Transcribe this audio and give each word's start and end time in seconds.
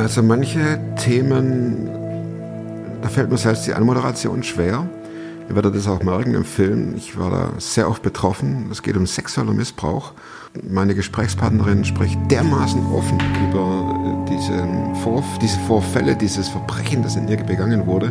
Also 0.00 0.22
manche 0.22 0.78
Themen, 0.96 1.86
da 3.02 3.08
fällt 3.10 3.30
mir 3.30 3.36
selbst 3.36 3.66
die 3.66 3.74
Anmoderation 3.74 4.42
schwer. 4.42 4.88
Ihr 5.46 5.54
werdet 5.54 5.74
das 5.74 5.86
auch 5.86 6.02
merken 6.02 6.32
im 6.32 6.46
Film. 6.46 6.94
Ich 6.96 7.18
war 7.18 7.30
da 7.30 7.52
sehr 7.58 7.86
oft 7.86 8.00
betroffen. 8.02 8.70
Es 8.72 8.82
geht 8.82 8.96
um 8.96 9.06
sexueller 9.06 9.52
Missbrauch. 9.52 10.14
Meine 10.66 10.94
Gesprächspartnerin 10.94 11.84
spricht 11.84 12.18
dermaßen 12.30 12.82
offen 12.86 13.18
über 13.50 14.24
diesen 14.26 14.94
Vorf 15.02 15.26
diese 15.42 15.58
Vorfälle, 15.66 16.16
dieses 16.16 16.48
Verbrechen, 16.48 17.02
das 17.02 17.16
in 17.16 17.28
ihr 17.28 17.36
begangen 17.36 17.86
wurde. 17.86 18.10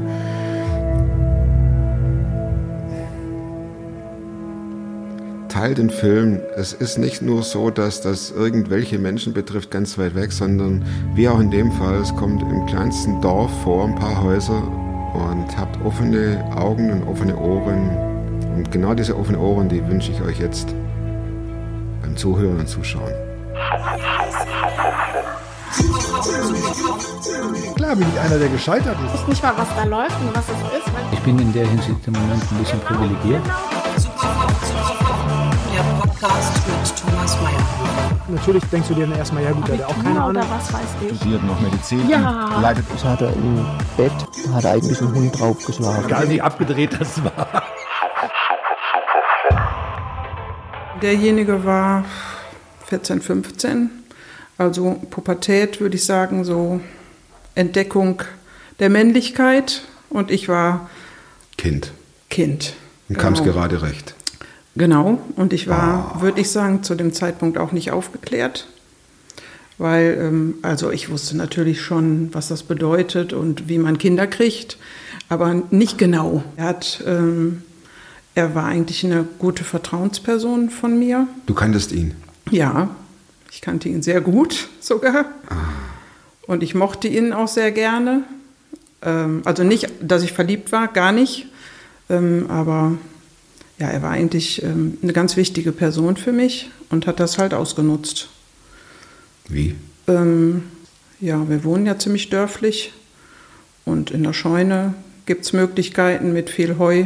Teil 5.60 5.76
den 5.76 5.90
Film. 5.90 6.40
Es 6.56 6.72
ist 6.72 6.98
nicht 6.98 7.22
nur 7.22 7.44
so, 7.44 7.70
dass 7.70 8.00
das 8.00 8.32
irgendwelche 8.32 8.98
Menschen 8.98 9.34
betrifft, 9.34 9.70
ganz 9.70 9.98
weit 9.98 10.16
weg, 10.16 10.32
sondern 10.32 10.86
wie 11.16 11.28
auch 11.28 11.38
in 11.42 11.52
dem 11.52 11.70
Fall, 11.74 11.96
es 11.96 12.16
kommt 12.16 12.42
im 12.44 12.66
kleinsten 12.66 13.20
Dorf 13.20 13.52
vor, 13.64 13.84
ein 13.84 13.96
paar 13.96 14.24
Häuser 14.24 14.64
und 15.14 15.58
habt 15.58 15.78
offene 15.84 16.50
Augen 16.56 16.90
und 16.94 17.06
offene 17.10 17.36
Ohren. 17.36 17.90
Und 18.56 18.72
genau 18.72 18.94
diese 18.94 19.18
offenen 19.18 19.42
Ohren, 19.42 19.68
die 19.68 19.86
wünsche 19.86 20.14
ich 20.14 20.22
euch 20.22 20.40
jetzt 20.40 20.74
beim 22.04 22.16
Zuhören 22.16 22.58
und 22.62 22.70
Zuschauen. 22.70 23.12
Klar 27.76 27.96
bin 27.98 28.08
ich 28.14 28.20
einer, 28.22 28.38
der 28.38 28.48
gescheitert 28.48 28.96
ist. 29.06 29.14
Ich 29.14 29.22
weiß 29.22 29.28
nicht 29.28 29.44
mal, 29.44 29.54
was 29.58 29.76
da 29.76 29.84
läuft 29.84 30.22
und 30.22 30.34
was 30.34 30.46
es 30.46 30.78
ist. 30.80 30.94
Ich 31.12 31.20
bin 31.20 31.38
in 31.38 31.52
der 31.52 31.68
Hinsicht 31.68 32.08
im 32.08 32.14
Moment 32.14 32.44
ein 32.50 32.58
bisschen 32.60 32.80
privilegiert. 32.80 33.42
Podcast 36.20 36.68
mit 36.68 36.98
Thomas 37.00 37.36
Mayer. 37.42 38.20
Natürlich 38.28 38.64
denkst 38.66 38.90
du 38.90 38.94
dir 38.96 39.08
dann 39.08 39.18
erstmal, 39.18 39.44
ja 39.44 39.52
gut, 39.52 39.68
der 39.68 39.78
hat 39.78 39.86
auch 39.86 40.04
keine 40.04 40.22
Ahnung. 40.22 40.44
was 40.50 40.74
weiß 40.74 40.82
ich. 41.10 41.16
studiert 41.18 41.44
noch 41.44 41.60
Medizin 41.62 42.10
Ja. 42.10 42.60
leidet 42.62 42.86
Das 42.92 43.04
hat 43.06 43.22
er 43.22 43.32
im 43.34 43.66
Bett, 43.96 44.12
hat 44.54 44.64
er 44.66 44.72
eigentlich 44.74 45.02
einen 45.02 45.14
Hund 45.16 45.40
draufgeschlagen. 45.40 46.06
Egal 46.06 46.30
wie 46.30 46.42
abgedreht 46.42 46.98
das 47.00 47.24
war. 47.24 47.64
Derjenige 51.02 51.64
war 51.64 52.04
14, 52.88 53.22
15, 53.22 53.90
also 54.58 55.00
Pubertät 55.10 55.80
würde 55.80 55.96
ich 55.96 56.06
sagen, 56.06 56.44
so 56.44 56.82
Entdeckung 57.56 58.22
der 58.80 58.90
Männlichkeit 58.90 59.84
und 60.10 60.32
ich 60.32 60.50
war 60.50 60.90
Kind. 61.58 61.94
Kind. 62.30 62.74
Und 63.08 63.18
kam 63.18 63.34
es 63.34 63.40
Genau. 63.42 63.54
gerade 63.54 63.82
recht. 63.82 64.16
Genau, 64.80 65.22
und 65.36 65.52
ich 65.52 65.68
war, 65.68 66.22
würde 66.22 66.40
ich 66.40 66.50
sagen, 66.52 66.84
zu 66.84 66.96
dem 66.96 67.12
Zeitpunkt 67.12 67.58
auch 67.58 67.74
nicht 67.74 67.92
aufgeklärt, 67.92 68.66
weil, 69.78 70.18
ähm, 70.18 70.56
also 70.62 70.90
ich 70.90 71.10
wusste 71.10 71.36
natürlich 71.36 71.82
schon, 71.82 72.34
was 72.34 72.48
das 72.48 72.64
bedeutet 72.64 73.34
und 73.34 73.68
wie 73.68 73.78
man 73.78 73.98
Kinder 73.98 74.26
kriegt, 74.26 74.78
aber 75.28 75.64
nicht 75.70 75.98
genau. 75.98 76.46
Er 76.56 76.64
hat, 76.64 77.04
ähm, 77.06 77.64
er 78.36 78.56
war 78.56 78.68
eigentlich 78.68 79.06
eine 79.06 79.28
gute 79.38 79.66
Vertrauensperson 79.66 80.70
von 80.70 80.98
mir. 80.98 81.28
Du 81.46 81.54
kanntest 81.54 81.92
ihn. 81.92 82.16
Ja, 82.50 82.90
ich 83.52 83.60
kannte 83.60 83.90
ihn 83.90 84.02
sehr 84.02 84.22
gut 84.22 84.70
sogar. 84.80 85.26
Und 86.48 86.64
ich 86.64 86.74
mochte 86.74 87.10
ihn 87.10 87.34
auch 87.34 87.50
sehr 87.50 87.74
gerne. 87.74 88.24
Ähm, 89.02 89.42
also 89.44 89.66
nicht, 89.66 89.90
dass 90.00 90.24
ich 90.24 90.32
verliebt 90.32 90.72
war, 90.72 90.88
gar 90.88 91.12
nicht. 91.12 91.48
Ähm, 92.10 92.46
aber 92.48 92.94
ja, 93.80 93.88
er 93.88 94.02
war 94.02 94.12
eigentlich 94.12 94.62
ähm, 94.62 94.98
eine 95.02 95.14
ganz 95.14 95.38
wichtige 95.38 95.72
Person 95.72 96.18
für 96.18 96.34
mich 96.34 96.70
und 96.90 97.08
hat 97.08 97.20
das 97.20 97.38
halt 97.38 97.54
ausgenutzt. 97.54 98.30
Wie? 99.48 99.76
Ähm, 100.08 100.64
ja, 101.22 101.48
wir 101.50 101.64
wohnen 101.64 101.86
ja 101.86 101.98
ziemlich 101.98 102.30
dörflich 102.30 102.94
und 103.86 104.12
in 104.12 104.24
der 104.24 104.34
Scheune 104.34 104.94
gibt 105.26 105.46
es 105.46 105.54
Möglichkeiten 105.54 106.34
mit 106.34 106.50
viel 106.50 106.78
Heu 106.78 107.06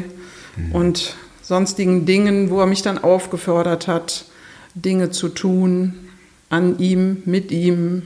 und 0.72 1.16
sonstigen 1.42 2.06
Dingen, 2.06 2.50
wo 2.50 2.60
er 2.60 2.68
mich 2.68 2.82
dann 2.82 2.98
aufgefordert 2.98 3.88
hat, 3.88 4.26
Dinge 4.76 5.12
zu 5.12 5.30
tun, 5.30 5.96
an 6.50 6.80
ihm, 6.80 7.24
mit 7.26 7.52
ihm, 7.52 8.04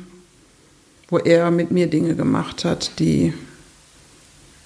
wo 1.10 1.18
er 1.18 1.52
mit 1.52 1.72
mir 1.72 1.88
Dinge 1.88 2.16
gemacht 2.16 2.66
hat, 2.66 3.00
die, 3.00 3.34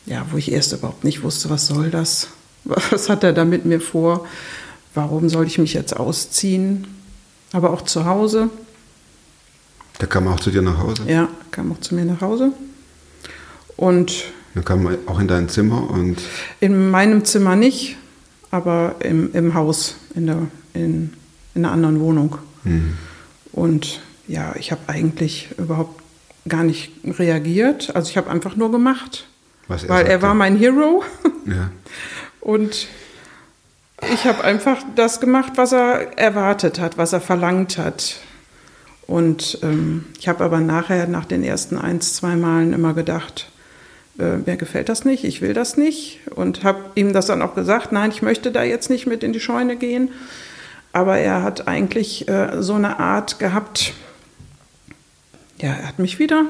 ja, 0.05 0.25
wo 0.31 0.37
ich 0.37 0.51
erst 0.51 0.73
überhaupt 0.73 1.03
nicht 1.03 1.23
wusste, 1.23 1.49
was 1.49 1.67
soll 1.67 1.89
das? 1.89 2.29
Was 2.65 3.09
hat 3.09 3.23
er 3.23 3.33
da 3.33 3.45
mit 3.45 3.65
mir 3.65 3.81
vor? 3.81 4.25
Warum 4.93 5.29
soll 5.29 5.47
ich 5.47 5.57
mich 5.57 5.73
jetzt 5.73 5.95
ausziehen? 5.95 6.87
Aber 7.53 7.71
auch 7.71 7.81
zu 7.83 8.05
Hause. 8.05 8.49
Der 9.99 10.07
kam 10.07 10.27
auch 10.27 10.39
zu 10.39 10.51
dir 10.51 10.61
nach 10.61 10.77
Hause. 10.77 11.03
Ja, 11.07 11.27
kam 11.51 11.71
auch 11.71 11.79
zu 11.79 11.95
mir 11.95 12.05
nach 12.05 12.21
Hause. 12.21 12.51
Und 13.77 14.25
Dann 14.53 14.65
kam 14.65 14.85
er 14.87 14.97
auch 15.07 15.19
in 15.19 15.27
dein 15.27 15.49
Zimmer 15.49 15.89
und 15.89 16.17
in 16.59 16.89
meinem 16.91 17.25
Zimmer 17.25 17.55
nicht, 17.55 17.97
aber 18.51 18.95
im, 18.99 19.33
im 19.33 19.53
Haus, 19.53 19.95
in, 20.15 20.27
der, 20.27 20.37
in, 20.73 21.13
in 21.55 21.65
einer 21.65 21.71
anderen 21.73 21.99
Wohnung. 21.99 22.37
hm, 22.63 22.93
Und 23.53 24.01
ja, 24.27 24.55
ich 24.57 24.71
habe 24.71 24.81
eigentlich 24.87 25.49
überhaupt 25.57 26.01
gar 26.47 26.63
nicht 26.63 26.91
reagiert. 27.05 27.95
Also 27.95 28.09
ich 28.09 28.17
habe 28.17 28.29
einfach 28.29 28.55
nur 28.55 28.71
gemacht, 28.71 29.27
was 29.67 29.83
er 29.83 29.89
weil 29.89 30.05
er 30.05 30.11
sagte. 30.13 30.27
war 30.27 30.33
mein 30.35 30.57
Hero. 30.57 31.03
Ja. 31.45 31.69
Und 32.41 32.87
ich 34.11 34.25
habe 34.25 34.43
einfach 34.43 34.77
das 34.95 35.19
gemacht, 35.19 35.53
was 35.55 35.71
er 35.71 36.17
erwartet 36.17 36.79
hat, 36.79 36.97
was 36.97 37.13
er 37.13 37.21
verlangt 37.21 37.77
hat. 37.77 38.17
Und 39.07 39.59
ähm, 39.61 40.05
ich 40.19 40.27
habe 40.27 40.43
aber 40.43 40.59
nachher, 40.59 41.07
nach 41.07 41.25
den 41.25 41.43
ersten 41.43 41.77
eins, 41.77 42.15
zwei 42.15 42.35
Malen 42.35 42.73
immer 42.73 42.93
gedacht, 42.93 43.51
äh, 44.17 44.37
mir 44.37 44.57
gefällt 44.57 44.89
das 44.89 45.05
nicht, 45.05 45.23
ich 45.23 45.41
will 45.41 45.53
das 45.53 45.77
nicht. 45.77 46.19
Und 46.33 46.63
habe 46.63 46.79
ihm 46.95 47.13
das 47.13 47.27
dann 47.27 47.41
auch 47.41 47.55
gesagt, 47.55 47.91
nein, 47.91 48.11
ich 48.11 48.21
möchte 48.21 48.51
da 48.51 48.63
jetzt 48.63 48.89
nicht 48.89 49.07
mit 49.07 49.23
in 49.23 49.33
die 49.33 49.39
Scheune 49.39 49.75
gehen. 49.75 50.09
Aber 50.93 51.17
er 51.17 51.43
hat 51.43 51.67
eigentlich 51.67 52.27
äh, 52.27 52.61
so 52.61 52.73
eine 52.73 52.99
Art 52.99 53.39
gehabt, 53.39 53.93
ja, 55.59 55.69
er 55.69 55.87
hat 55.87 55.99
mich 55.99 56.17
wieder 56.17 56.45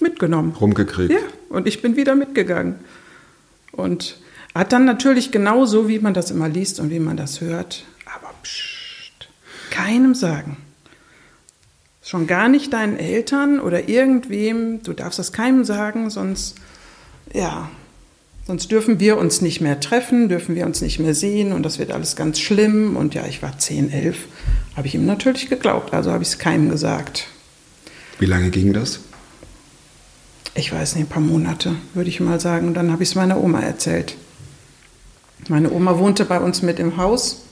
mitgenommen. 0.00 0.52
Rumgekriegt. 0.52 1.12
Ja, 1.12 1.18
und 1.50 1.66
ich 1.66 1.82
bin 1.82 1.96
wieder 1.96 2.14
mitgegangen. 2.14 2.76
Und 3.72 4.18
hat 4.58 4.72
dann 4.72 4.84
natürlich 4.84 5.32
genauso, 5.32 5.88
wie 5.88 5.98
man 5.98 6.14
das 6.14 6.30
immer 6.30 6.48
liest 6.48 6.80
und 6.80 6.90
wie 6.90 6.98
man 6.98 7.16
das 7.16 7.40
hört, 7.40 7.84
aber 8.06 8.32
pssst, 8.42 9.28
keinem 9.70 10.14
sagen. 10.14 10.56
Schon 12.02 12.26
gar 12.26 12.48
nicht 12.48 12.72
deinen 12.72 12.96
Eltern 12.98 13.58
oder 13.58 13.88
irgendwem, 13.88 14.82
du 14.82 14.92
darfst 14.92 15.18
das 15.18 15.32
keinem 15.32 15.64
sagen, 15.64 16.08
sonst, 16.10 16.54
ja, 17.32 17.68
sonst 18.46 18.70
dürfen 18.70 19.00
wir 19.00 19.18
uns 19.18 19.40
nicht 19.40 19.60
mehr 19.60 19.80
treffen, 19.80 20.28
dürfen 20.28 20.54
wir 20.54 20.66
uns 20.66 20.80
nicht 20.80 21.00
mehr 21.00 21.14
sehen 21.14 21.52
und 21.52 21.64
das 21.64 21.78
wird 21.78 21.90
alles 21.90 22.14
ganz 22.14 22.38
schlimm. 22.38 22.96
Und 22.96 23.14
ja, 23.14 23.26
ich 23.26 23.42
war 23.42 23.58
10, 23.58 23.90
11, 23.90 24.18
habe 24.76 24.86
ich 24.86 24.94
ihm 24.94 25.04
natürlich 25.04 25.48
geglaubt, 25.48 25.92
also 25.92 26.12
habe 26.12 26.22
ich 26.22 26.30
es 26.30 26.38
keinem 26.38 26.70
gesagt. 26.70 27.26
Wie 28.20 28.26
lange 28.26 28.50
ging 28.50 28.72
das? 28.72 29.00
ich 30.56 30.72
weiß 30.72 30.96
nicht, 30.96 31.06
ein 31.06 31.08
paar 31.08 31.22
Monate, 31.22 31.76
würde 31.94 32.08
ich 32.08 32.20
mal 32.20 32.40
sagen. 32.40 32.74
Dann 32.74 32.90
habe 32.90 33.02
ich 33.02 33.10
es 33.10 33.14
meiner 33.14 33.42
Oma 33.42 33.60
erzählt. 33.60 34.16
Meine 35.48 35.70
Oma 35.70 35.98
wohnte 35.98 36.24
bei 36.24 36.40
uns 36.40 36.62
mit 36.62 36.80
im 36.80 36.96
Haus. 36.96 37.42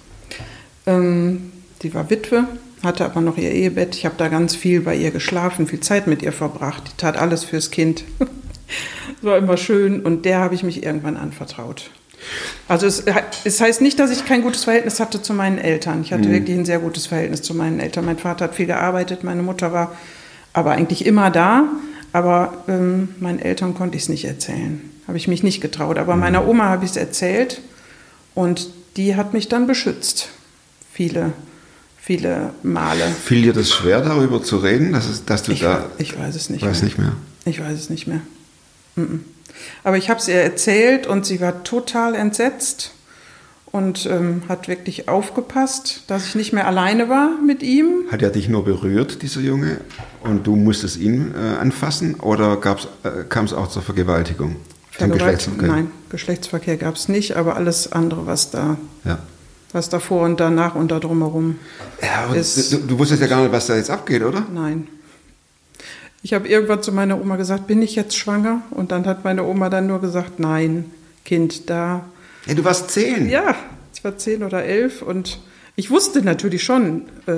Ähm, 0.86 1.52
die 1.82 1.94
war 1.94 2.10
Witwe, 2.10 2.44
hatte 2.82 3.04
aber 3.04 3.20
noch 3.20 3.36
ihr 3.36 3.52
Ehebett. 3.52 3.94
Ich 3.94 4.04
habe 4.04 4.16
da 4.18 4.28
ganz 4.28 4.56
viel 4.56 4.80
bei 4.80 4.96
ihr 4.96 5.10
geschlafen, 5.10 5.66
viel 5.66 5.80
Zeit 5.80 6.06
mit 6.06 6.22
ihr 6.22 6.32
verbracht. 6.32 6.82
Die 6.88 6.96
tat 6.96 7.16
alles 7.16 7.44
fürs 7.44 7.70
Kind. 7.70 8.04
Das 9.16 9.30
war 9.30 9.38
immer 9.38 9.56
schön 9.56 10.02
und 10.02 10.24
der 10.24 10.40
habe 10.40 10.54
ich 10.54 10.62
mich 10.62 10.82
irgendwann 10.82 11.16
anvertraut. 11.16 11.90
Also 12.68 12.86
es, 12.86 13.04
es 13.44 13.60
heißt 13.60 13.80
nicht, 13.80 13.98
dass 13.98 14.10
ich 14.10 14.26
kein 14.26 14.42
gutes 14.42 14.64
Verhältnis 14.64 15.00
hatte 15.00 15.22
zu 15.22 15.32
meinen 15.32 15.58
Eltern. 15.58 16.02
Ich 16.02 16.12
hatte 16.12 16.30
wirklich 16.30 16.56
ein 16.56 16.64
sehr 16.64 16.78
gutes 16.78 17.06
Verhältnis 17.06 17.42
zu 17.42 17.54
meinen 17.54 17.80
Eltern. 17.80 18.04
Mein 18.06 18.18
Vater 18.18 18.46
hat 18.46 18.54
viel 18.54 18.66
gearbeitet, 18.66 19.22
meine 19.22 19.42
Mutter 19.42 19.72
war 19.72 19.92
aber 20.52 20.72
eigentlich 20.72 21.06
immer 21.06 21.30
da. 21.30 21.68
Aber 22.12 22.64
ähm, 22.68 23.10
meinen 23.20 23.38
Eltern 23.38 23.74
konnte 23.74 23.96
ich 23.96 24.04
es 24.04 24.08
nicht 24.08 24.24
erzählen. 24.24 24.80
Habe 25.06 25.18
ich 25.18 25.28
mich 25.28 25.42
nicht 25.42 25.60
getraut. 25.60 25.98
Aber 25.98 26.16
meiner 26.16 26.46
Oma 26.46 26.64
habe 26.64 26.84
ich 26.84 26.90
es 26.90 26.96
erzählt 26.96 27.60
und 28.34 28.68
die 28.96 29.16
hat 29.16 29.32
mich 29.32 29.48
dann 29.48 29.66
beschützt. 29.66 30.28
Viele, 30.92 31.32
viele 31.98 32.50
Male. 32.62 33.04
Fiel 33.24 33.42
dir 33.42 33.52
das 33.52 33.70
schwer, 33.70 34.00
darüber 34.00 34.42
zu 34.42 34.58
reden, 34.58 34.92
dass, 34.92 35.08
es, 35.08 35.24
dass 35.24 35.42
du 35.42 35.52
Ich, 35.52 35.60
da. 35.60 35.90
ich 35.98 36.18
weiß 36.18 36.34
es 36.36 36.50
nicht 36.50 36.64
weiß 36.64 36.78
mehr. 36.82 36.84
nicht 36.84 36.98
mehr. 36.98 37.12
Ich 37.46 37.60
weiß 37.60 37.78
es 37.78 37.90
nicht 37.90 38.06
mehr. 38.06 38.20
Aber 39.82 39.96
ich 39.96 40.08
habe 40.10 40.20
es 40.20 40.28
ihr 40.28 40.36
erzählt 40.36 41.06
und 41.06 41.26
sie 41.26 41.40
war 41.40 41.64
total 41.64 42.14
entsetzt 42.14 42.92
und 43.66 44.06
ähm, 44.06 44.42
hat 44.48 44.68
wirklich 44.68 45.08
aufgepasst, 45.08 46.02
dass 46.06 46.26
ich 46.26 46.34
nicht 46.36 46.52
mehr 46.52 46.68
alleine 46.68 47.08
war 47.08 47.30
mit 47.44 47.62
ihm. 47.64 48.04
Hat 48.12 48.22
er 48.22 48.30
dich 48.30 48.48
nur 48.48 48.64
berührt, 48.64 49.22
dieser 49.22 49.40
Junge, 49.40 49.80
und 50.22 50.46
du 50.46 50.54
musstest 50.54 50.96
ihn 50.96 51.34
äh, 51.34 51.56
anfassen? 51.56 52.14
Oder 52.14 52.56
äh, 53.02 53.24
kam 53.28 53.46
es 53.46 53.52
auch 53.52 53.68
zur 53.68 53.82
Vergewaltigung? 53.82 54.56
Vergewalt-? 54.96 55.48
Nein, 55.60 55.90
Geschlechtsverkehr 56.10 56.76
gab 56.76 56.94
es 56.96 57.08
nicht, 57.08 57.36
aber 57.36 57.56
alles 57.56 57.90
andere, 57.92 58.26
was 58.26 58.50
da, 58.50 58.76
Ja. 59.04 59.18
was 59.72 59.88
davor 59.88 60.22
und 60.24 60.38
danach 60.40 60.74
und 60.74 60.90
da 60.90 61.00
drumherum. 61.00 61.58
ja 62.02 62.32
Ist- 62.34 62.72
du, 62.72 62.78
du 62.78 62.98
wusstest 62.98 63.20
ja 63.22 63.26
gar 63.28 63.42
nicht, 63.42 63.52
was 63.52 63.66
da 63.66 63.76
jetzt 63.76 63.90
abgeht, 63.90 64.22
oder? 64.22 64.46
Nein. 64.52 64.86
Ich 66.22 66.32
habe 66.32 66.48
irgendwann 66.48 66.82
zu 66.82 66.90
meiner 66.92 67.20
Oma 67.20 67.36
gesagt, 67.36 67.66
bin 67.66 67.82
ich 67.82 67.96
jetzt 67.96 68.16
schwanger? 68.16 68.62
Und 68.70 68.92
dann 68.92 69.04
hat 69.06 69.24
meine 69.24 69.44
Oma 69.44 69.68
dann 69.68 69.86
nur 69.86 70.00
gesagt, 70.00 70.38
nein, 70.40 70.90
Kind, 71.24 71.68
da. 71.68 72.04
Ja, 72.46 72.54
du 72.54 72.64
warst 72.64 72.90
zehn. 72.90 73.28
Ja, 73.28 73.54
ich 73.94 74.02
war 74.04 74.16
zehn 74.16 74.42
oder 74.42 74.64
elf 74.64 75.02
und 75.02 75.40
ich 75.76 75.90
wusste 75.90 76.22
natürlich 76.22 76.62
schon, 76.62 77.02
äh, 77.26 77.32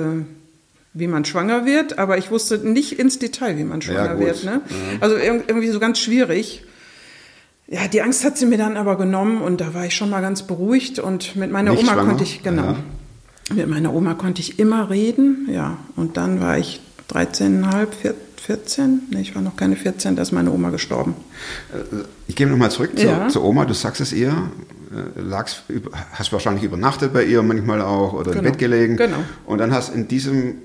wie 0.93 1.07
man 1.07 1.25
schwanger 1.25 1.65
wird, 1.65 1.97
aber 1.99 2.17
ich 2.17 2.31
wusste 2.31 2.57
nicht 2.59 2.97
ins 2.99 3.19
Detail, 3.19 3.57
wie 3.57 3.63
man 3.63 3.81
schwanger 3.81 4.15
gut. 4.15 4.25
wird. 4.25 4.43
Ne? 4.45 4.61
Also 5.01 5.15
irg- 5.15 5.43
irgendwie 5.47 5.69
so 5.69 5.79
ganz 5.79 5.99
schwierig. 5.99 6.63
Ja, 7.69 7.87
die 7.87 8.01
Angst 8.01 8.23
hat 8.23 8.37
sie 8.37 8.45
mir 8.45 8.57
dann 8.57 8.77
aber 8.77 8.97
genommen 8.97 9.41
und 9.41 9.59
da 9.59 9.73
war 9.73 9.85
ich 9.85 9.95
schon 9.95 10.09
mal 10.09 10.21
ganz 10.21 10.43
beruhigt 10.43 10.99
und 10.99 11.35
mit 11.35 11.51
meiner 11.51 11.71
Nicht 11.71 11.83
Oma 11.83 11.93
schwanger? 11.93 12.07
konnte 12.09 12.23
ich, 12.23 12.41
genau, 12.43 12.63
Ja. 12.63 13.55
mit 13.55 13.67
meiner 13.67 13.93
Oma 13.93 14.13
konnte 14.13 14.39
ich 14.41 14.57
immer 14.59 14.89
reden, 14.89 15.47
ja. 15.51 15.77
Und 15.97 16.15
dann 16.17 16.39
war 16.39 16.57
ich 16.57 16.79
13,5, 17.09 18.15
14, 18.37 19.01
nee, 19.11 19.19
ich 19.21 19.35
war 19.35 19.41
noch 19.41 19.57
keine 19.57 19.75
14, 19.75 20.15
da 20.15 20.21
ist 20.21 20.31
meine 20.31 20.51
Oma 20.51 20.69
gestorben. 20.69 21.15
Ich 22.27 22.35
gehe 22.37 22.47
nochmal 22.47 22.71
zurück 22.71 22.91
zur, 22.97 23.09
Ja. 23.09 23.27
zur 23.27 23.43
Oma. 23.43 23.65
Du 23.65 23.73
sagst 23.73 23.99
es 23.99 24.13
ihr. 24.13 24.29
äh, 24.89 25.19
Lagst, 25.19 25.63
hast 26.13 26.31
wahrscheinlich 26.31 26.63
übernachtet 26.63 27.11
bei 27.11 27.25
ihr 27.25 27.43
manchmal 27.43 27.81
auch 27.81 28.13
oder 28.13 28.31
im 28.31 28.37
Genau. 28.37 28.49
Bett 28.51 28.57
gelegen. 28.59 28.95
Genau. 28.95 29.17
Und 29.45 29.57
dann 29.57 29.73
hast 29.73 29.93
in 29.93 30.07
diesem 30.07 30.55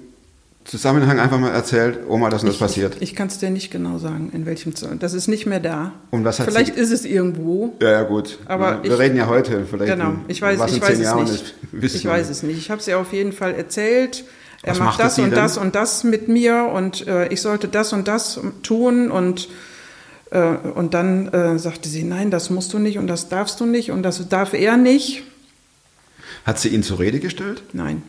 Zusammenhang 0.64 1.18
einfach 1.18 1.38
mal 1.40 1.50
erzählt, 1.50 1.98
Oma, 2.08 2.30
das 2.30 2.42
und 2.42 2.46
das 2.48 2.54
Ich- 2.56 2.60
passiert. 2.60 2.94
Ich, 2.96 3.02
ich 3.02 3.14
kann 3.16 3.26
es 3.26 3.38
dir 3.38 3.50
nicht 3.50 3.70
genau 3.72 3.98
sagen, 3.98 4.30
in 4.32 4.46
welchem 4.46 4.74
Zusammenhang. 4.76 5.00
Das 5.00 5.12
ist 5.12 5.26
nicht 5.26 5.44
mehr 5.46 5.58
da. 5.60 5.92
Und 6.10 6.24
was 6.24 6.38
hat 6.38 6.46
Vielleicht 6.46 6.74
sie- 6.76 6.80
ist 6.80 6.92
es 6.92 7.04
irgendwo. 7.04 7.74
ja, 7.82 7.90
ja, 7.90 8.02
gut. 8.04 8.38
Aber 8.46 8.82
wir 8.84 8.92
ich- 8.92 8.98
reden 8.98 9.16
ja 9.16 9.26
heute. 9.26 9.64
Vielleicht 9.68 9.92
Genau, 9.92 10.14
ich 10.28 10.40
weiß, 10.40 10.58
was 10.60 10.70
in 10.70 10.76
ich 10.76 10.82
zehn 10.84 10.90
weiß 10.92 10.98
es 10.98 11.04
Jahren 11.04 11.24
nicht. 11.24 11.54
ist, 11.82 11.94
ich 11.96 12.04
weiß 12.06 12.30
es 12.30 12.42
nicht. 12.44 12.58
Ich 12.58 12.70
habe 12.70 12.80
es 12.80 12.86
ihr 12.88 12.98
auf 12.98 13.12
jeden 13.12 13.32
Fall 13.32 13.54
erzählt. 13.54 14.24
Er 14.62 14.72
Was 14.72 14.78
macht 14.78 15.00
das 15.00 15.18
und 15.18 15.24
denn? 15.24 15.34
das 15.34 15.58
und 15.58 15.74
das 15.74 16.04
mit 16.04 16.28
mir 16.28 16.70
und 16.72 17.06
äh, 17.08 17.26
ich 17.28 17.40
sollte 17.42 17.66
das 17.66 17.92
und 17.92 18.06
das 18.06 18.38
tun 18.62 19.10
und 19.10 19.48
äh, 20.30 20.40
und 20.74 20.94
dann 20.94 21.26
äh, 21.32 21.58
sagte 21.58 21.88
sie, 21.88 22.04
nein, 22.04 22.30
das 22.30 22.48
musst 22.50 22.72
du 22.72 22.78
nicht 22.78 22.98
und 23.00 23.08
das 23.08 23.28
darfst 23.28 23.58
du 23.58 23.66
nicht 23.66 23.90
und 23.90 24.04
das 24.04 24.28
darf 24.28 24.54
er 24.54 24.76
nicht. 24.76 25.24
Hat 26.46 26.60
sie 26.60 26.68
ihn 26.68 26.84
zur 26.84 27.00
Rede 27.00 27.18
gestellt? 27.18 27.64
Nein. 27.72 28.02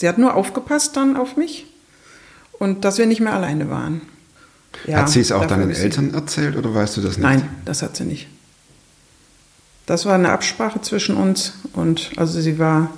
Sie 0.00 0.08
hat 0.08 0.18
nur 0.18 0.34
aufgepasst 0.34 0.96
dann 0.96 1.16
auf 1.16 1.36
mich 1.36 1.66
und 2.58 2.84
dass 2.84 2.98
wir 2.98 3.06
nicht 3.06 3.20
mehr 3.20 3.32
alleine 3.32 3.70
waren. 3.70 4.02
Ja, 4.86 4.98
hat 4.98 5.10
sie 5.10 5.20
es 5.20 5.30
auch 5.32 5.46
deinen 5.46 5.70
Eltern 5.70 6.14
erzählt 6.14 6.56
oder 6.56 6.74
weißt 6.74 6.96
du 6.96 7.00
das 7.00 7.16
nicht? 7.16 7.22
Nein, 7.22 7.48
das 7.64 7.82
hat 7.82 7.96
sie 7.96 8.04
nicht. 8.04 8.28
Das 9.86 10.06
war 10.06 10.14
eine 10.14 10.30
Absprache 10.30 10.80
zwischen 10.80 11.16
uns 11.16 11.54
und 11.74 12.10
also 12.16 12.40
sie 12.40 12.58
war, 12.58 12.90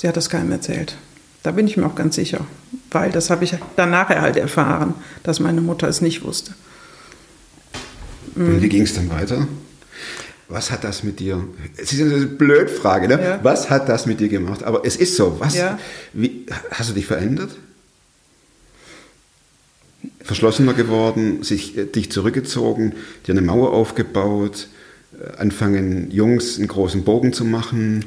sie 0.00 0.08
hat 0.08 0.16
das 0.16 0.30
keinem 0.30 0.52
erzählt. 0.52 0.96
Da 1.42 1.52
bin 1.52 1.66
ich 1.66 1.76
mir 1.76 1.86
auch 1.86 1.94
ganz 1.94 2.14
sicher, 2.14 2.46
weil 2.90 3.10
das 3.10 3.30
habe 3.30 3.44
ich 3.44 3.54
dann 3.76 3.90
nachher 3.90 4.20
halt 4.20 4.36
erfahren, 4.36 4.94
dass 5.22 5.40
meine 5.40 5.60
Mutter 5.60 5.88
es 5.88 6.00
nicht 6.00 6.22
wusste. 6.22 6.54
Und 8.36 8.62
wie 8.62 8.68
ging 8.68 8.82
es 8.82 8.94
dann 8.94 9.10
weiter? 9.10 9.48
Was 10.50 10.70
hat 10.72 10.82
das 10.82 11.04
mit 11.04 11.20
dir? 11.20 11.44
Es 11.76 11.92
ist 11.92 12.00
eine 12.00 12.26
blöde 12.26 12.68
Frage, 12.68 13.06
ne? 13.06 13.22
Ja. 13.22 13.40
Was 13.42 13.70
hat 13.70 13.88
das 13.88 14.06
mit 14.06 14.18
dir 14.18 14.28
gemacht? 14.28 14.64
Aber 14.64 14.84
es 14.84 14.96
ist 14.96 15.16
so. 15.16 15.38
Was? 15.38 15.56
Ja. 15.56 15.78
Wie, 16.12 16.44
hast 16.72 16.90
du 16.90 16.94
dich 16.94 17.06
verändert? 17.06 17.50
Verschlossener 20.22 20.74
geworden, 20.74 21.42
sich, 21.42 21.78
äh, 21.78 21.84
dich 21.84 22.10
zurückgezogen, 22.10 22.94
dir 23.26 23.32
eine 23.32 23.42
Mauer 23.42 23.72
aufgebaut, 23.72 24.68
äh, 25.18 25.36
anfangen 25.38 26.10
Jungs 26.10 26.58
einen 26.58 26.68
großen 26.68 27.04
Bogen 27.04 27.32
zu 27.32 27.44
machen, 27.44 28.04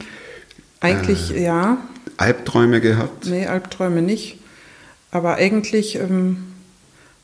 Eigentlich 0.81 1.29
ja, 1.29 1.77
Albträume 2.17 2.81
gehabt. 2.81 3.27
nee, 3.27 3.47
Albträume 3.47 4.01
nicht. 4.01 4.39
Aber 5.11 5.35
eigentlich, 5.35 5.95
ähm, 5.95 6.43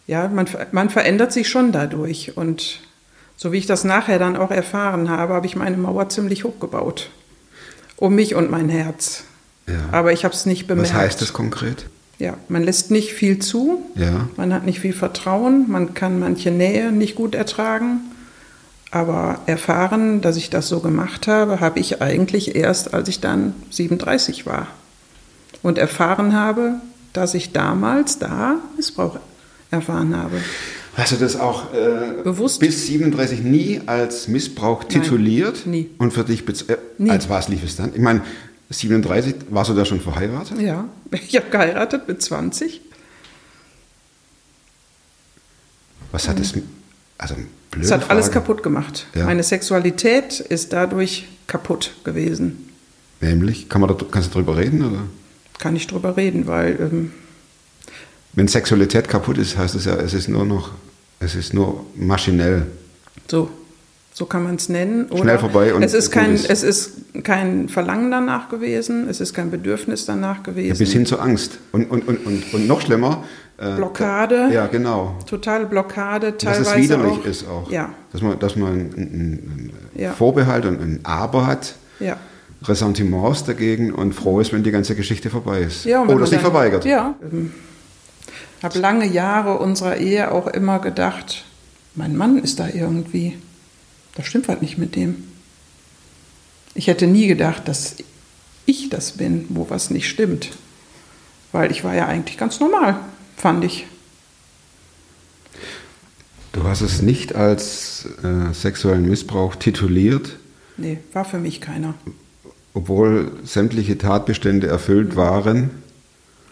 ja, 0.07 0.29
man, 0.29 0.47
man 0.71 0.89
verändert 0.89 1.33
sich 1.33 1.49
schon 1.49 1.73
dadurch. 1.73 2.37
Und 2.37 2.79
so 3.39 3.53
wie 3.53 3.57
ich 3.57 3.67
das 3.67 3.85
nachher 3.85 4.19
dann 4.19 4.35
auch 4.35 4.51
erfahren 4.51 5.09
habe, 5.09 5.33
habe 5.33 5.45
ich 5.45 5.55
meine 5.55 5.77
Mauer 5.77 6.09
ziemlich 6.09 6.43
hochgebaut. 6.43 7.09
Um 7.95 8.13
mich 8.13 8.35
und 8.35 8.51
mein 8.51 8.67
Herz. 8.67 9.23
Ja. 9.65 9.75
Aber 9.93 10.11
ich 10.11 10.25
habe 10.25 10.33
es 10.33 10.45
nicht 10.45 10.67
bemerkt. 10.67 10.89
Was 10.89 10.97
heißt 10.97 11.21
das 11.21 11.31
konkret? 11.31 11.85
Ja, 12.17 12.33
man 12.49 12.63
lässt 12.63 12.91
nicht 12.91 13.13
viel 13.13 13.39
zu. 13.39 13.81
Ja. 13.95 14.27
Man 14.35 14.53
hat 14.53 14.65
nicht 14.65 14.81
viel 14.81 14.91
Vertrauen. 14.91 15.71
Man 15.71 15.93
kann 15.93 16.19
manche 16.19 16.51
Nähe 16.51 16.91
nicht 16.91 17.15
gut 17.15 17.33
ertragen. 17.33 18.01
Aber 18.91 19.39
erfahren, 19.45 20.19
dass 20.19 20.35
ich 20.35 20.49
das 20.49 20.67
so 20.67 20.81
gemacht 20.81 21.27
habe, 21.27 21.61
habe 21.61 21.79
ich 21.79 22.01
eigentlich 22.01 22.57
erst, 22.57 22.93
als 22.93 23.07
ich 23.07 23.21
dann 23.21 23.53
37 23.69 24.45
war. 24.47 24.67
Und 25.61 25.77
erfahren 25.77 26.33
habe, 26.33 26.81
dass 27.13 27.35
ich 27.35 27.53
damals 27.53 28.19
da 28.19 28.57
Missbrauch 28.75 29.17
erfahren 29.71 30.17
habe. 30.17 30.41
Hast 30.99 31.13
du 31.13 31.15
das 31.17 31.35
auch 31.35 31.73
äh, 31.73 32.23
Bewusst? 32.23 32.59
bis 32.59 32.87
37 32.87 33.41
nie 33.41 33.81
als 33.85 34.27
Missbrauch 34.27 34.83
tituliert? 34.83 35.65
nie. 35.65 35.89
Und 35.97 36.11
für 36.13 36.23
dich 36.23 36.43
äh, 36.69 36.77
Nie. 36.97 37.09
als 37.11 37.29
was 37.29 37.47
lief 37.47 37.63
es 37.63 37.75
dann? 37.75 37.91
Ich 37.93 38.01
meine, 38.01 38.21
37, 38.69 39.35
warst 39.49 39.69
du 39.69 39.73
da 39.75 39.85
schon 39.85 39.99
verheiratet? 40.01 40.59
Ja, 40.61 40.87
ich 41.11 41.35
habe 41.35 41.49
geheiratet 41.49 42.07
mit 42.07 42.21
20. 42.21 42.81
Was 46.11 46.27
hat 46.27 46.39
es, 46.39 46.53
also 47.17 47.35
blöde 47.71 47.85
Es 47.85 47.91
hat 47.91 48.09
alles 48.09 48.25
Frage. 48.25 48.39
kaputt 48.39 48.63
gemacht. 48.63 49.05
Ja. 49.15 49.25
Meine 49.25 49.43
Sexualität 49.43 50.39
ist 50.39 50.73
dadurch 50.73 51.27
kaputt 51.47 51.91
gewesen. 52.03 52.69
Nämlich, 53.21 53.69
kann 53.69 53.81
man 53.81 53.89
da, 53.95 54.05
kannst 54.09 54.29
du 54.29 54.33
drüber 54.39 54.57
reden? 54.57 54.83
Oder? 54.83 55.03
Kann 55.59 55.75
ich 55.75 55.87
drüber 55.87 56.17
reden, 56.17 56.47
weil 56.47 56.77
ähm, 56.79 57.11
Wenn 58.33 58.47
Sexualität 58.47 59.07
kaputt 59.09 59.37
ist, 59.37 59.57
heißt 59.57 59.75
es 59.75 59.85
ja, 59.85 59.95
es 59.95 60.13
ist 60.13 60.29
nur 60.29 60.45
noch, 60.45 60.71
es 61.19 61.35
ist 61.35 61.53
nur 61.53 61.85
maschinell. 61.95 62.65
so, 63.27 63.49
so 64.13 64.25
kann 64.25 64.43
man 64.43 64.55
es 64.55 64.69
nennen. 64.69 65.05
Oder 65.09 65.21
Schnell 65.23 65.39
vorbei 65.39 65.73
und 65.73 65.83
es 65.83 65.93
ist, 65.93 66.11
kein, 66.11 66.33
ist. 66.33 66.49
es 66.49 66.63
ist 66.63 66.91
kein 67.23 67.69
Verlangen 67.69 68.11
danach 68.11 68.49
gewesen, 68.49 69.07
es 69.09 69.19
ist 69.21 69.33
kein 69.33 69.49
Bedürfnis 69.51 70.05
danach 70.05 70.43
gewesen. 70.43 70.77
Bis 70.77 70.91
hin 70.91 71.05
zur 71.05 71.21
Angst. 71.21 71.59
Und, 71.71 71.89
und, 71.89 72.07
und, 72.07 72.25
und, 72.25 72.53
und 72.53 72.67
noch 72.67 72.81
schlimmer. 72.81 73.23
äh, 73.57 73.75
Blockade. 73.75 74.49
Ja, 74.51 74.67
genau. 74.67 75.15
Totale 75.25 75.65
Blockade, 75.65 76.31
Dass 76.33 76.43
teilweise 76.57 76.71
es 76.71 76.77
widerlich 76.83 77.11
auch. 77.11 77.25
ist 77.25 77.47
auch. 77.47 77.71
Ja, 77.71 77.89
Dass 78.11 78.21
man, 78.21 78.39
dass 78.39 78.55
man 78.55 78.69
einen, 78.71 79.71
Ja. 79.95 80.11
Vorbehalt 80.13 80.65
und 80.65 80.81
ein 80.81 80.99
Aber 81.03 81.45
hat. 81.47 81.75
ja. 81.99 82.17
Ressentiments 82.61 83.45
dagegen 83.45 83.93
und 83.93 84.13
froh 84.13 84.41
ist, 84.41 84.51
wenn 84.51 84.63
die 84.63 84.71
ganze 84.71 84.93
Geschichte 84.93 85.29
vorbei 85.29 85.61
ist. 85.61 85.85
ja 85.85 86.03
Oder 86.03 86.25
sich 86.25 86.39
verweigert. 86.41 86.83
Ja. 86.83 87.15
Ähm, 87.31 87.53
habe 88.63 88.79
lange 88.79 89.05
Jahre 89.05 89.57
unserer 89.59 89.97
Ehe 89.97 90.31
auch 90.31 90.47
immer 90.47 90.79
gedacht, 90.79 91.45
mein 91.95 92.15
Mann 92.15 92.37
ist 92.41 92.59
da 92.59 92.67
irgendwie, 92.67 93.37
das 94.15 94.25
stimmt 94.27 94.47
was 94.47 94.61
nicht 94.61 94.77
mit 94.77 94.95
dem. 94.95 95.23
Ich 96.75 96.87
hätte 96.87 97.07
nie 97.07 97.27
gedacht, 97.27 97.67
dass 97.67 97.95
ich 98.65 98.89
das 98.89 99.13
bin, 99.13 99.45
wo 99.49 99.69
was 99.69 99.89
nicht 99.89 100.07
stimmt. 100.09 100.49
Weil 101.51 101.71
ich 101.71 101.83
war 101.83 101.95
ja 101.95 102.05
eigentlich 102.05 102.37
ganz 102.37 102.59
normal, 102.59 102.99
fand 103.35 103.63
ich. 103.63 103.87
Du 106.51 106.63
hast 106.63 106.81
es 106.81 107.01
nicht 107.01 107.35
als 107.35 108.07
äh, 108.23 108.53
sexuellen 108.53 109.07
Missbrauch 109.07 109.55
tituliert, 109.55 110.37
Nee, 110.77 110.99
war 111.11 111.25
für 111.25 111.39
mich 111.39 111.59
keiner. 111.59 111.93
obwohl 112.73 113.33
sämtliche 113.43 113.97
Tatbestände 113.97 114.67
erfüllt 114.67 115.15
waren. 115.17 115.71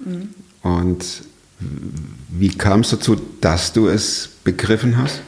Mhm. 0.03 0.29
Und 0.63 1.23
wie 1.59 2.49
kam 2.49 2.81
es 2.81 2.89
dazu, 2.89 3.15
dass 3.41 3.73
du 3.73 3.87
es 3.87 4.29
begriffen 4.43 4.97
hast? 4.97 5.21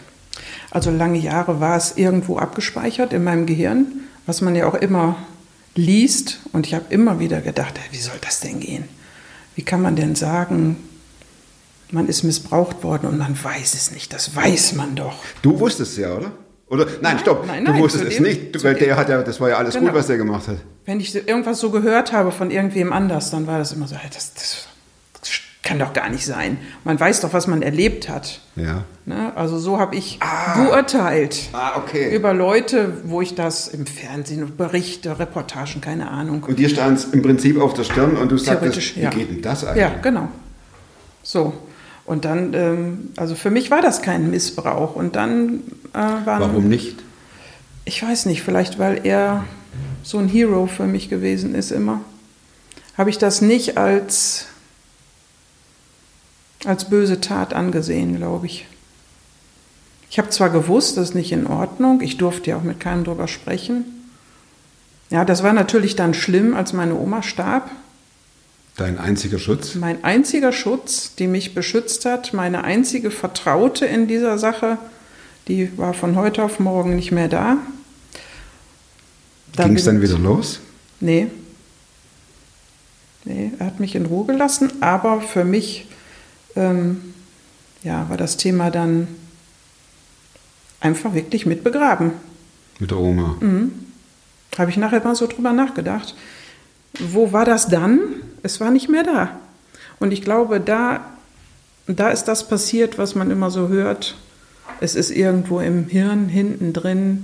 Also 0.71 0.91
lange 0.91 1.17
Jahre 1.17 1.59
war 1.59 1.75
es 1.77 1.97
irgendwo 1.97 2.37
abgespeichert 2.37 3.13
in 3.13 3.23
meinem 3.23 3.45
Gehirn, 3.47 3.87
was 4.27 4.41
man 4.41 4.55
ja 4.55 4.67
auch 4.67 4.75
immer 4.75 5.15
liest. 5.75 6.39
Und 6.53 6.67
ich 6.67 6.73
habe 6.75 6.85
immer 6.89 7.19
wieder 7.19 7.41
gedacht, 7.41 7.73
hey, 7.79 7.87
wie 7.91 7.97
soll 8.01 8.17
das 8.21 8.39
denn 8.41 8.59
gehen? 8.59 8.83
Wie 9.55 9.63
kann 9.63 9.81
man 9.81 9.95
denn 9.95 10.15
sagen, 10.15 10.77
man 11.91 12.07
ist 12.07 12.21
missbraucht 12.23 12.83
worden 12.83 13.07
und 13.07 13.17
man 13.17 13.35
weiß 13.43 13.73
es 13.73 13.91
nicht? 13.91 14.13
Das 14.13 14.35
weiß 14.35 14.75
man 14.75 14.95
doch. 14.95 15.15
Du 15.41 15.59
wusstest 15.59 15.93
es 15.93 15.97
ja, 15.97 16.15
oder? 16.15 16.31
Oder 16.67 16.85
nein, 17.01 17.17
stopp, 17.17 17.47
nein, 17.47 17.65
du 17.65 17.71
nein, 17.71 17.81
wusstest 17.81 18.03
zu 18.03 18.09
es 18.09 18.15
dem- 18.17 18.23
nicht, 18.25 18.63
weil 18.63 18.75
der 18.75 18.95
hat 18.95 19.09
ja, 19.09 19.23
das 19.23 19.39
war 19.41 19.49
ja 19.49 19.57
alles 19.57 19.73
Genau. 19.73 19.87
gut, 19.87 19.95
was 19.95 20.05
der 20.05 20.17
gemacht 20.17 20.47
hat. 20.47 20.57
Wenn 20.85 20.99
ich 20.99 21.15
irgendwas 21.15 21.59
so 21.59 21.71
gehört 21.71 22.13
habe 22.13 22.31
von 22.31 22.51
irgendwem 22.51 22.93
anders, 22.93 23.31
dann 23.31 23.47
war 23.47 23.57
das 23.57 23.71
immer 23.71 23.87
so, 23.87 23.95
hey, 23.95 24.09
das, 24.13 24.35
das 24.35 24.67
kann 25.69 25.77
doch 25.77 25.93
gar 25.93 26.09
nicht 26.09 26.25
sein. 26.25 26.57
Man 26.83 26.99
weiß 26.99 27.21
doch, 27.21 27.31
was 27.31 27.45
man 27.45 27.61
erlebt 27.61 28.09
hat. 28.09 28.41
Ja. 28.55 28.85
Ne? 29.05 29.31
Also 29.35 29.59
so 29.59 29.77
habe 29.77 29.95
ich 29.95 30.19
beurteilt. 30.55 31.49
Ah, 31.53 31.77
okay. 31.77 32.15
Über 32.15 32.33
Leute, 32.33 32.91
wo 33.03 33.21
ich 33.21 33.35
das 33.35 33.67
im 33.67 33.85
Fernsehen, 33.85 34.57
Berichte, 34.57 35.19
Reportagen, 35.19 35.79
keine 35.79 36.09
Ahnung. 36.09 36.43
Und 36.43 36.57
dir 36.57 36.69
stand 36.69 36.97
es 36.97 37.05
im 37.05 37.21
Prinzip 37.21 37.61
auf 37.61 37.75
der 37.75 37.83
Stirn 37.83 38.17
und 38.17 38.31
du 38.31 38.37
sagtest, 38.37 38.95
wie 38.95 39.01
ja. 39.01 39.11
geht 39.11 39.29
denn 39.29 39.41
das 39.43 39.63
eigentlich? 39.63 39.81
Ja, 39.83 39.95
genau. 40.01 40.29
So. 41.21 41.53
Und 42.05 42.25
dann, 42.25 42.55
ähm, 42.55 43.09
also 43.15 43.35
für 43.35 43.51
mich 43.51 43.69
war 43.69 43.83
das 43.83 44.01
kein 44.01 44.31
Missbrauch. 44.31 44.95
Und 44.95 45.15
dann 45.15 45.59
äh, 45.93 45.97
waren. 45.97 46.41
Warum 46.41 46.67
nicht? 46.67 46.95
Ich 47.85 48.01
weiß 48.01 48.25
nicht, 48.25 48.41
vielleicht 48.41 48.79
weil 48.79 49.01
er 49.03 49.45
so 50.01 50.17
ein 50.17 50.27
Hero 50.27 50.65
für 50.65 50.87
mich 50.87 51.09
gewesen 51.09 51.53
ist 51.53 51.71
immer. 51.71 52.01
Habe 52.97 53.11
ich 53.11 53.19
das 53.19 53.41
nicht 53.41 53.77
als 53.77 54.47
als 56.65 56.89
böse 56.89 57.21
Tat 57.21 57.53
angesehen, 57.53 58.17
glaube 58.17 58.45
ich. 58.45 58.65
Ich 60.09 60.17
habe 60.17 60.29
zwar 60.29 60.49
gewusst, 60.49 60.97
das 60.97 61.09
ist 61.09 61.15
nicht 61.15 61.31
in 61.31 61.47
Ordnung, 61.47 62.01
ich 62.01 62.17
durfte 62.17 62.49
ja 62.49 62.57
auch 62.57 62.63
mit 62.63 62.79
keinem 62.79 63.03
drüber 63.03 63.27
sprechen. 63.27 63.85
Ja, 65.09 65.25
das 65.25 65.43
war 65.43 65.53
natürlich 65.53 65.95
dann 65.95 66.13
schlimm, 66.13 66.55
als 66.55 66.73
meine 66.73 66.95
Oma 66.95 67.23
starb. 67.23 67.69
Dein 68.75 68.97
einziger 68.97 69.39
Schutz? 69.39 69.75
Mein 69.75 70.03
einziger 70.03 70.51
Schutz, 70.51 71.15
die 71.15 71.27
mich 71.27 71.53
beschützt 71.53 72.05
hat, 72.05 72.33
meine 72.33 72.63
einzige 72.63 73.11
Vertraute 73.11 73.85
in 73.85 74.07
dieser 74.07 74.37
Sache, 74.37 74.77
die 75.47 75.77
war 75.77 75.93
von 75.93 76.15
heute 76.15 76.43
auf 76.43 76.59
morgen 76.59 76.95
nicht 76.95 77.11
mehr 77.11 77.27
da. 77.27 77.57
Ging 79.57 79.75
es 79.75 79.83
dann 79.83 80.01
wieder 80.01 80.17
los? 80.17 80.59
Nee. 80.99 81.27
Nee, 83.25 83.51
er 83.59 83.65
hat 83.65 83.79
mich 83.79 83.95
in 83.95 84.05
Ruhe 84.05 84.27
gelassen, 84.27 84.71
aber 84.81 85.21
für 85.21 85.43
mich 85.43 85.88
ähm, 86.59 87.01
ja, 87.83 88.07
war 88.09 88.17
das 88.17 88.37
Thema 88.37 88.69
dann 88.69 89.07
einfach 90.79 91.13
wirklich 91.13 91.45
mit 91.45 91.63
begraben. 91.63 92.11
Mit 92.79 92.91
der 92.91 92.97
Oma. 92.97 93.37
Habe 94.57 94.71
ich 94.71 94.77
nachher 94.77 95.03
mal 95.03 95.15
so 95.15 95.27
drüber 95.27 95.53
nachgedacht. 95.53 96.15
Wo 96.99 97.31
war 97.31 97.45
das 97.45 97.67
dann? 97.67 97.99
Es 98.43 98.59
war 98.59 98.71
nicht 98.71 98.89
mehr 98.89 99.03
da. 99.03 99.39
Und 99.99 100.11
ich 100.11 100.21
glaube, 100.21 100.59
da, 100.59 101.05
da 101.87 102.09
ist 102.09 102.25
das 102.25 102.47
passiert, 102.47 102.97
was 102.97 103.15
man 103.15 103.31
immer 103.31 103.51
so 103.51 103.67
hört. 103.67 104.15
Es 104.81 104.95
ist 104.95 105.11
irgendwo 105.11 105.59
im 105.59 105.87
Hirn 105.87 106.29
hinten 106.29 106.73
drin. 106.73 107.23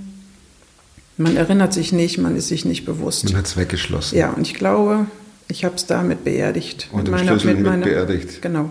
Man 1.16 1.36
erinnert 1.36 1.72
sich 1.72 1.92
nicht, 1.92 2.18
man 2.18 2.36
ist 2.36 2.48
sich 2.48 2.64
nicht 2.66 2.84
bewusst. 2.84 3.24
Man 3.24 3.36
hat 3.36 3.46
es 3.46 3.56
weggeschlossen. 3.56 4.18
Ja, 4.18 4.30
und 4.30 4.42
ich 4.42 4.54
glaube, 4.54 5.06
ich 5.48 5.64
habe 5.64 5.76
es 5.76 5.86
damit 5.86 6.24
beerdigt. 6.24 6.88
Und 6.92 7.08
mit 7.08 7.20
den 7.20 7.26
Schlüssel 7.26 7.54
mit 7.54 7.84
beerdigt. 7.84 8.42
Genau. 8.42 8.70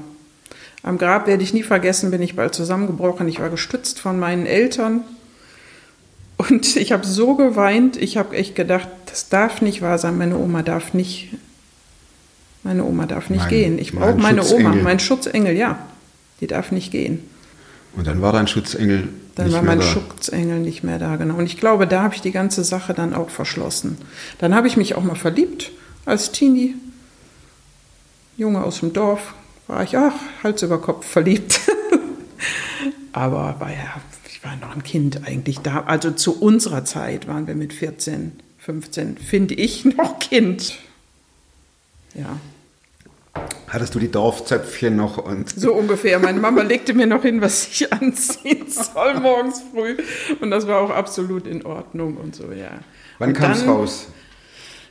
Am 0.85 0.99
Grab 0.99 1.25
werde 1.25 1.41
ich 1.41 1.51
nie 1.51 1.63
vergessen, 1.63 2.11
bin 2.11 2.21
ich 2.21 2.35
bald 2.35 2.53
zusammengebrochen. 2.53 3.27
Ich 3.27 3.39
war 3.39 3.49
gestützt 3.49 3.99
von 3.99 4.19
meinen 4.19 4.45
Eltern. 4.45 5.01
Und 6.37 6.75
ich 6.75 6.91
habe 6.91 7.07
so 7.07 7.33
geweint, 7.33 7.97
ich 7.97 8.17
habe 8.17 8.35
echt 8.37 8.53
gedacht, 8.53 8.87
das 9.07 9.29
darf 9.29 9.63
nicht 9.63 9.81
wahr 9.81 9.97
sein. 9.97 10.15
Meine 10.15 10.37
Oma 10.37 10.61
darf 10.61 10.93
nicht, 10.93 11.29
meine 12.61 12.83
Oma 12.83 13.07
darf 13.07 13.31
nicht 13.31 13.39
Mein- 13.41 13.49
gehen. 13.49 13.79
Ich 13.79 13.93
brauche 13.93 14.13
meine 14.13 14.45
Oma, 14.45 14.75
mein 14.75 14.99
Schutzengel, 14.99 15.57
ja. 15.57 15.79
Die 16.39 16.45
darf 16.47 16.71
nicht 16.71 16.91
gehen. 16.91 17.23
Und 17.95 18.05
dann 18.05 18.21
war 18.21 18.31
dein 18.31 18.47
Schutzengel 18.47 19.07
Dann 19.33 19.47
nicht 19.47 19.55
war 19.55 19.63
mein 19.63 19.79
da. 19.79 19.85
Schutzengel 19.85 20.59
nicht 20.59 20.83
mehr 20.83 20.99
da, 20.99 21.15
genau. 21.15 21.35
Und 21.37 21.45
ich 21.47 21.57
glaube, 21.59 21.87
da 21.87 22.03
habe 22.03 22.13
ich 22.13 22.21
die 22.21 22.31
ganze 22.31 22.63
Sache 22.63 22.93
dann 22.93 23.15
auch 23.15 23.31
verschlossen. 23.31 23.97
Dann 24.37 24.53
habe 24.53 24.67
ich 24.67 24.77
mich 24.77 24.93
auch 24.93 25.03
mal 25.03 25.15
verliebt 25.15 25.71
als 26.05 26.31
Teenie. 26.31 26.75
Junge 28.37 28.63
aus 28.63 28.81
dem 28.81 28.93
Dorf 28.93 29.33
war 29.67 29.83
ich, 29.83 29.97
ach, 29.97 30.13
Hals 30.43 30.61
über 30.63 30.79
Kopf 30.79 31.05
verliebt. 31.05 31.59
Aber 33.13 33.55
war 33.59 33.71
ja, 33.71 34.01
ich 34.27 34.43
war 34.43 34.55
noch 34.57 34.75
ein 34.75 34.83
Kind 34.83 35.25
eigentlich 35.25 35.59
da. 35.59 35.83
Also 35.85 36.11
zu 36.11 36.39
unserer 36.39 36.85
Zeit 36.85 37.27
waren 37.27 37.47
wir 37.47 37.55
mit 37.55 37.73
14, 37.73 38.33
15, 38.59 39.17
finde 39.17 39.55
ich, 39.55 39.85
noch 39.85 40.19
Kind. 40.19 40.77
Ja, 42.13 42.39
Hattest 43.67 43.93
du 43.95 43.99
die 43.99 44.09
Dorfzöpfchen 44.09 44.95
noch 44.95 45.17
und 45.17 45.49
so 45.49 45.73
ungefähr. 45.73 46.19
Meine 46.19 46.39
Mama 46.39 46.61
legte 46.61 46.93
mir 46.93 47.07
noch 47.07 47.23
hin, 47.23 47.41
was 47.41 47.67
ich 47.67 47.91
anziehen 48.01 48.69
soll 48.69 49.19
morgens 49.19 49.61
früh. 49.73 49.97
Und 50.39 50.51
das 50.51 50.67
war 50.67 50.79
auch 50.79 50.91
absolut 50.91 51.45
in 51.45 51.65
Ordnung 51.65 52.15
und 52.17 52.35
so, 52.35 52.51
ja. 52.51 52.71
wann 53.19 53.33
kam 53.33 53.51
es 53.51 53.67
raus? 53.67 54.07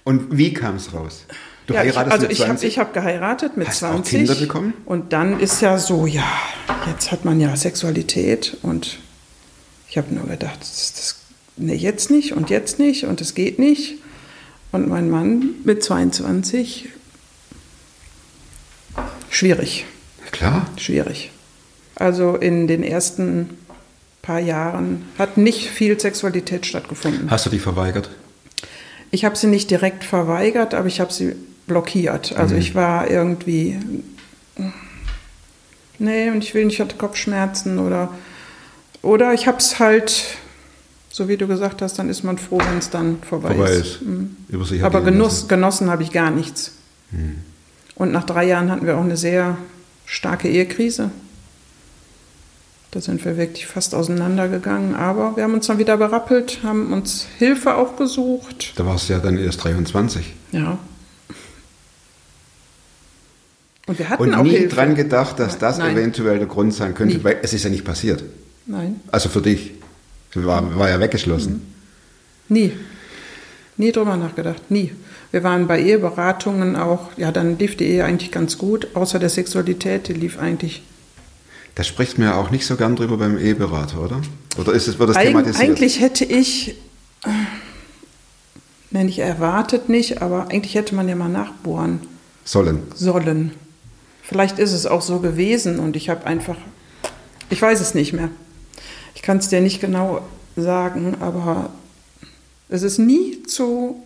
Und 0.02 0.36
wie 0.36 0.52
kam 0.52 0.76
es 0.76 0.92
raus? 0.92 1.24
Du 1.66 1.74
ja, 1.74 1.82
ich, 1.82 1.96
heiratest 1.96 2.12
also 2.12 2.26
mit 2.26 2.32
ich 2.32 2.40
habe 2.40 2.48
20? 2.50 2.68
ich 2.68 2.78
hab 2.78 2.92
geheiratet 2.92 3.56
mit 3.56 3.68
Hast 3.68 3.82
du 3.82 3.86
auch 3.86 4.02
20. 4.02 4.18
Kinder 4.18 4.34
bekommen? 4.34 4.74
Und 4.84 5.12
dann 5.12 5.40
ist 5.40 5.62
ja 5.62 5.78
so, 5.78 6.06
ja, 6.06 6.26
jetzt 6.86 7.10
hat 7.10 7.24
man 7.24 7.40
ja 7.40 7.56
Sexualität 7.56 8.58
und 8.62 8.98
ich 9.88 9.96
habe 9.96 10.14
nur 10.14 10.26
gedacht, 10.26 10.60
das, 10.60 10.92
das, 10.92 11.16
nee, 11.56 11.74
jetzt 11.74 12.10
nicht 12.10 12.32
und 12.32 12.50
jetzt 12.50 12.78
nicht 12.78 13.04
und 13.04 13.20
es 13.20 13.34
geht 13.34 13.58
nicht. 13.58 13.94
Und 14.72 14.88
mein 14.88 15.08
Mann 15.08 15.50
mit 15.64 15.84
22, 15.84 16.88
schwierig, 19.30 19.86
Klar. 20.32 20.66
schwierig. 20.76 21.30
Also 21.94 22.34
in 22.34 22.66
den 22.66 22.82
ersten 22.82 23.50
paar 24.20 24.40
Jahren 24.40 25.04
hat 25.16 25.36
nicht 25.36 25.70
viel 25.70 25.98
Sexualität 25.98 26.66
stattgefunden. 26.66 27.30
Hast 27.30 27.46
du 27.46 27.50
die 27.50 27.58
verweigert? 27.60 28.10
Ich 29.12 29.24
habe 29.24 29.36
sie 29.36 29.46
nicht 29.46 29.70
direkt 29.70 30.02
verweigert, 30.02 30.74
aber 30.74 30.88
ich 30.88 31.00
habe 31.00 31.12
sie 31.12 31.36
blockiert. 31.66 32.36
Also 32.36 32.54
ich 32.56 32.74
war 32.74 33.10
irgendwie, 33.10 33.78
nee, 35.98 36.30
und 36.30 36.42
ich 36.44 36.54
will 36.54 36.64
nicht, 36.66 36.74
ich 36.74 36.80
hatte 36.80 36.96
Kopfschmerzen 36.96 37.78
oder, 37.78 38.12
oder 39.02 39.32
ich 39.34 39.46
habe 39.46 39.58
es 39.58 39.78
halt, 39.78 40.36
so 41.10 41.28
wie 41.28 41.36
du 41.36 41.46
gesagt 41.46 41.82
hast, 41.82 41.98
dann 41.98 42.08
ist 42.08 42.22
man 42.24 42.38
froh, 42.38 42.58
wenn 42.58 42.78
es 42.78 42.90
dann 42.90 43.18
vorbei, 43.22 43.54
Vorbei 43.54 43.70
ist. 43.70 44.00
ist. 44.48 44.82
Hat 44.82 44.94
Aber 44.94 45.02
Genuss, 45.02 45.34
lassen. 45.36 45.48
genossen 45.48 45.90
habe 45.90 46.02
ich 46.02 46.10
gar 46.10 46.30
nichts. 46.30 46.72
Und 47.94 48.10
nach 48.12 48.24
drei 48.24 48.44
Jahren 48.44 48.70
hatten 48.70 48.86
wir 48.86 48.96
auch 48.96 49.02
eine 49.04 49.16
sehr 49.16 49.56
starke 50.04 50.48
Ehekrise. 50.48 51.10
Da 52.90 53.00
sind 53.00 53.24
wir 53.24 53.36
wirklich 53.36 53.66
fast 53.66 53.94
auseinandergegangen. 53.94 54.94
Aber 54.94 55.36
wir 55.36 55.44
haben 55.44 55.54
uns 55.54 55.66
dann 55.66 55.78
wieder 55.78 55.96
berappelt, 55.96 56.60
haben 56.62 56.92
uns 56.92 57.26
Hilfe 57.38 57.74
auch 57.76 57.96
gesucht. 57.96 58.72
Da 58.76 58.86
warst 58.86 59.08
du 59.08 59.14
ja 59.14 59.18
dann 59.20 59.36
erst 59.38 59.62
23. 59.64 60.32
Ja. 60.52 60.78
Und 63.86 63.98
wir 63.98 64.08
hatten 64.08 64.22
Und 64.34 64.42
nie 64.44 64.50
Hilfe. 64.50 64.74
dran 64.76 64.94
gedacht, 64.94 65.38
dass 65.38 65.58
das 65.58 65.78
Nein. 65.78 65.96
eventuell 65.96 66.38
der 66.38 66.46
Grund 66.46 66.72
sein 66.72 66.94
könnte, 66.94 67.18
Nie. 67.18 67.24
weil 67.24 67.38
es 67.42 67.52
ist 67.52 67.64
ja 67.64 67.70
nicht 67.70 67.84
passiert. 67.84 68.24
Nein, 68.66 69.00
Also 69.12 69.28
für 69.28 69.42
dich. 69.42 69.72
War, 70.34 70.76
war 70.78 70.88
ja 70.88 70.98
weggeschlossen. 71.00 71.62
nie. 72.48 72.72
Nie 73.76 73.90
drüber 73.90 74.16
nachgedacht, 74.16 74.70
nie. 74.70 74.92
Wir 75.32 75.42
waren 75.42 75.66
bei 75.66 75.80
Eheberatungen 75.82 76.76
auch, 76.76 77.10
ja, 77.16 77.32
dann 77.32 77.58
lief 77.58 77.76
die 77.76 77.86
Ehe 77.86 78.04
eigentlich 78.04 78.30
ganz 78.30 78.56
gut, 78.56 78.86
außer 78.94 79.18
der 79.18 79.28
Sexualität, 79.30 80.06
die 80.06 80.12
lief 80.12 80.38
eigentlich. 80.38 80.82
Da 81.74 81.82
spricht 81.82 82.16
man 82.18 82.28
ja 82.28 82.36
auch 82.36 82.50
nicht 82.52 82.66
so 82.66 82.76
gern 82.76 82.94
drüber 82.94 83.16
beim 83.16 83.36
Eheberater, 83.36 84.00
oder? 84.00 84.20
Oder 84.58 84.72
ist 84.74 84.86
es, 84.86 85.00
wird 85.00 85.10
das 85.10 85.16
Eig 85.16 85.26
thematisiert? 85.26 85.68
eigentlich 85.70 86.00
hätte 86.00 86.24
ich, 86.24 86.76
nenne 88.92 89.08
ich 89.10 89.18
erwartet 89.18 89.88
nicht, 89.88 90.22
aber 90.22 90.48
eigentlich 90.50 90.76
hätte 90.76 90.94
man 90.94 91.08
ja 91.08 91.16
mal 91.16 91.28
nachbohren 91.28 91.98
Sollen. 92.44 92.82
sollen. 92.94 93.50
Vielleicht 94.34 94.58
ist 94.58 94.72
es 94.72 94.84
auch 94.84 95.00
so 95.00 95.20
gewesen 95.20 95.78
und 95.78 95.94
ich 95.94 96.10
habe 96.10 96.26
einfach, 96.26 96.56
ich 97.50 97.62
weiß 97.62 97.80
es 97.80 97.94
nicht 97.94 98.12
mehr. 98.12 98.30
Ich 99.14 99.22
kann 99.22 99.36
es 99.36 99.46
dir 99.46 99.60
nicht 99.60 99.80
genau 99.80 100.22
sagen, 100.56 101.18
aber 101.20 101.70
es 102.68 102.82
ist 102.82 102.98
nie 102.98 103.44
zu, 103.44 104.02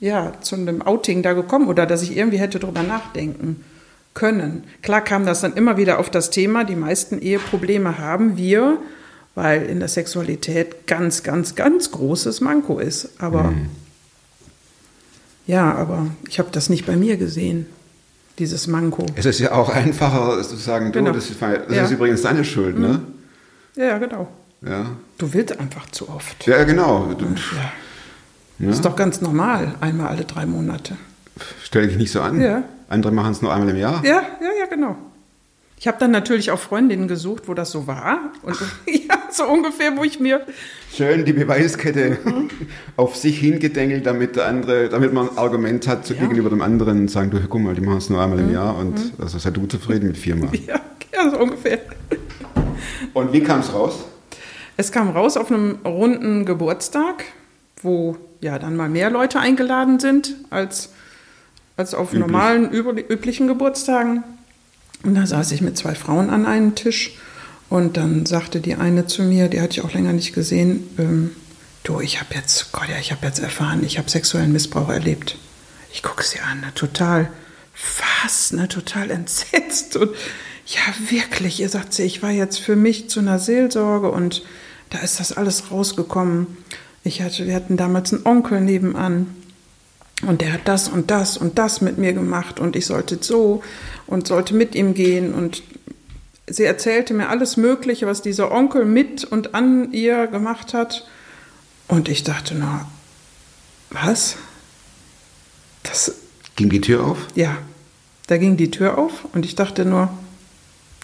ja, 0.00 0.34
zu 0.42 0.56
einem 0.56 0.82
Outing 0.82 1.22
da 1.22 1.32
gekommen 1.32 1.68
oder 1.68 1.86
dass 1.86 2.02
ich 2.02 2.14
irgendwie 2.14 2.36
hätte 2.36 2.58
drüber 2.58 2.82
nachdenken 2.82 3.64
können. 4.12 4.64
Klar 4.82 5.00
kam 5.00 5.24
das 5.24 5.40
dann 5.40 5.54
immer 5.54 5.78
wieder 5.78 5.98
auf 5.98 6.10
das 6.10 6.28
Thema, 6.28 6.64
die 6.64 6.76
meisten 6.76 7.22
Eheprobleme 7.22 7.96
haben 7.96 8.36
wir, 8.36 8.76
weil 9.34 9.62
in 9.62 9.78
der 9.78 9.88
Sexualität 9.88 10.86
ganz, 10.86 11.22
ganz, 11.22 11.54
ganz 11.54 11.90
großes 11.90 12.42
Manko 12.42 12.80
ist. 12.80 13.12
Aber 13.18 13.54
ja, 15.46 15.74
aber 15.74 16.08
ich 16.28 16.38
habe 16.38 16.50
das 16.52 16.68
nicht 16.68 16.84
bei 16.84 16.96
mir 16.96 17.16
gesehen, 17.16 17.66
dieses 18.38 18.66
Manko. 18.66 19.06
Es 19.14 19.26
ist 19.26 19.38
ja 19.40 19.52
auch 19.52 19.68
einfacher 19.70 20.42
zu 20.42 20.56
sagen, 20.56 20.86
du, 20.92 20.98
Genau. 20.98 21.12
das, 21.12 21.30
ist, 21.30 21.40
das 21.40 21.76
Ja. 21.76 21.84
ist 21.84 21.90
übrigens 21.90 22.22
deine 22.22 22.44
Schuld, 22.44 22.78
ne? 22.78 23.00
Ja, 23.76 23.84
ja, 23.84 23.98
genau. 23.98 24.28
Ja. 24.62 24.86
Du 25.18 25.32
willst 25.32 25.58
einfach 25.58 25.88
zu 25.90 26.08
oft. 26.08 26.46
Ja, 26.46 26.64
genau. 26.64 27.12
Du, 27.18 27.26
ja. 28.58 28.70
Ist 28.70 28.84
doch 28.84 28.96
ganz 28.96 29.20
normal, 29.20 29.74
einmal 29.80 30.08
alle 30.08 30.24
drei 30.24 30.46
Monate. 30.46 30.96
Stell 31.62 31.86
dich 31.88 31.96
nicht 31.96 32.12
so 32.12 32.20
an. 32.20 32.40
Ja. 32.40 32.62
Andere 32.88 33.12
machen 33.12 33.32
es 33.32 33.42
nur 33.42 33.52
einmal 33.52 33.68
im 33.70 33.76
Jahr. 33.76 34.04
Ja, 34.04 34.22
ja, 34.40 34.50
ja, 34.60 34.66
genau. 34.70 34.96
Ich 35.84 35.88
habe 35.88 35.98
dann 36.00 36.12
natürlich 36.12 36.50
auch 36.50 36.58
Freundinnen 36.58 37.08
gesucht, 37.08 37.42
wo 37.46 37.52
das 37.52 37.70
so 37.70 37.86
war. 37.86 38.32
Und 38.40 38.56
ja, 38.86 39.18
so 39.30 39.44
ungefähr, 39.44 39.94
wo 39.98 40.02
ich 40.02 40.18
mir. 40.18 40.40
Schön 40.90 41.26
die 41.26 41.34
Beweiskette 41.34 42.16
Mhm. 42.24 42.48
auf 42.96 43.16
sich 43.16 43.38
hingedengelt, 43.38 44.06
damit 44.06 44.34
der 44.36 44.46
andere, 44.46 44.88
damit 44.88 45.12
man 45.12 45.28
ein 45.28 45.36
Argument 45.36 45.86
hat 45.86 46.06
zu 46.06 46.14
gegenüber 46.14 46.48
dem 46.48 46.62
anderen 46.62 47.00
und 47.00 47.10
sagen, 47.10 47.30
du, 47.30 47.38
guck 47.46 47.60
mal, 47.60 47.74
die 47.74 47.82
machen 47.82 47.98
es 47.98 48.08
nur 48.08 48.18
einmal 48.22 48.38
Mhm. 48.38 48.48
im 48.48 48.54
Jahr 48.54 48.78
und 48.78 48.98
also 49.20 49.36
sei 49.38 49.50
du 49.50 49.66
zufrieden 49.66 50.06
mit 50.06 50.16
viermal. 50.16 50.48
Ja, 50.66 50.80
ja 51.12 51.30
so 51.30 51.36
ungefähr. 51.38 51.80
Und 53.12 53.34
wie 53.34 53.42
kam 53.42 53.60
es 53.60 53.70
raus? 53.74 54.04
Es 54.78 54.90
kam 54.90 55.10
raus 55.10 55.36
auf 55.36 55.52
einem 55.52 55.80
runden 55.84 56.46
Geburtstag, 56.46 57.24
wo 57.82 58.16
ja 58.40 58.58
dann 58.58 58.74
mal 58.74 58.88
mehr 58.88 59.10
Leute 59.10 59.38
eingeladen 59.38 60.00
sind 60.00 60.34
als, 60.48 60.94
als 61.76 61.92
auf 61.92 62.08
Üblich. 62.14 62.20
normalen, 62.26 62.70
übli- 62.70 63.04
üblichen 63.06 63.48
Geburtstagen. 63.48 64.24
Und 65.04 65.14
da 65.14 65.26
saß 65.26 65.52
ich 65.52 65.60
mit 65.60 65.76
zwei 65.76 65.94
Frauen 65.94 66.30
an 66.30 66.46
einem 66.46 66.74
Tisch 66.74 67.12
und 67.68 67.96
dann 67.96 68.26
sagte 68.26 68.60
die 68.60 68.74
eine 68.74 69.06
zu 69.06 69.22
mir, 69.22 69.48
die 69.48 69.60
hatte 69.60 69.78
ich 69.78 69.84
auch 69.84 69.92
länger 69.92 70.12
nicht 70.12 70.34
gesehen, 70.34 70.88
ähm, 70.98 71.30
du, 71.82 72.00
ich 72.00 72.20
habe 72.20 72.34
jetzt, 72.34 72.72
Gott 72.72 72.88
ja, 72.88 72.98
ich 72.98 73.12
habe 73.12 73.26
jetzt 73.26 73.38
erfahren, 73.38 73.84
ich 73.84 73.98
habe 73.98 74.10
sexuellen 74.10 74.52
Missbrauch 74.52 74.88
erlebt. 74.88 75.36
Ich 75.92 76.02
gucke 76.02 76.24
sie 76.24 76.40
an, 76.40 76.64
total, 76.74 77.30
was, 78.22 78.52
ne, 78.52 78.68
total 78.68 79.10
entsetzt 79.12 79.96
und 79.96 80.10
ja, 80.66 80.80
wirklich, 81.10 81.60
ihr 81.60 81.68
sagt 81.68 81.92
sie, 81.92 82.04
ich 82.04 82.22
war 82.22 82.30
jetzt 82.30 82.58
für 82.58 82.74
mich 82.74 83.10
zu 83.10 83.20
einer 83.20 83.38
Seelsorge 83.38 84.10
und 84.10 84.42
da 84.88 85.00
ist 85.00 85.20
das 85.20 85.36
alles 85.36 85.70
rausgekommen. 85.70 86.56
Ich 87.02 87.20
hatte, 87.20 87.46
wir 87.46 87.54
hatten 87.54 87.76
damals 87.76 88.14
einen 88.14 88.24
Onkel 88.24 88.62
nebenan 88.62 89.26
und 90.26 90.40
der 90.40 90.52
hat 90.52 90.66
das 90.66 90.88
und 90.88 91.10
das 91.10 91.36
und 91.36 91.58
das 91.58 91.80
mit 91.80 91.98
mir 91.98 92.12
gemacht 92.12 92.60
und 92.60 92.76
ich 92.76 92.86
sollte 92.86 93.18
so 93.20 93.62
und 94.06 94.26
sollte 94.26 94.54
mit 94.54 94.74
ihm 94.74 94.94
gehen 94.94 95.34
und 95.34 95.62
sie 96.46 96.64
erzählte 96.64 97.14
mir 97.14 97.28
alles 97.28 97.56
Mögliche, 97.56 98.06
was 98.06 98.22
dieser 98.22 98.52
Onkel 98.52 98.84
mit 98.84 99.24
und 99.24 99.54
an 99.54 99.92
ihr 99.92 100.26
gemacht 100.26 100.74
hat. 100.74 101.06
Und 101.88 102.08
ich 102.08 102.24
dachte 102.24 102.54
nur, 102.54 102.86
was? 103.90 104.36
Das, 105.82 106.14
Ging 106.56 106.70
die 106.70 106.80
Tür 106.80 107.04
auf? 107.04 107.18
ja, 107.34 107.56
da 108.26 108.38
ging 108.38 108.56
die 108.56 108.70
Tür 108.70 108.96
auf 108.96 109.26
und 109.32 109.44
ich 109.44 109.54
dachte 109.54 109.84
nur, 109.84 110.08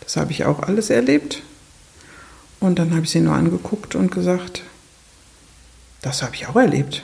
das 0.01 0.17
habe 0.17 0.33
ich 0.33 0.45
auch 0.45 0.61
alles 0.61 0.91
erlebt. 0.91 1.43
Und 2.61 2.79
dann 2.79 2.93
habe 2.93 3.05
ich 3.05 3.11
sie 3.11 3.21
nur 3.21 3.35
angeguckt 3.35 3.95
und 3.95 4.11
gesagt, 4.11 4.63
das 6.03 6.23
habe 6.23 6.35
ich 6.35 6.47
auch 6.47 6.57
erlebt. 6.57 7.03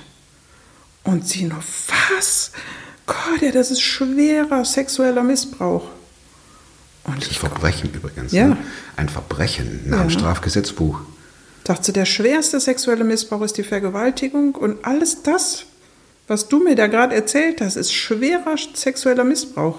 Und 1.03 1.27
sie 1.27 1.45
nur, 1.45 1.63
was? 2.17 2.51
Gott, 3.07 3.41
ja, 3.41 3.53
das 3.53 3.71
ist 3.71 3.81
schwerer 3.83 4.65
sexueller 4.65 5.23
Missbrauch. 5.23 5.89
Und 7.05 7.23
Das 7.23 7.31
ich 7.31 7.39
Verbrechen 7.39 7.91
übrigens. 7.93 8.33
Ja. 8.33 8.49
Ne? 8.49 8.57
Ein 8.97 9.09
Verbrechen 9.09 9.83
nach 9.87 10.01
dem 10.01 10.11
Ja. 10.11 10.19
Strafgesetzbuch. 10.19 11.01
dachte, 11.65 11.93
der 11.93 12.05
schwerste 12.05 12.61
sexuelle 12.61 13.05
Missbrauch 13.05 13.43
ist 13.43 13.57
die 13.57 13.65
Vergewaltigung 13.65 14.55
und 14.55 14.85
alles 14.85 15.23
das, 15.23 15.65
was 16.29 16.49
du 16.49 16.63
mir 16.63 16.75
da 16.77 16.87
gerade 16.87 17.15
erzählt 17.15 17.61
hast, 17.61 17.77
ist 17.77 17.93
schwerer 17.93 18.57
sexueller 18.75 19.25
Missbrauch. 19.25 19.79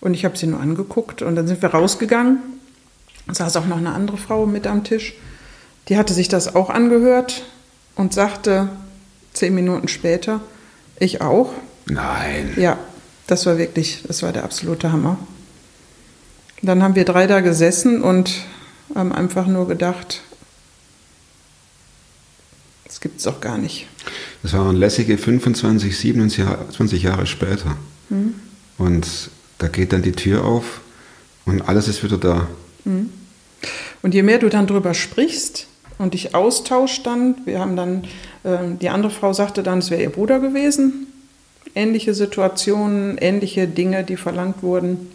Und 0.00 0.14
ich 0.14 0.24
habe 0.24 0.36
sie 0.36 0.46
nur 0.48 0.58
angeguckt 0.60 1.22
und 1.22 1.36
dann 1.36 1.46
sind 1.46 1.62
wir 1.62 1.70
rausgegangen. 1.70 2.38
Da 3.28 3.34
saß 3.34 3.56
auch 3.56 3.66
noch 3.66 3.76
eine 3.76 3.92
andere 3.92 4.16
Frau 4.16 4.46
mit 4.46 4.66
am 4.66 4.82
Tisch. 4.82 5.14
Die 5.88 5.96
hatte 5.96 6.14
sich 6.14 6.28
das 6.28 6.54
auch 6.56 6.70
angehört 6.70 7.44
und 7.94 8.12
sagte 8.12 8.68
zehn 9.32 9.54
Minuten 9.54 9.86
später, 9.88 10.40
ich 10.98 11.20
auch. 11.20 11.52
Nein. 11.86 12.54
Ja, 12.56 12.78
das 13.26 13.46
war 13.46 13.58
wirklich, 13.58 14.02
das 14.06 14.22
war 14.22 14.32
der 14.32 14.44
absolute 14.44 14.92
Hammer. 14.92 15.18
Dann 16.62 16.82
haben 16.82 16.94
wir 16.94 17.04
drei 17.04 17.26
da 17.26 17.40
gesessen 17.40 18.02
und 18.02 18.30
haben 18.94 19.12
einfach 19.12 19.46
nur 19.46 19.66
gedacht, 19.66 20.22
das 22.84 23.00
gibt 23.00 23.18
es 23.18 23.24
doch 23.24 23.40
gar 23.40 23.58
nicht. 23.58 23.88
Das 24.42 24.52
waren 24.52 24.76
lässige 24.76 25.18
25, 25.18 25.96
27 25.96 27.02
Jahre 27.02 27.26
später. 27.26 27.76
Mhm. 28.10 28.34
Und 28.78 29.30
da 29.58 29.68
geht 29.68 29.92
dann 29.92 30.02
die 30.02 30.12
Tür 30.12 30.44
auf 30.44 30.80
und 31.46 31.62
alles 31.62 31.88
ist 31.88 32.04
wieder 32.04 32.18
da. 32.18 32.48
Und 34.02 34.14
je 34.14 34.22
mehr 34.22 34.38
du 34.38 34.48
dann 34.48 34.66
drüber 34.66 34.94
sprichst 34.94 35.66
und 36.02 36.14
dich 36.14 36.34
austauscht 36.34 37.06
dann, 37.06 37.36
wir 37.44 37.60
haben 37.60 37.76
dann, 37.76 38.04
äh, 38.42 38.76
die 38.80 38.88
andere 38.88 39.12
Frau 39.12 39.32
sagte 39.32 39.62
dann, 39.62 39.78
es 39.78 39.90
wäre 39.90 40.02
ihr 40.02 40.10
Bruder 40.10 40.40
gewesen, 40.40 41.06
ähnliche 41.74 42.12
Situationen, 42.12 43.18
ähnliche 43.18 43.68
Dinge, 43.68 44.02
die 44.02 44.16
verlangt 44.16 44.62
wurden. 44.62 45.10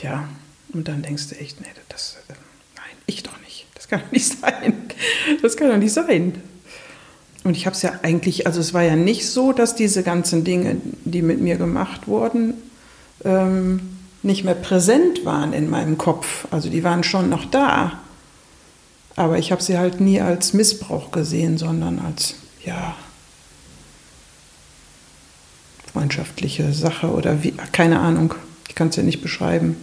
Ja, 0.00 0.28
und 0.72 0.88
dann 0.88 1.02
denkst 1.02 1.28
du 1.28 1.36
echt, 1.36 1.60
nee, 1.60 1.68
das, 1.88 2.18
äh, 2.28 2.34
nein, 2.76 2.84
ich 3.06 3.22
doch 3.22 3.40
nicht. 3.40 3.66
Das 3.74 3.88
kann 3.88 4.00
doch 4.00 4.12
nicht 4.12 4.26
sein. 4.26 4.74
Das 5.40 5.56
kann 5.56 5.68
doch 5.68 5.78
nicht 5.78 5.92
sein. 5.92 6.34
Und 7.44 7.56
ich 7.56 7.66
habe 7.66 7.74
es 7.74 7.82
ja 7.82 7.98
eigentlich, 8.02 8.46
also 8.46 8.60
es 8.60 8.74
war 8.74 8.82
ja 8.82 8.94
nicht 8.94 9.28
so, 9.28 9.52
dass 9.52 9.74
diese 9.74 10.02
ganzen 10.02 10.44
Dinge, 10.44 10.76
die 11.04 11.22
mit 11.22 11.40
mir 11.40 11.56
gemacht 11.56 12.06
wurden, 12.06 12.54
ähm, 13.24 13.80
nicht 14.22 14.44
mehr 14.44 14.54
präsent 14.54 15.24
waren 15.24 15.52
in 15.52 15.70
meinem 15.70 15.98
Kopf. 15.98 16.46
Also 16.50 16.68
die 16.68 16.84
waren 16.84 17.02
schon 17.02 17.28
noch 17.28 17.46
da. 17.46 18.01
Aber 19.16 19.38
ich 19.38 19.52
habe 19.52 19.62
sie 19.62 19.78
halt 19.78 20.00
nie 20.00 20.20
als 20.20 20.52
Missbrauch 20.54 21.10
gesehen, 21.10 21.58
sondern 21.58 21.98
als, 21.98 22.34
ja, 22.64 22.94
freundschaftliche 25.92 26.72
Sache 26.72 27.08
oder 27.08 27.42
wie, 27.42 27.52
keine 27.72 28.00
Ahnung. 28.00 28.34
Ich 28.68 28.74
kann 28.74 28.88
es 28.88 28.96
ja 28.96 29.02
nicht 29.02 29.20
beschreiben. 29.20 29.76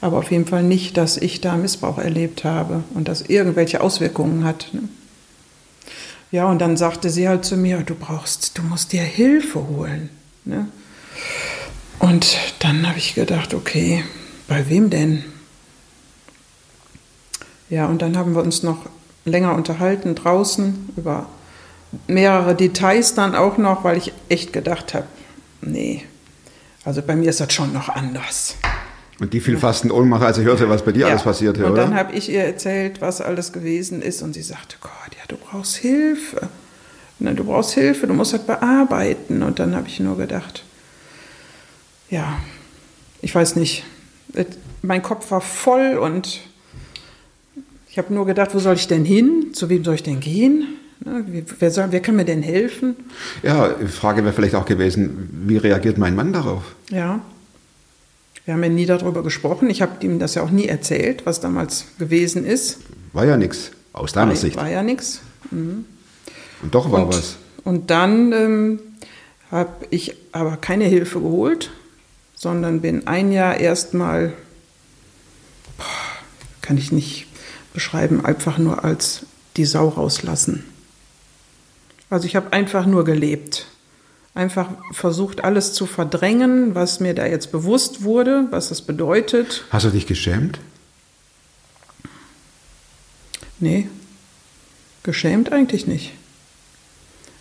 Aber 0.00 0.18
auf 0.18 0.30
jeden 0.30 0.46
Fall 0.46 0.62
nicht, 0.62 0.98
dass 0.98 1.16
ich 1.16 1.40
da 1.40 1.56
Missbrauch 1.56 1.96
erlebt 1.96 2.44
habe 2.44 2.84
und 2.92 3.08
das 3.08 3.22
irgendwelche 3.22 3.80
Auswirkungen 3.80 4.44
hat. 4.44 4.68
Ne? 4.72 4.82
Ja, 6.30 6.46
und 6.46 6.58
dann 6.58 6.76
sagte 6.76 7.08
sie 7.10 7.28
halt 7.28 7.44
zu 7.44 7.56
mir, 7.56 7.78
du 7.78 7.94
brauchst, 7.94 8.58
du 8.58 8.62
musst 8.62 8.92
dir 8.92 9.02
Hilfe 9.02 9.66
holen. 9.66 10.10
Ne? 10.44 10.68
Und 12.00 12.36
dann 12.58 12.86
habe 12.86 12.98
ich 12.98 13.14
gedacht, 13.14 13.54
okay, 13.54 14.04
bei 14.46 14.68
wem 14.68 14.90
denn? 14.90 15.24
Ja, 17.70 17.86
und 17.86 18.02
dann 18.02 18.16
haben 18.16 18.34
wir 18.34 18.42
uns 18.42 18.62
noch 18.62 18.78
länger 19.24 19.54
unterhalten 19.54 20.14
draußen 20.14 20.90
über 20.96 21.26
mehrere 22.06 22.54
Details 22.54 23.14
dann 23.14 23.34
auch 23.34 23.56
noch, 23.56 23.84
weil 23.84 23.96
ich 23.96 24.12
echt 24.28 24.52
gedacht 24.52 24.94
habe, 24.94 25.06
nee, 25.62 26.04
also 26.84 27.00
bei 27.02 27.16
mir 27.16 27.30
ist 27.30 27.40
das 27.40 27.52
schon 27.52 27.72
noch 27.72 27.88
anders. 27.88 28.56
Und 29.20 29.32
die 29.32 29.40
fiel 29.40 29.56
fast 29.56 29.84
in 29.84 29.90
Ohnmacht, 29.92 30.22
als 30.24 30.38
ich 30.38 30.44
hörte, 30.44 30.68
was 30.68 30.84
bei 30.84 30.92
dir 30.92 31.06
alles 31.06 31.22
passierte, 31.22 31.64
und 31.64 31.72
oder? 31.72 31.82
dann 31.82 31.94
habe 31.94 32.12
ich 32.14 32.28
ihr 32.30 32.42
erzählt, 32.44 33.00
was 33.00 33.20
alles 33.20 33.52
gewesen 33.52 34.02
ist 34.02 34.22
und 34.22 34.34
sie 34.34 34.42
sagte, 34.42 34.76
Gott, 34.80 34.90
ja, 35.16 35.22
du 35.28 35.36
brauchst 35.36 35.76
Hilfe. 35.76 36.48
Ne, 37.20 37.32
du 37.34 37.44
brauchst 37.44 37.72
Hilfe, 37.74 38.08
du 38.08 38.12
musst 38.12 38.32
das 38.32 38.44
bearbeiten. 38.44 39.44
Und 39.44 39.60
dann 39.60 39.76
habe 39.76 39.86
ich 39.86 40.00
nur 40.00 40.16
gedacht, 40.18 40.64
ja, 42.10 42.36
ich 43.22 43.32
weiß 43.34 43.54
nicht, 43.56 43.84
Et- 44.34 44.58
mein 44.82 45.00
Kopf 45.02 45.30
war 45.30 45.40
voll 45.40 45.96
und 45.96 46.40
ich 47.94 47.98
habe 47.98 48.12
nur 48.12 48.26
gedacht, 48.26 48.52
wo 48.56 48.58
soll 48.58 48.74
ich 48.74 48.88
denn 48.88 49.04
hin? 49.04 49.50
Zu 49.52 49.68
wem 49.68 49.84
soll 49.84 49.94
ich 49.94 50.02
denn 50.02 50.18
gehen? 50.18 50.66
Ne, 51.04 51.44
Wer, 51.60 51.70
soll, 51.70 51.86
wer 51.90 52.00
kann 52.00 52.16
mir 52.16 52.24
denn 52.24 52.42
helfen? 52.42 52.96
ja, 53.44 53.68
die 53.68 53.86
Frage 53.86 54.24
wäre 54.24 54.34
vielleicht 54.34 54.56
auch 54.56 54.64
gewesen, 54.64 55.28
wie 55.46 55.58
reagiert 55.58 55.96
mein 55.96 56.16
Mann 56.16 56.32
darauf? 56.32 56.74
Ja. 56.90 57.20
Wir 58.44 58.54
haben 58.54 58.64
ja 58.64 58.68
nie 58.68 58.86
darüber 58.86 59.22
gesprochen. 59.22 59.70
Ich 59.70 59.80
habe 59.80 60.04
ihm 60.04 60.18
das 60.18 60.34
ja 60.34 60.42
auch 60.42 60.50
nie 60.50 60.66
erzählt, 60.66 61.24
was 61.24 61.38
damals 61.38 61.84
gewesen 62.00 62.44
ist. 62.44 62.78
War 63.12 63.26
ja 63.26 63.36
nichts, 63.36 63.70
aus 63.92 64.12
deiner 64.12 64.30
war, 64.32 64.36
Sicht. 64.36 64.56
War 64.56 64.68
ja 64.68 64.82
nichts. 64.82 65.20
Und 65.52 65.84
doch 66.72 66.90
war 66.90 67.04
und, 67.04 67.14
was. 67.14 67.36
Und 67.62 67.90
dann 67.90 68.32
ähm, 68.32 68.80
habe 69.52 69.70
ich 69.90 70.16
aber 70.32 70.56
keine 70.56 70.86
Hilfe 70.86 71.20
geholt, 71.20 71.70
sondern 72.34 72.80
bin 72.80 73.06
ein 73.06 73.30
Jahr 73.30 73.60
erstmal, 73.60 74.32
kann 76.60 76.76
ich 76.76 76.90
nicht 76.90 77.28
beschreiben, 77.74 78.24
einfach 78.24 78.56
nur 78.56 78.84
als 78.84 79.26
die 79.58 79.66
Sau 79.66 79.88
rauslassen. 79.88 80.64
Also 82.08 82.26
ich 82.26 82.36
habe 82.36 82.52
einfach 82.52 82.86
nur 82.86 83.04
gelebt. 83.04 83.66
Einfach 84.34 84.70
versucht, 84.92 85.44
alles 85.44 85.74
zu 85.74 85.86
verdrängen, 85.86 86.74
was 86.74 87.00
mir 87.00 87.14
da 87.14 87.26
jetzt 87.26 87.52
bewusst 87.52 88.02
wurde, 88.02 88.46
was 88.50 88.70
das 88.70 88.82
bedeutet. 88.82 89.64
Hast 89.70 89.84
du 89.84 89.90
dich 89.90 90.06
geschämt? 90.06 90.58
Nee, 93.60 93.88
geschämt 95.02 95.52
eigentlich 95.52 95.86
nicht. 95.86 96.12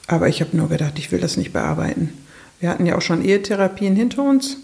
Aber 0.08 0.28
ich 0.28 0.42
habe 0.42 0.56
nur 0.56 0.70
gedacht, 0.70 1.00
ich 1.00 1.12
will 1.12 1.20
das 1.20 1.38
nicht 1.38 1.54
bearbeiten. 1.54 2.14
Wir 2.60 2.70
hatten 2.70 2.86
ja 2.86 2.96
auch 2.96 3.02
schon 3.02 3.26
Ehetherapien 3.26 3.96
hinter 3.96 4.24
uns 4.24 4.58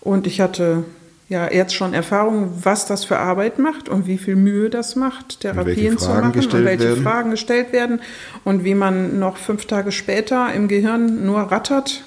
und 0.00 0.26
ich 0.26 0.40
hatte 0.40 0.84
ja 1.30 1.50
jetzt 1.50 1.74
schon 1.74 1.94
Erfahrung, 1.94 2.52
was 2.64 2.86
das 2.86 3.04
für 3.04 3.18
Arbeit 3.18 3.58
macht 3.58 3.88
und 3.88 4.06
wie 4.06 4.18
viel 4.18 4.34
Mühe 4.36 4.68
das 4.68 4.96
macht, 4.96 5.40
Therapien 5.40 5.96
zu 5.96 6.10
machen 6.10 6.32
und 6.34 6.64
welche 6.64 6.84
werden. 6.84 7.02
Fragen 7.02 7.30
gestellt 7.30 7.72
werden 7.72 8.00
und 8.44 8.64
wie 8.64 8.74
man 8.74 9.20
noch 9.20 9.36
fünf 9.36 9.64
Tage 9.66 9.92
später 9.92 10.52
im 10.52 10.66
Gehirn 10.66 11.24
nur 11.24 11.40
rattert 11.40 12.02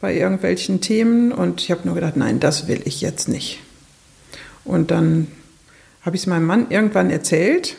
bei 0.00 0.14
irgendwelchen 0.14 0.80
Themen. 0.80 1.32
Und 1.32 1.60
ich 1.60 1.72
habe 1.72 1.82
nur 1.84 1.96
gedacht, 1.96 2.16
nein, 2.16 2.38
das 2.38 2.68
will 2.68 2.80
ich 2.84 3.00
jetzt 3.00 3.28
nicht. 3.28 3.60
Und 4.64 4.92
dann 4.92 5.26
habe 6.02 6.14
ich 6.14 6.22
es 6.22 6.26
meinem 6.28 6.46
Mann 6.46 6.66
irgendwann 6.70 7.10
erzählt. 7.10 7.76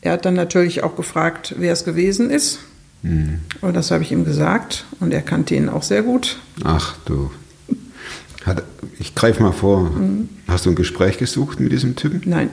Er 0.00 0.12
hat 0.12 0.24
dann 0.24 0.34
natürlich 0.34 0.82
auch 0.82 0.96
gefragt, 0.96 1.54
wer 1.58 1.74
es 1.74 1.84
gewesen 1.84 2.30
ist. 2.30 2.60
Und 3.60 3.74
das 3.74 3.90
habe 3.90 4.02
ich 4.02 4.12
ihm 4.12 4.24
gesagt. 4.24 4.86
Und 4.98 5.12
er 5.12 5.20
kannte 5.20 5.54
ihn 5.54 5.68
auch 5.68 5.82
sehr 5.82 6.02
gut. 6.02 6.38
Ach 6.64 6.96
du. 7.04 7.30
Hat, 8.46 8.62
ich 8.98 9.14
greife 9.14 9.42
mal 9.42 9.52
vor. 9.52 9.80
Mhm. 9.90 10.28
Hast 10.48 10.64
du 10.66 10.70
ein 10.70 10.76
Gespräch 10.76 11.18
gesucht 11.18 11.58
mit 11.60 11.72
diesem 11.72 11.96
Typen? 11.96 12.22
Nein. 12.24 12.50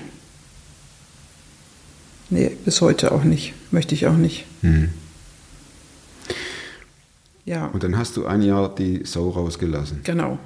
Nee, 2.30 2.52
bis 2.66 2.82
heute 2.82 3.12
auch 3.12 3.24
nicht. 3.24 3.54
Möchte 3.72 3.94
ich 3.94 4.08
auch 4.08 4.16
nicht. 4.18 4.46
Ja, 7.46 7.68
Und 7.68 7.84
dann 7.84 7.98
hast 7.98 8.18
du 8.18 8.26
ein 8.26 8.42
Jahr 8.42 8.74
die 8.74 9.02
Sau 9.06 9.30
rausgelassen. 9.30 10.02
genau. 10.04 10.40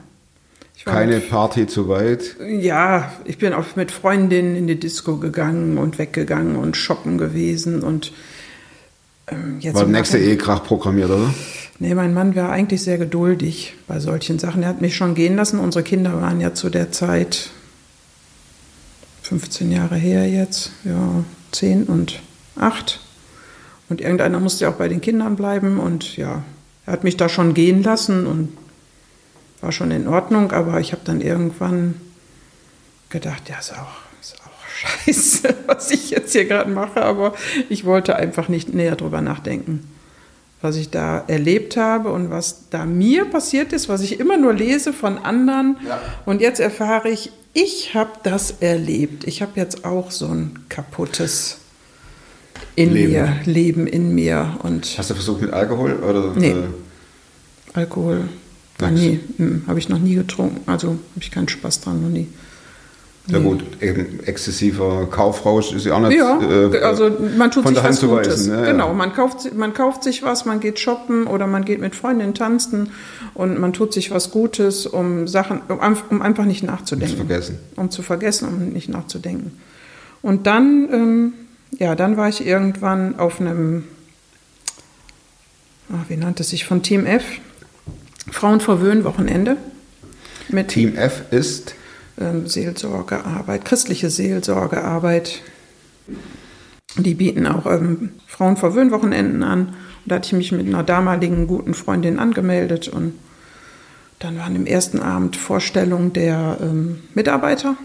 Keine 0.86 1.16
mit- 1.16 1.30
Party 1.30 1.68
zu 1.68 1.90
weit. 1.90 2.38
Ja, 2.60 3.12
ich 3.26 3.38
bin 3.40 3.52
auch 3.54 3.76
mit 3.76 3.92
Freundinnen 3.92 4.56
in 4.56 4.68
die 4.68 4.80
Disco 4.80 5.18
gegangen 5.18 5.78
und 5.78 5.98
weggegangen 5.98 6.56
und 6.56 6.78
shoppen 6.78 7.18
gewesen 7.18 7.82
und 7.84 8.14
ähm, 9.28 9.58
jetzt 9.60 9.76
War 9.76 9.84
der 9.84 9.92
nächste 9.92 10.18
Ehekrach 10.18 10.64
programmiert, 10.64 11.10
oder? 11.10 11.34
Nee, 11.80 11.94
mein 11.94 12.14
Mann 12.14 12.36
war 12.36 12.50
eigentlich 12.50 12.82
sehr 12.82 12.98
geduldig 12.98 13.76
bei 13.86 14.00
solchen 14.00 14.40
Sachen. 14.40 14.64
Er 14.64 14.70
hat 14.70 14.82
mich 14.82 14.96
schon 14.96 15.14
gehen 15.14 15.36
lassen. 15.36 15.60
Unsere 15.60 15.84
Kinder 15.84 16.20
waren 16.20 16.42
ja 16.42 16.54
zu 16.56 16.70
der 16.70 16.92
Zeit 16.92 17.52
15 19.22 19.72
Jahre 19.72 19.96
her 19.96 20.28
jetzt, 20.28 20.72
ja, 20.84 21.24
10 21.52 21.84
und 21.84 22.20
8. 22.56 23.00
Und 23.90 24.02
irgendeiner 24.02 24.40
musste 24.40 24.64
ja 24.64 24.72
auch 24.72 24.78
bei 24.78 24.88
den 24.88 25.02
Kindern 25.02 25.36
bleiben. 25.36 25.80
Und 25.80 26.18
ja, 26.18 26.44
er 26.88 26.94
hat 26.94 27.04
mich 27.04 27.16
da 27.16 27.30
schon 27.30 27.54
gehen 27.54 27.84
lassen 27.84 28.26
und 28.26 28.58
war 29.62 29.72
schon 29.72 29.92
in 29.92 30.08
Ordnung. 30.08 30.52
Aber 30.54 30.80
ich 30.80 30.94
habe 30.94 31.04
dann 31.06 31.22
irgendwann 31.22 31.94
gedacht, 33.10 33.50
ja, 33.50 33.60
ist 33.60 33.74
auch, 33.74 34.00
ist 34.20 34.36
auch 34.44 35.06
scheiße, 35.06 35.56
was 35.68 35.92
ich 35.92 36.10
jetzt 36.10 36.32
hier 36.32 36.46
gerade 36.46 36.72
mache. 36.72 37.04
Aber 37.04 37.36
ich 37.70 37.86
wollte 37.86 38.16
einfach 38.16 38.50
nicht 38.50 38.74
näher 38.74 38.96
drüber 38.96 39.22
nachdenken 39.22 39.88
was 40.62 40.76
ich 40.76 40.90
da 40.90 41.24
erlebt 41.28 41.78
habe 41.78 42.12
und 42.12 42.30
was 42.30 42.70
da 42.70 42.86
mir 42.86 43.26
passiert 43.26 43.74
ist, 43.74 43.90
was 43.90 44.02
ich 44.02 44.20
immer 44.20 44.38
nur 44.38 44.54
lese 44.54 44.92
von 44.94 45.18
anderen. 45.18 45.78
Ja. 45.88 46.00
Und 46.26 46.42
jetzt 46.42 46.60
erfahre 46.60 47.10
ich, 47.10 47.32
ich 47.54 47.94
habe 47.94 48.12
das 48.24 48.56
erlebt. 48.60 49.26
Ich 49.26 49.42
habe 49.42 49.52
jetzt 49.56 49.86
auch 49.86 50.12
so 50.12 50.28
ein 50.28 50.60
kaputtes 50.70 51.58
in 52.76 52.94
Leben. 52.94 53.12
mir, 53.14 53.36
Leben 53.46 53.88
in 53.88 54.14
mir. 54.16 54.58
Und 54.64 54.96
Hast 54.98 55.10
du 55.10 55.14
versucht 55.14 55.42
mit 55.42 55.52
Alkohol? 55.54 55.94
Oder, 55.94 56.34
Nee. 56.36 56.52
Äh, 56.52 56.64
Alkohol 57.74 58.26
Nice. 58.80 58.92
nie, 58.92 59.20
hm, 59.38 59.64
habe 59.68 59.80
ich 59.80 59.90
noch 59.90 60.00
nie 60.00 60.16
getrunken. 60.16 60.62
Also 60.70 60.90
habe 60.90 61.00
ich 61.20 61.32
keinen 61.32 61.50
Spaß 61.50 61.82
dran, 61.82 62.02
noch 62.02 62.10
nie. 62.10 62.28
Ja 63.30 63.40
gut, 63.40 63.64
eben 63.82 64.20
exzessiver 64.26 65.08
Kaufrausch 65.12 65.74
ist 65.74 65.86
ja 65.86 65.96
auch 65.96 66.00
nicht 66.00 66.18
Ja, 66.18 66.40
äh, 66.42 66.80
also 66.80 67.12
man 67.38 67.52
tut 67.52 67.64
von 67.64 67.76
sich 67.76 67.84
was 67.84 68.02
Gutes. 68.02 68.50
weisen. 68.50 68.62
ne? 68.62 68.68
Genau, 68.68 68.94
man 68.94 69.14
kauft, 69.14 69.54
man 69.54 69.74
kauft 69.74 70.04
sich 70.04 70.24
was, 70.24 70.46
man 70.46 70.60
geht 70.60 70.80
shoppen 70.80 71.28
oder 71.28 71.46
man 71.46 71.66
geht 71.66 71.82
mit 71.82 71.96
Freundinnen 71.96 72.34
tanzen 72.34 72.92
und 73.34 73.60
man 73.60 73.74
tut 73.74 73.94
sich 73.94 74.12
was 74.12 74.32
Gutes, 74.32 74.86
um 74.86 75.28
Sachen, 75.28 75.62
um, 75.68 75.80
um 76.10 76.22
einfach 76.22 76.46
nicht 76.46 76.64
nachzudenken. 76.64 77.16
Um 77.16 77.20
zu 77.20 77.28
vergessen. 77.28 77.60
Um 77.76 77.92
zu 77.92 78.02
vergessen, 78.02 78.48
um 78.48 78.70
nicht 78.70 78.90
nachzudenken. 78.90 79.60
Und 80.22 80.48
dann, 80.48 80.88
ähm, 80.92 81.34
ja, 81.78 81.96
dann 81.96 82.18
war 82.18 82.30
ich 82.30 82.46
irgendwann 82.46 83.20
auf 83.20 83.42
einem, 83.42 83.84
ach, 85.92 86.10
wie 86.10 86.18
nannte 86.18 86.44
es 86.44 86.50
sich, 86.50 86.66
von 86.66 86.82
Team 86.82 87.06
F, 87.06 87.24
Frauen 88.32 88.60
verwöhnen 88.62 89.04
Wochenende. 89.04 89.58
Mit 90.50 90.70
Team 90.70 90.96
F 90.96 91.24
ist 91.32 91.76
Seelsorgearbeit, 92.46 93.66
christliche 93.66 94.10
Seelsorgearbeit. 94.10 95.42
Die 96.98 97.14
bieten 97.14 97.46
auch 97.46 97.66
ähm, 97.66 98.12
Frauenverwöhnwochenenden 98.26 99.44
an. 99.44 99.68
Und 99.68 99.76
da 100.06 100.16
hatte 100.16 100.28
ich 100.28 100.34
mich 100.34 100.52
mit 100.52 100.68
einer 100.68 100.84
damaligen 100.84 101.48
guten 101.48 101.74
Freundin 101.74 102.20
angemeldet 102.20 102.88
und 102.88 103.14
dann 104.20 104.38
waren 104.40 104.56
im 104.56 104.66
ersten 104.66 105.00
Abend 105.00 105.36
Vorstellungen 105.36 106.12
der 106.14 106.58
ähm, 106.62 107.04
Mitarbeiter 107.14 107.76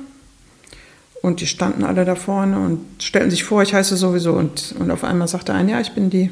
und 1.20 1.40
die 1.40 1.46
standen 1.46 1.84
alle 1.84 2.04
da 2.04 2.14
vorne 2.14 2.58
und 2.58 2.84
stellten 3.02 3.30
sich 3.30 3.44
vor, 3.44 3.62
ich 3.62 3.74
heiße 3.74 3.96
sowieso 3.96 4.32
und, 4.32 4.74
und 4.78 4.90
auf 4.90 5.04
einmal 5.04 5.28
sagte 5.28 5.54
ein, 5.54 5.68
ja, 5.68 5.80
ich 5.80 5.92
bin 5.92 6.10
die 6.10 6.30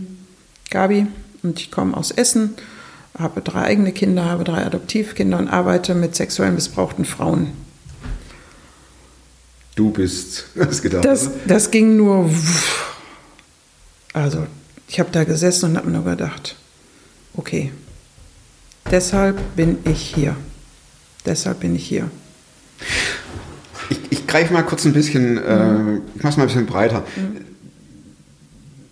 Gabi 0.71 1.07
und 1.43 1.61
ich 1.61 1.71
komme 1.71 1.97
aus 1.97 2.11
Essen, 2.11 2.55
habe 3.19 3.41
drei 3.41 3.63
eigene 3.63 3.93
Kinder, 3.93 4.25
habe 4.25 4.45
drei 4.45 4.65
Adoptivkinder 4.65 5.39
und 5.39 5.49
arbeite 5.49 5.95
mit 5.95 6.17
sexuell 6.17 6.51
missbrauchten 6.51 7.05
Frauen. 7.05 7.53
Du 9.81 9.90
bist, 9.90 10.45
hast 10.59 10.83
gedacht. 10.83 11.05
Das, 11.05 11.31
das 11.47 11.71
ging 11.71 11.97
nur. 11.97 12.31
Also, 14.12 14.47
ich 14.88 15.01
habe 15.01 15.11
da 15.11 15.25
gesessen 15.25 15.71
und 15.71 15.77
habe 15.79 15.90
nur 15.90 16.05
gedacht, 16.05 16.57
okay, 17.35 17.73
deshalb 18.90 19.38
bin 19.57 19.79
ich 19.85 20.14
hier. 20.14 20.37
Deshalb 21.25 21.61
bin 21.61 21.75
ich 21.75 21.87
hier. 21.87 22.11
Ich, 23.88 24.01
ich 24.11 24.27
greife 24.27 24.53
mal 24.53 24.62
kurz 24.62 24.85
ein 24.85 24.93
bisschen, 24.93 25.38
äh, 25.38 25.97
ich 26.14 26.23
mache 26.23 26.29
es 26.33 26.37
mal 26.37 26.43
ein 26.43 26.49
bisschen 26.49 26.66
breiter. 26.66 27.05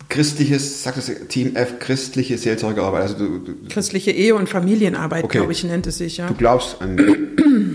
Christliches, 0.08 0.82
sagt 0.82 0.96
das 0.96 1.10
Team 1.28 1.54
F, 1.54 1.78
christliche 1.80 2.38
Seelsorgearbeit. 2.38 3.02
Also 3.02 3.14
du, 3.18 3.38
du, 3.38 3.54
Christliche 3.68 4.10
Ehe- 4.10 4.34
und 4.34 4.48
Familienarbeit, 4.48 5.24
Okay. 5.24 5.38
glaube 5.38 5.52
ich, 5.52 5.64
nennt 5.64 5.86
es 5.86 5.98
sich, 5.98 6.16
ja. 6.16 6.28
du 6.28 6.34
glaubst 6.34 6.80
an 6.80 6.96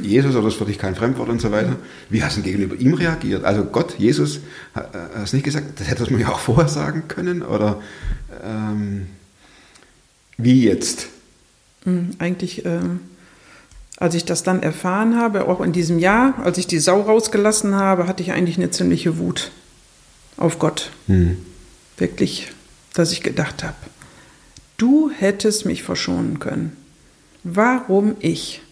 Jesus 0.03 0.35
oder 0.35 0.45
das 0.45 0.53
ist 0.53 0.59
für 0.59 0.65
dich 0.65 0.77
kein 0.77 0.95
Fremdwort 0.95 1.29
und 1.29 1.41
so 1.41 1.51
weiter. 1.51 1.75
Wie 2.09 2.23
hast 2.23 2.37
du 2.37 2.41
gegenüber 2.41 2.75
ihm 2.75 2.93
reagiert? 2.93 3.43
Also 3.43 3.63
Gott, 3.65 3.95
Jesus, 3.97 4.37
äh, 4.75 4.81
hast 5.15 5.33
du 5.33 5.37
nicht 5.37 5.45
gesagt, 5.45 5.79
das 5.79 5.87
hättest 5.89 6.09
du 6.09 6.13
mir 6.13 6.21
ja 6.21 6.29
auch 6.29 6.39
vorher 6.39 6.67
sagen 6.67 7.03
können? 7.07 7.41
Oder 7.41 7.81
ähm, 8.43 9.07
wie 10.37 10.63
jetzt? 10.63 11.07
Mhm, 11.85 12.11
Eigentlich, 12.19 12.65
ähm, 12.65 12.99
als 13.97 14.15
ich 14.15 14.25
das 14.25 14.43
dann 14.43 14.63
erfahren 14.63 15.17
habe, 15.17 15.47
auch 15.47 15.61
in 15.61 15.71
diesem 15.71 15.99
Jahr, 15.99 16.33
als 16.43 16.57
ich 16.57 16.67
die 16.67 16.79
Sau 16.79 17.01
rausgelassen 17.01 17.75
habe, 17.75 18.07
hatte 18.07 18.23
ich 18.23 18.31
eigentlich 18.31 18.57
eine 18.57 18.71
ziemliche 18.71 19.17
Wut 19.17 19.51
auf 20.35 20.57
Gott. 20.59 20.91
Wirklich, 21.97 22.51
dass 22.93 23.11
ich 23.11 23.21
gedacht 23.21 23.63
habe, 23.63 23.75
du 24.77 25.11
hättest 25.11 25.65
mich 25.67 25.83
verschonen 25.83 26.39
können. 26.39 26.75
Warum 27.43 28.15
ich? 28.19 28.62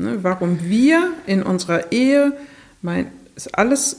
Ne, 0.00 0.22
warum 0.22 0.62
wir 0.62 1.12
in 1.26 1.42
unserer 1.42 1.90
Ehe, 1.92 2.32
mein, 2.82 3.10
ist 3.34 3.54
alles 3.58 3.96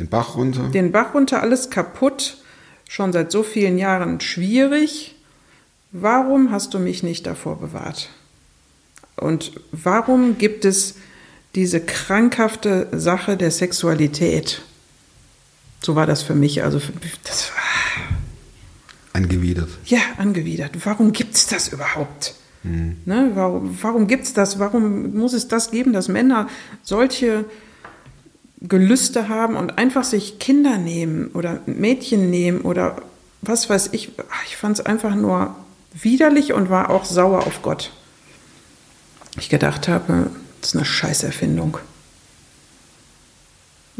Den 0.00 0.08
Bach 0.08 0.34
runter? 0.36 0.68
den 0.68 0.90
Bach 0.92 1.14
runter, 1.14 1.40
alles 1.42 1.70
kaputt, 1.70 2.38
schon 2.88 3.12
seit 3.12 3.30
so 3.30 3.42
vielen 3.44 3.78
Jahren 3.78 4.20
schwierig. 4.20 5.14
Warum 5.92 6.50
hast 6.50 6.74
du 6.74 6.78
mich 6.80 7.02
nicht 7.04 7.24
davor 7.26 7.60
bewahrt? 7.60 8.10
Und 9.16 9.52
warum 9.70 10.38
gibt 10.38 10.64
es 10.64 10.96
diese 11.54 11.80
krankhafte 11.80 12.88
Sache 12.92 13.36
der 13.36 13.52
Sexualität? 13.52 14.60
So 15.82 15.94
war 15.94 16.06
das 16.06 16.22
für 16.22 16.34
mich. 16.34 16.64
Also 16.64 16.80
für- 16.80 16.92
das 17.24 17.50
war 17.52 17.60
Angewidert. 19.12 19.68
ja 19.86 20.00
angewidert. 20.18 20.72
Warum 20.84 21.12
gibt 21.12 21.36
es 21.36 21.46
das 21.46 21.68
überhaupt? 21.68 22.34
Ne, 22.62 23.30
warum 23.34 23.78
warum 23.80 24.06
gibt 24.06 24.24
es 24.24 24.34
das? 24.34 24.58
Warum 24.58 25.14
muss 25.16 25.32
es 25.32 25.48
das 25.48 25.70
geben, 25.70 25.92
dass 25.92 26.08
Männer 26.08 26.48
solche 26.82 27.46
Gelüste 28.60 29.28
haben 29.28 29.56
und 29.56 29.78
einfach 29.78 30.04
sich 30.04 30.38
Kinder 30.38 30.76
nehmen 30.76 31.28
oder 31.28 31.60
Mädchen 31.64 32.28
nehmen 32.28 32.60
oder 32.60 33.00
was 33.40 33.70
weiß 33.70 33.90
ich. 33.92 34.12
Ich 34.46 34.56
fand 34.56 34.78
es 34.78 34.84
einfach 34.84 35.14
nur 35.14 35.56
widerlich 35.94 36.52
und 36.52 36.68
war 36.68 36.90
auch 36.90 37.06
sauer 37.06 37.46
auf 37.46 37.62
Gott. 37.62 37.90
Ich 39.38 39.48
gedacht 39.48 39.88
habe, 39.88 40.30
das 40.60 40.70
ist 40.70 40.76
eine 40.76 40.84
Scheißerfindung. 40.84 41.78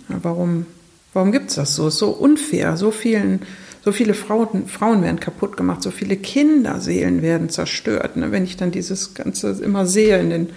Warum 0.08 0.66
warum 1.12 1.32
gibt 1.32 1.50
es 1.50 1.56
das 1.56 1.74
so? 1.74 1.88
Ist 1.88 1.98
so 1.98 2.10
unfair. 2.10 2.76
So, 2.76 2.90
vielen, 2.90 3.40
so 3.84 3.92
viele 3.92 4.14
Frauen, 4.14 4.66
Frauen 4.68 5.02
werden 5.02 5.20
kaputt 5.20 5.56
gemacht, 5.56 5.82
so 5.82 5.90
viele 5.90 6.16
Kinderseelen 6.16 7.22
werden 7.22 7.48
zerstört. 7.48 8.16
Ne? 8.16 8.30
Wenn 8.30 8.44
ich 8.44 8.56
dann 8.56 8.70
dieses 8.70 9.14
Ganze 9.14 9.50
immer 9.62 9.86
sehe 9.86 10.18
in 10.18 10.30
den 10.30 10.50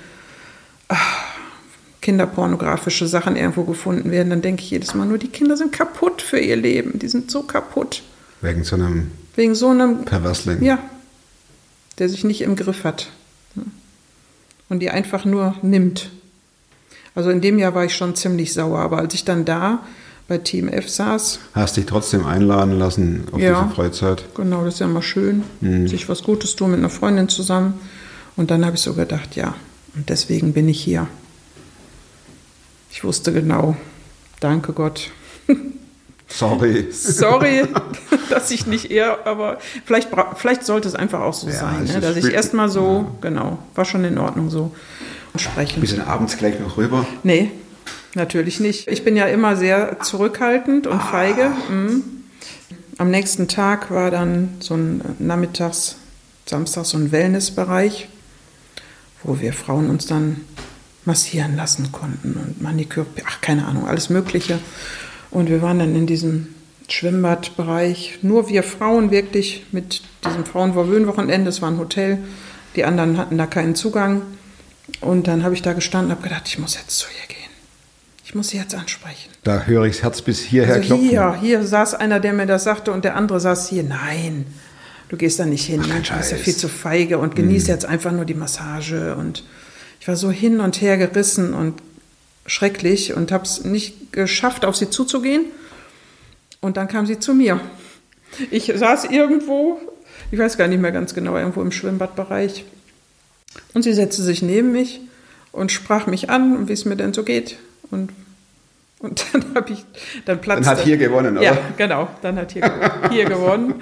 kinderpornografische 2.01 3.07
Sachen 3.07 3.35
irgendwo 3.35 3.63
gefunden 3.63 4.11
werden, 4.11 4.29
dann 4.29 4.41
denke 4.41 4.61
ich 4.61 4.69
jedes 4.69 4.93
Mal 4.93 5.05
nur, 5.05 5.17
die 5.17 5.29
Kinder 5.29 5.55
sind 5.55 5.71
kaputt 5.71 6.21
für 6.21 6.37
ihr 6.39 6.57
Leben. 6.57 6.99
Die 6.99 7.07
sind 7.07 7.31
so 7.31 7.43
kaputt. 7.43 8.03
Wegen 8.41 8.63
so 8.63 8.75
einem 8.75 9.11
Wegen 9.35 9.55
so 9.55 9.69
einem, 9.69 10.03
Perversling. 10.05 10.61
ja, 10.61 10.79
der 11.97 12.09
sich 12.09 12.23
nicht 12.23 12.41
im 12.41 12.55
Griff 12.55 12.83
hat. 12.83 13.09
ne? 13.55 13.63
Und 14.69 14.79
die 14.79 14.89
einfach 14.89 15.23
nur 15.23 15.55
nimmt. 15.61 16.09
Also 17.15 17.29
in 17.29 17.41
dem 17.41 17.57
Jahr 17.57 17.73
war 17.73 17.85
ich 17.85 17.95
schon 17.95 18.15
ziemlich 18.15 18.53
sauer, 18.53 18.79
aber 18.79 18.97
als 18.97 19.13
ich 19.13 19.23
dann 19.23 19.45
da 19.45 19.85
bei 20.27 20.37
Team 20.37 20.67
F 20.69 20.89
saß, 20.89 21.39
Hast 21.53 21.77
dich 21.77 21.85
trotzdem 21.85 22.25
einladen 22.25 22.79
lassen 22.79 23.25
auf 23.31 23.39
Ja. 23.41 23.61
diese 23.63 23.75
Freizeit. 23.75 24.23
genau, 24.35 24.63
das 24.63 24.75
ist 24.75 24.79
ja 24.79 24.87
mal 24.87 25.01
schön, 25.01 25.43
sich 25.87 26.07
was 26.09 26.23
Gutes 26.23 26.55
tun 26.55 26.71
mit 26.71 26.79
einer 26.79 26.89
Freundin 26.89 27.27
zusammen. 27.29 27.73
Und 28.35 28.49
dann 28.49 28.65
habe 28.65 28.75
ich 28.75 28.81
so 28.81 28.93
gedacht, 28.93 29.35
ja, 29.35 29.53
und 29.95 30.09
deswegen 30.09 30.53
bin 30.53 30.67
ich 30.69 30.81
hier. 30.81 31.07
Ich 32.91 33.03
wusste 33.03 33.31
genau, 33.33 33.75
danke 34.39 34.73
Gott. 34.73 35.11
Sorry. 36.27 36.87
Sorry, 36.91 37.63
dass 38.29 38.49
ich 38.49 38.65
nicht 38.65 38.89
eher, 38.89 39.27
aber 39.27 39.59
vielleicht, 39.85 40.09
vielleicht 40.35 40.63
sollte 40.65 40.87
es 40.87 40.95
einfach 40.95 41.19
auch 41.21 41.33
so 41.33 41.47
Ja, 41.47 41.53
sein, 41.53 41.83
ne? 41.83 41.99
dass 42.01 42.15
ich 42.17 42.33
erstmal 42.33 42.69
so, 42.69 43.05
genau, 43.21 43.59
war 43.75 43.85
schon 43.85 44.03
in 44.03 44.17
Ordnung 44.17 44.49
so 44.49 44.71
sprechen. 45.35 45.81
Bist 45.81 45.97
du 45.97 46.07
abends 46.07 46.37
gleich 46.37 46.59
noch 46.59 46.77
rüber? 46.77 47.05
Nee, 47.23 47.51
natürlich 48.15 48.59
nicht. 48.59 48.87
Ich 48.87 49.03
bin 49.03 49.15
ja 49.15 49.25
immer 49.25 49.55
sehr 49.55 49.99
zurückhaltend 50.01 50.87
und 50.87 51.01
feige. 51.01 51.51
Mhm. 51.69 52.03
Am 52.97 53.09
nächsten 53.09 53.47
Tag 53.47 53.91
war 53.91 54.11
dann 54.11 54.55
so 54.59 54.75
ein 54.75 55.01
Nachmittags, 55.19 55.95
Samstag 56.45 56.85
so 56.85 56.97
ein 56.97 57.11
Wellnessbereich, 57.11 58.07
wo 59.23 59.39
wir 59.39 59.53
Frauen 59.53 59.89
uns 59.89 60.05
dann 60.05 60.41
massieren 61.05 61.55
lassen 61.55 61.91
konnten 61.91 62.33
und 62.33 62.61
Maniküre, 62.61 63.05
ach 63.25 63.41
keine 63.41 63.65
Ahnung, 63.65 63.87
alles 63.87 64.09
Mögliche. 64.09 64.59
Und 65.31 65.49
wir 65.49 65.61
waren 65.61 65.79
dann 65.79 65.95
in 65.95 66.05
diesem 66.05 66.53
Schwimmbadbereich. 66.87 68.19
Nur 68.21 68.49
wir 68.49 68.63
Frauen 68.63 69.11
wirklich 69.11 69.65
mit 69.71 70.03
diesem 70.25 70.45
Frauenverwöhnwochenende. 70.45 71.49
Es 71.49 71.61
war 71.61 71.71
ein 71.71 71.79
Hotel. 71.79 72.19
Die 72.75 72.85
anderen 72.85 73.17
hatten 73.17 73.37
da 73.37 73.47
keinen 73.47 73.75
Zugang. 73.75 74.21
Und 75.01 75.27
dann 75.27 75.43
habe 75.43 75.55
ich 75.55 75.61
da 75.61 75.73
gestanden 75.73 76.11
und 76.11 76.17
habe 76.17 76.27
gedacht, 76.27 76.47
ich 76.47 76.59
muss 76.59 76.75
jetzt 76.75 76.97
zu 76.97 77.07
ihr 77.07 77.27
gehen. 77.27 77.42
Ich 78.33 78.35
muss 78.35 78.47
sie 78.47 78.57
jetzt 78.57 78.73
ansprechen. 78.73 79.29
Da 79.43 79.65
höre 79.65 79.83
ich 79.83 79.97
das 79.97 80.01
Herz 80.01 80.23
bis 80.23 80.39
hierher 80.39 80.77
Also 80.77 80.87
klopfen. 80.87 81.07
hier, 81.07 81.35
hier 81.39 81.63
saß 81.63 81.93
einer, 81.93 82.19
der 82.19 82.33
mir 82.33 82.47
das 82.47 82.63
sagte 82.63 82.91
und 82.91 83.05
der 83.05 83.15
andere 83.15 83.39
saß 83.39 83.69
hier. 83.69 83.83
Nein, 83.83 84.47
du 85.09 85.17
gehst 85.17 85.37
da 85.37 85.45
nicht 85.45 85.67
hin. 85.67 85.83
Ach, 85.83 86.01
du 86.01 86.17
bist 86.17 86.31
ja 86.31 86.37
viel 86.37 86.55
zu 86.55 86.67
feige 86.67 87.19
und 87.19 87.35
genieß 87.35 87.67
jetzt 87.67 87.85
einfach 87.85 88.11
nur 88.11 88.25
die 88.25 88.33
Massage. 88.33 89.13
Und 89.13 89.43
ich 89.99 90.07
war 90.07 90.15
so 90.15 90.31
hin 90.31 90.61
und 90.61 90.81
her 90.81 90.97
gerissen 90.97 91.53
und 91.53 91.75
schrecklich 92.47 93.13
und 93.13 93.31
habe 93.31 93.43
es 93.43 93.65
nicht 93.65 94.11
geschafft, 94.11 94.65
auf 94.65 94.75
sie 94.75 94.89
zuzugehen. 94.89 95.45
Und 96.59 96.75
dann 96.77 96.87
kam 96.87 97.05
sie 97.05 97.19
zu 97.19 97.35
mir. 97.35 97.61
Ich 98.49 98.73
saß 98.75 99.11
irgendwo, 99.11 99.79
ich 100.31 100.39
weiß 100.39 100.57
gar 100.57 100.67
nicht 100.67 100.81
mehr 100.81 100.91
ganz 100.91 101.13
genau, 101.13 101.37
irgendwo 101.37 101.61
im 101.61 101.71
Schwimmbadbereich. 101.71 102.65
Und 103.75 103.83
sie 103.83 103.93
setzte 103.93 104.23
sich 104.23 104.41
neben 104.41 104.71
mich 104.71 105.01
und 105.51 105.71
sprach 105.71 106.07
mich 106.07 106.31
an, 106.31 106.67
wie 106.67 106.73
es 106.73 106.85
mir 106.85 106.95
denn 106.95 107.13
so 107.13 107.21
geht. 107.21 107.59
Und, 107.91 108.11
und 108.99 109.25
dann 109.33 109.55
habe 109.55 109.73
ich, 109.73 109.85
dann 110.25 110.41
platzte. 110.41 110.63
Dann 110.65 110.77
hat 110.77 110.83
hier 110.83 110.97
gewonnen, 110.97 111.37
oder? 111.37 111.45
Ja, 111.45 111.57
genau. 111.77 112.07
Dann 112.21 112.37
hat 112.37 112.51
hier, 112.53 112.71
hier 113.11 113.25
gewonnen. 113.25 113.75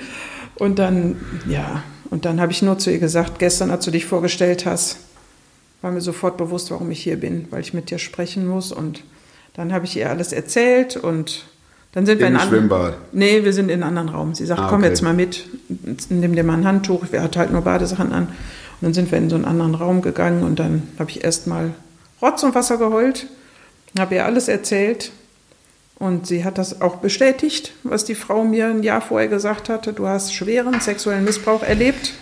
Und 0.56 0.80
dann, 0.80 1.16
ja, 1.48 1.84
und 2.10 2.26
dann 2.26 2.42
habe 2.42 2.52
ich 2.52 2.62
nur 2.62 2.78
zu 2.78 2.92
ihr 2.92 3.00
gesagt, 3.00 3.40
gestern, 3.40 3.72
als 3.72 3.86
du 3.86 3.92
dich 3.92 4.06
vorgestellt 4.06 4.66
hast, 4.66 4.98
war 5.82 5.92
mir 5.92 6.02
sofort 6.02 6.38
bewusst, 6.38 6.70
warum 6.72 6.92
ich 6.92 7.02
hier 7.02 7.18
bin, 7.20 7.48
weil 7.50 7.62
ich 7.62 7.74
mit 7.74 7.90
dir 7.90 7.98
sprechen 7.98 8.46
muss. 8.48 8.72
Und 8.72 9.04
dann 9.56 9.74
habe 9.74 9.86
ich 9.86 9.98
ihr 9.98 10.10
alles 10.10 10.32
erzählt 10.34 10.96
und 10.98 11.46
dann 11.94 12.06
sind 12.06 12.20
wir 12.20 12.28
Im 12.28 12.36
in 12.36 12.40
anderen- 12.40 12.60
Schwimmbad? 12.60 12.98
Nee, 13.12 13.44
wir 13.44 13.52
sind 13.54 13.70
in 13.70 13.82
einem 13.82 13.98
anderen 13.98 14.10
Raum. 14.10 14.36
Sie 14.36 14.46
sagt, 14.46 14.62
Ah, 14.62 14.68
komm 14.70 14.80
okay. 14.82 14.90
jetzt 14.90 15.02
mal 15.02 15.14
mit, 15.14 15.46
nimm 16.10 16.36
dir 16.36 16.44
mal 16.44 16.54
ein 16.58 16.66
Handtuch. 16.66 17.06
Wir 17.12 17.22
hatten 17.24 17.38
halt 17.40 17.52
nur 17.52 17.62
Badesachen 17.62 18.12
an. 18.14 18.24
Und 18.28 18.34
dann 18.82 18.94
sind 18.94 19.12
wir 19.12 19.18
in 19.18 19.30
so 19.30 19.36
einen 19.36 19.46
anderen 19.46 19.76
Raum 19.76 20.02
gegangen 20.02 20.44
und 20.44 20.58
dann 20.60 20.84
habe 21.00 21.10
ich 21.10 21.24
erst 21.24 21.48
mal 21.48 21.72
Rotz 22.22 22.44
und 22.44 22.56
Wasser 22.56 22.78
geheult, 22.78 23.26
habe 24.00 24.16
ihr 24.16 24.26
alles 24.26 24.48
erzählt. 24.48 25.12
Und 25.96 26.26
sie 26.26 26.44
hat 26.44 26.58
das 26.58 26.82
auch 26.82 26.96
bestätigt, 26.96 27.74
was 27.84 28.06
die 28.06 28.16
Frau 28.16 28.44
mir 28.44 28.68
ein 28.68 28.82
Jahr 28.82 29.02
vorher 29.02 29.28
gesagt 29.28 29.70
hatte. 29.70 29.94
Du 29.94 30.08
hast 30.08 30.34
schweren 30.34 30.80
sexuellen 30.80 31.24
Missbrauch 31.24 31.62
erlebt. 31.62 32.14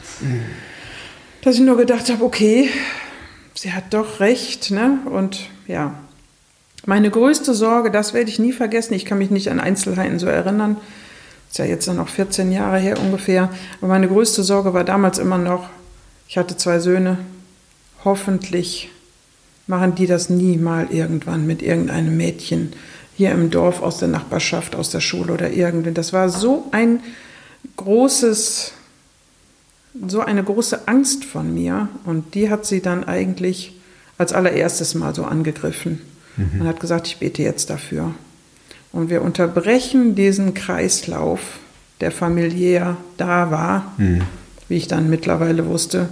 Dass 1.42 1.56
ich 1.56 1.62
nur 1.62 1.78
gedacht 1.78 2.10
habe, 2.10 2.26
okay, 2.26 2.70
sie 3.54 3.72
hat 3.72 3.94
doch 3.94 4.20
recht. 4.20 4.72
Ne? 4.72 5.00
Und 5.06 5.50
ja, 5.66 5.94
meine 6.86 7.10
größte 7.10 7.54
Sorge, 7.54 7.92
das 7.92 8.14
werde 8.14 8.30
ich 8.30 8.40
nie 8.40 8.52
vergessen, 8.52 8.94
ich 8.94 9.06
kann 9.06 9.18
mich 9.18 9.30
nicht 9.30 9.50
an 9.50 9.60
Einzelheiten 9.60 10.20
so 10.20 10.28
erinnern, 10.28 10.78
ist 11.50 11.58
ja 11.58 11.66
jetzt 11.66 11.88
noch 11.88 12.08
14 12.08 12.52
Jahre 12.52 12.80
her 12.80 13.00
ungefähr, 13.00 13.50
aber 13.80 13.90
meine 13.90 14.08
größte 14.08 14.44
Sorge 14.44 14.74
war 14.74 14.84
damals 14.84 15.18
immer 15.20 15.38
noch, 15.38 15.70
ich 16.28 16.38
hatte 16.38 16.58
zwei 16.58 16.80
Söhne, 16.80 17.18
hoffentlich 18.04 18.90
machen 19.70 19.94
die 19.94 20.08
das 20.08 20.30
nie 20.30 20.58
mal 20.58 20.88
irgendwann 20.92 21.46
mit 21.46 21.62
irgendeinem 21.62 22.18
Mädchen 22.18 22.74
hier 23.16 23.32
im 23.32 23.52
Dorf 23.52 23.84
aus 23.84 24.00
der 24.00 24.08
Nachbarschaft, 24.08 24.76
aus 24.76 24.90
der 24.90 25.00
Schule 25.00 25.32
oder 25.32 25.52
irgendwie. 25.52 25.92
Das 25.92 26.12
war 26.12 26.30
so 26.30 26.68
ein 26.72 27.02
großes, 27.78 28.72
so 30.08 30.22
eine 30.22 30.44
große 30.44 30.88
Angst 30.88 31.24
von 31.24 31.54
mir 31.54 31.88
und 32.04 32.34
die 32.34 32.50
hat 32.50 32.66
sie 32.66 32.82
dann 32.82 33.04
eigentlich 33.04 33.80
als 34.18 34.34
allererstes 34.34 34.96
mal 34.96 35.14
so 35.14 35.24
angegriffen 35.24 36.02
und 36.60 36.68
hat 36.68 36.80
gesagt, 36.80 37.08
ich 37.08 37.18
bete 37.18 37.44
jetzt 37.44 37.70
dafür. 37.70 38.14
Und 38.92 39.10
wir 39.10 39.22
unterbrechen 39.22 40.16
diesen 40.16 40.56
Kreislauf, 40.56 41.42
der 42.02 42.12
familiär 42.12 42.98
da 43.18 43.52
war, 43.52 43.94
wie 44.68 44.78
ich 44.78 44.88
dann 44.88 45.10
mittlerweile 45.10 45.68
wusste. 45.68 46.10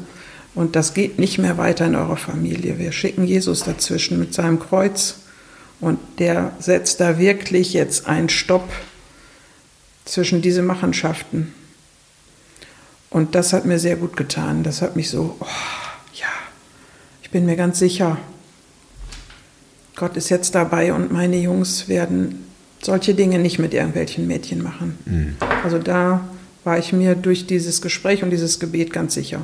Und 0.56 0.76
das 0.76 0.94
geht 0.94 1.20
nicht 1.20 1.38
mehr 1.38 1.58
weiter 1.58 1.86
in 1.86 1.96
eurer 1.96 2.18
Familie. 2.18 2.80
Wir 2.80 2.92
schicken 2.92 3.26
Jesus 3.26 3.64
dazwischen 3.64 4.20
mit 4.20 4.34
seinem 4.34 4.60
Kreuz 4.60 5.20
und 5.80 6.00
der 6.18 6.54
setzt 6.60 7.00
da 7.00 7.20
wirklich 7.20 7.74
jetzt 7.74 8.08
einen 8.08 8.30
Stopp 8.30 8.68
zwischen 10.06 10.42
diese 10.42 10.64
Machenschaften. 10.64 11.54
Und 13.10 13.36
das 13.36 13.54
hat 13.54 13.66
mir 13.66 13.80
sehr 13.80 13.96
gut 13.96 14.18
getan. 14.18 14.64
Das 14.64 14.82
hat 14.82 14.96
mich 14.96 15.10
so, 15.10 15.38
oh, 15.40 15.46
ja, 16.14 16.28
ich 17.22 17.30
bin 17.30 17.46
mir 17.46 17.56
ganz 17.56 17.80
sicher, 17.80 18.18
Gott 19.96 20.16
ist 20.16 20.30
jetzt 20.30 20.54
dabei 20.56 20.94
und 20.94 21.12
meine 21.12 21.38
Jungs 21.38 21.88
werden 21.88 22.46
solche 22.82 23.16
Dinge 23.16 23.40
nicht 23.40 23.58
mit 23.58 23.74
irgendwelchen 23.74 24.28
Mädchen 24.28 24.62
machen. 24.62 25.38
Also 25.64 25.80
da 25.80 26.28
war 26.64 26.78
ich 26.78 26.94
mir 26.94 27.16
durch 27.16 27.48
dieses 27.48 27.82
Gespräch 27.82 28.22
und 28.24 28.30
dieses 28.30 28.60
Gebet 28.60 28.94
ganz 28.94 29.16
sicher. 29.16 29.42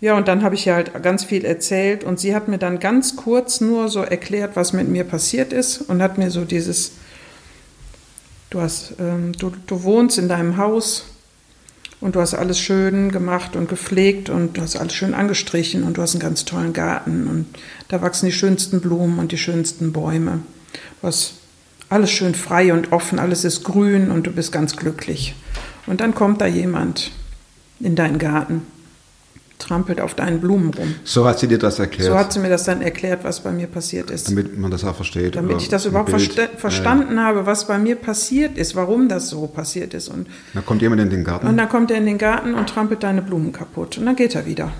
Ja, 0.00 0.16
und 0.16 0.28
dann 0.28 0.42
habe 0.42 0.54
ich 0.54 0.66
ihr 0.66 0.74
halt 0.74 1.02
ganz 1.02 1.24
viel 1.24 1.44
erzählt 1.44 2.04
und 2.04 2.20
sie 2.20 2.34
hat 2.34 2.48
mir 2.48 2.58
dann 2.58 2.80
ganz 2.80 3.16
kurz 3.16 3.60
nur 3.60 3.88
so 3.88 4.02
erklärt, 4.02 4.54
was 4.54 4.72
mit 4.72 4.88
mir 4.88 5.04
passiert 5.04 5.52
ist 5.52 5.80
und 5.80 6.02
hat 6.02 6.18
mir 6.18 6.30
so 6.30 6.44
dieses, 6.44 6.92
du 8.50 8.60
hast, 8.60 8.94
ähm, 8.98 9.32
du, 9.32 9.52
du 9.66 9.82
wohnst 9.84 10.18
in 10.18 10.28
deinem 10.28 10.58
Haus 10.58 11.06
und 12.00 12.14
du 12.14 12.20
hast 12.20 12.34
alles 12.34 12.60
schön 12.60 13.10
gemacht 13.10 13.56
und 13.56 13.70
gepflegt 13.70 14.28
und 14.28 14.58
du 14.58 14.60
hast 14.60 14.76
alles 14.76 14.94
schön 14.94 15.14
angestrichen 15.14 15.82
und 15.82 15.96
du 15.96 16.02
hast 16.02 16.14
einen 16.14 16.20
ganz 16.20 16.44
tollen 16.44 16.74
Garten 16.74 17.26
und 17.26 17.46
da 17.88 18.02
wachsen 18.02 18.26
die 18.26 18.32
schönsten 18.32 18.82
Blumen 18.82 19.18
und 19.18 19.32
die 19.32 19.38
schönsten 19.38 19.92
Bäume. 19.92 20.40
Du 21.00 21.06
hast 21.06 21.34
alles 21.88 22.10
schön 22.10 22.34
frei 22.34 22.74
und 22.74 22.92
offen, 22.92 23.18
alles 23.18 23.44
ist 23.44 23.64
grün 23.64 24.10
und 24.10 24.26
du 24.26 24.30
bist 24.30 24.52
ganz 24.52 24.76
glücklich. 24.76 25.34
Und 25.86 26.02
dann 26.02 26.14
kommt 26.14 26.40
da 26.40 26.46
jemand 26.46 27.12
in 27.80 27.96
deinen 27.96 28.18
Garten, 28.18 28.62
trampelt 29.58 30.00
auf 30.00 30.14
deinen 30.14 30.40
Blumen 30.40 30.72
rum. 30.74 30.94
So 31.04 31.26
hat 31.26 31.38
sie 31.38 31.48
dir 31.48 31.58
das 31.58 31.78
erklärt, 31.78 32.10
So 32.10 32.18
hat 32.18 32.32
sie 32.32 32.38
mir 32.40 32.48
das 32.50 32.64
dann 32.64 32.82
erklärt, 32.82 33.24
was 33.24 33.40
bei 33.40 33.50
mir 33.52 33.66
passiert 33.66 34.10
ist. 34.10 34.28
damit 34.28 34.58
man 34.58 34.70
das 34.70 34.84
auch 34.84 34.94
versteht. 34.96 35.36
Damit 35.36 35.62
ich 35.62 35.68
das 35.68 35.86
überhaupt 35.86 36.10
Bild. 36.10 36.32
versta 36.32 36.56
verstanden 36.58 37.20
habe, 37.20 37.46
was 37.46 37.66
bei 37.66 37.78
mir 37.78 37.96
passiert 37.96 38.58
ist, 38.58 38.74
warum 38.76 39.08
das 39.08 39.28
so 39.30 39.46
passiert 39.46 39.94
ist. 39.94 40.08
Und, 40.08 40.26
Ja. 40.26 40.32
Da 40.54 40.60
kommt 40.60 40.82
jemand 40.82 41.00
in 41.02 41.10
den 41.10 41.24
Garten. 41.24 41.46
und 41.46 41.56
dann 41.56 41.68
kommt 41.68 41.90
er 41.90 41.96
in 41.96 42.06
den 42.06 42.18
Garten 42.18 42.54
und 42.54 42.68
trampelt 42.68 43.02
deine 43.02 43.22
Blumen 43.22 43.52
kaputt. 43.52 43.98
Und 43.98 44.06
dann 44.06 44.16
geht 44.16 44.34
er 44.34 44.46
wieder. 44.46 44.72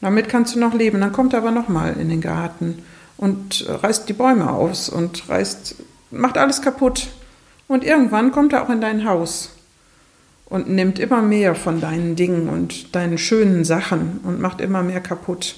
Damit 0.00 0.28
kannst 0.28 0.54
du 0.56 0.58
noch 0.58 0.74
leben. 0.74 1.00
Dann 1.00 1.12
kommt 1.12 1.32
er 1.32 1.38
aber 1.38 1.52
nochmal 1.52 1.94
in 1.98 2.08
den 2.08 2.20
Garten 2.20 2.82
und 3.16 3.64
reißt 3.68 4.08
die 4.08 4.14
Bäume 4.14 4.50
aus 4.50 4.88
und 4.88 5.28
reißt, 5.28 5.76
macht 6.10 6.38
alles 6.38 6.60
kaputt. 6.60 7.08
Und 7.68 7.84
irgendwann 7.84 8.32
kommt 8.32 8.52
er 8.52 8.64
auch 8.64 8.68
in 8.70 8.80
dein 8.80 9.04
Haus 9.08 9.50
und 10.52 10.68
nimmt 10.68 10.98
immer 10.98 11.22
mehr 11.22 11.54
von 11.54 11.80
deinen 11.80 12.14
Dingen 12.14 12.50
und 12.50 12.94
deinen 12.94 13.16
schönen 13.16 13.64
Sachen 13.64 14.20
und 14.22 14.38
macht 14.38 14.60
immer 14.60 14.82
mehr 14.82 15.00
kaputt. 15.00 15.56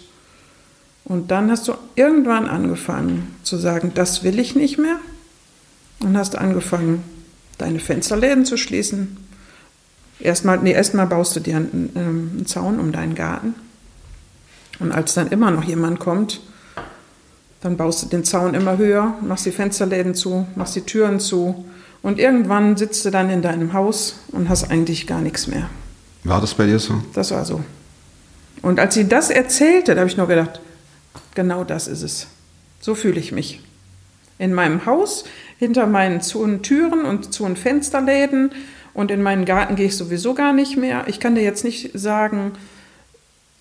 Und 1.04 1.32
dann 1.32 1.50
hast 1.50 1.66
du 1.66 1.72
irgendwann 1.96 2.46
angefangen 2.46 3.34
zu 3.42 3.56
sagen, 3.56 3.90
das 3.96 4.22
will 4.22 4.38
ich 4.38 4.54
nicht 4.54 4.78
mehr. 4.78 5.00
Und 5.98 6.16
hast 6.16 6.38
angefangen, 6.38 7.02
deine 7.58 7.80
Fensterläden 7.80 8.44
zu 8.44 8.56
schließen. 8.56 9.16
Erstmal, 10.20 10.58
nee, 10.58 10.72
erstmal 10.72 11.08
baust 11.08 11.34
du 11.34 11.40
dir 11.40 11.56
einen, 11.56 11.90
ähm, 11.96 12.30
einen 12.32 12.46
Zaun 12.46 12.78
um 12.78 12.92
deinen 12.92 13.16
Garten. 13.16 13.56
Und 14.78 14.92
als 14.92 15.14
dann 15.14 15.26
immer 15.26 15.50
noch 15.50 15.64
jemand 15.64 15.98
kommt, 15.98 16.40
dann 17.62 17.76
baust 17.76 18.04
du 18.04 18.06
den 18.06 18.22
Zaun 18.22 18.54
immer 18.54 18.78
höher, 18.78 19.18
machst 19.22 19.44
die 19.44 19.50
Fensterläden 19.50 20.14
zu, 20.14 20.46
machst 20.54 20.76
die 20.76 20.82
Türen 20.82 21.18
zu. 21.18 21.64
Und 22.04 22.18
irgendwann 22.18 22.76
sitzt 22.76 23.02
du 23.06 23.10
dann 23.10 23.30
in 23.30 23.40
deinem 23.40 23.72
Haus 23.72 24.16
und 24.30 24.50
hast 24.50 24.70
eigentlich 24.70 25.06
gar 25.06 25.22
nichts 25.22 25.46
mehr. 25.46 25.70
War 26.22 26.38
das 26.38 26.52
bei 26.52 26.66
dir 26.66 26.78
so? 26.78 27.02
Das 27.14 27.30
war 27.30 27.46
so. 27.46 27.64
Und 28.60 28.78
als 28.78 28.92
sie 28.92 29.08
das 29.08 29.30
erzählte, 29.30 29.94
da 29.94 30.02
habe 30.02 30.10
ich 30.10 30.18
nur 30.18 30.26
gedacht, 30.28 30.60
genau 31.34 31.64
das 31.64 31.88
ist 31.88 32.02
es. 32.02 32.26
So 32.78 32.94
fühle 32.94 33.18
ich 33.18 33.32
mich. 33.32 33.62
In 34.38 34.52
meinem 34.52 34.84
Haus, 34.84 35.24
hinter 35.58 35.86
meinen 35.86 36.20
zu 36.20 36.42
und 36.42 36.62
Türen 36.62 37.06
und 37.06 37.32
zu 37.32 37.46
und 37.46 37.58
Fensterläden 37.58 38.52
und 38.92 39.10
in 39.10 39.22
meinen 39.22 39.46
Garten 39.46 39.74
gehe 39.74 39.86
ich 39.86 39.96
sowieso 39.96 40.34
gar 40.34 40.52
nicht 40.52 40.76
mehr. 40.76 41.04
Ich 41.06 41.20
kann 41.20 41.34
dir 41.34 41.42
jetzt 41.42 41.64
nicht 41.64 41.98
sagen, 41.98 42.52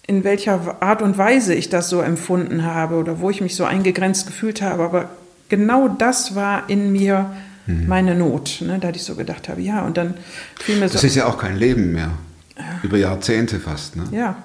in 0.06 0.26
welcher 0.26 0.82
Art 0.82 1.02
und 1.02 1.18
Weise 1.18 1.54
ich 1.54 1.70
das 1.70 1.88
so 1.90 2.02
empfunden 2.02 2.66
habe 2.66 2.96
oder 2.96 3.22
wo 3.22 3.30
ich 3.30 3.40
mich 3.40 3.56
so 3.56 3.64
eingegrenzt 3.64 4.28
gefühlt 4.28 4.62
habe, 4.62 4.84
aber 4.84 5.10
genau 5.48 5.88
das 5.88 6.36
war 6.36 6.70
in 6.70 6.92
mir 6.92 7.32
meine 7.65 8.15
Not. 8.15 8.58
Ne? 8.62 8.80
Da 8.80 8.89
ich 8.89 9.04
so 9.04 9.15
gedacht 9.15 9.47
habe, 9.49 9.62
ja, 9.62 9.86
und 9.86 9.97
dann 9.97 10.15
fiel 10.60 10.78
mir 10.80 10.88
so. 10.89 10.93
Das 10.93 11.04
ist 11.04 11.15
ja 11.15 11.26
auch 11.26 11.38
kein 11.38 11.56
Leben 11.58 11.91
mehr. 11.93 12.12
Über 12.84 12.97
Jahrzehnte 12.97 13.60
fast. 13.60 13.95
Ne? 13.95 14.04
Ja. 14.12 14.36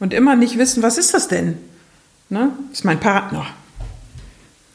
Und 0.00 0.14
immer 0.14 0.34
nicht 0.36 0.56
wissen, 0.58 0.82
was 0.82 0.98
ist 0.98 1.12
das 1.14 1.28
denn? 1.28 1.58
Ne? 2.30 2.50
Ist 2.72 2.84
mein 2.84 3.00
Partner. 3.00 3.46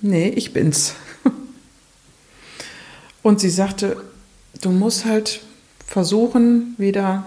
Nee, 0.02 0.30
ich 0.30 0.54
bin's. 0.54 0.94
Und 3.22 3.40
sie 3.40 3.50
sagte, 3.50 3.98
du 4.62 4.72
musst 4.72 5.06
halt 5.06 5.42
versuchen, 5.86 6.76
wieder 6.78 7.26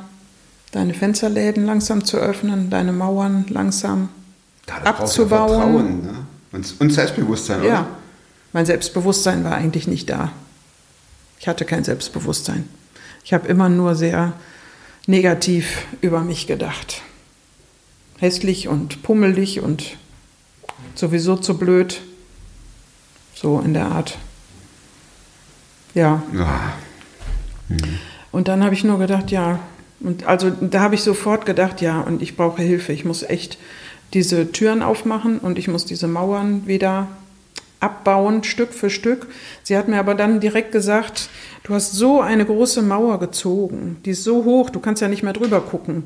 deine 0.70 0.94
Fensterläden 0.94 1.66
langsam 1.66 2.04
zu 2.04 2.16
öffnen, 2.16 2.70
deine 2.70 2.92
Mauern 2.92 3.44
langsam 3.48 4.08
Ja, 4.68 4.74
braucht 4.74 4.84
ja 4.86 4.90
abzubauen. 4.94 5.48
Vertrauen, 5.50 6.02
ne? 6.02 6.14
und, 6.52 6.74
und 6.80 6.90
Selbstbewusstsein, 6.92 7.62
Ja, 7.64 7.80
oder? 7.80 7.86
mein 8.52 8.64
Selbstbewusstsein 8.66 9.44
war 9.44 9.54
eigentlich 9.54 9.86
nicht 9.86 10.08
da. 10.08 10.32
Ich 11.42 11.48
hatte 11.48 11.64
kein 11.64 11.82
Selbstbewusstsein. 11.82 12.68
Ich 13.24 13.32
habe 13.32 13.48
immer 13.48 13.68
nur 13.68 13.96
sehr 13.96 14.34
negativ 15.08 15.86
über 16.00 16.20
mich 16.20 16.46
gedacht. 16.46 17.02
Hässlich 18.20 18.68
und 18.68 19.02
pummelig 19.02 19.60
und 19.60 19.96
sowieso 20.94 21.34
zu 21.34 21.58
blöd. 21.58 22.00
So 23.34 23.58
in 23.58 23.74
der 23.74 23.86
Art. 23.86 24.18
Ja. 25.94 26.22
Ja. 26.32 26.74
Und 28.30 28.46
dann 28.46 28.62
habe 28.62 28.76
ich 28.76 28.84
nur 28.84 29.00
gedacht, 29.00 29.32
ja. 29.32 29.58
Und 29.98 30.24
also 30.26 30.48
da 30.48 30.78
habe 30.78 30.94
ich 30.94 31.02
sofort 31.02 31.44
gedacht, 31.44 31.80
ja, 31.80 32.02
und 32.02 32.22
ich 32.22 32.36
brauche 32.36 32.62
Hilfe. 32.62 32.92
Ich 32.92 33.04
muss 33.04 33.24
echt 33.24 33.58
diese 34.14 34.52
Türen 34.52 34.80
aufmachen 34.80 35.40
und 35.40 35.58
ich 35.58 35.66
muss 35.66 35.86
diese 35.86 36.06
Mauern 36.06 36.68
wieder 36.68 37.08
abbauen, 37.82 38.44
Stück 38.44 38.72
für 38.72 38.90
Stück. 38.90 39.26
Sie 39.62 39.76
hat 39.76 39.88
mir 39.88 39.98
aber 39.98 40.14
dann 40.14 40.40
direkt 40.40 40.72
gesagt, 40.72 41.28
du 41.64 41.74
hast 41.74 41.92
so 41.92 42.20
eine 42.20 42.44
große 42.44 42.82
Mauer 42.82 43.18
gezogen, 43.18 43.98
die 44.04 44.10
ist 44.10 44.24
so 44.24 44.44
hoch, 44.44 44.70
du 44.70 44.80
kannst 44.80 45.02
ja 45.02 45.08
nicht 45.08 45.22
mehr 45.22 45.32
drüber 45.32 45.60
gucken. 45.60 46.04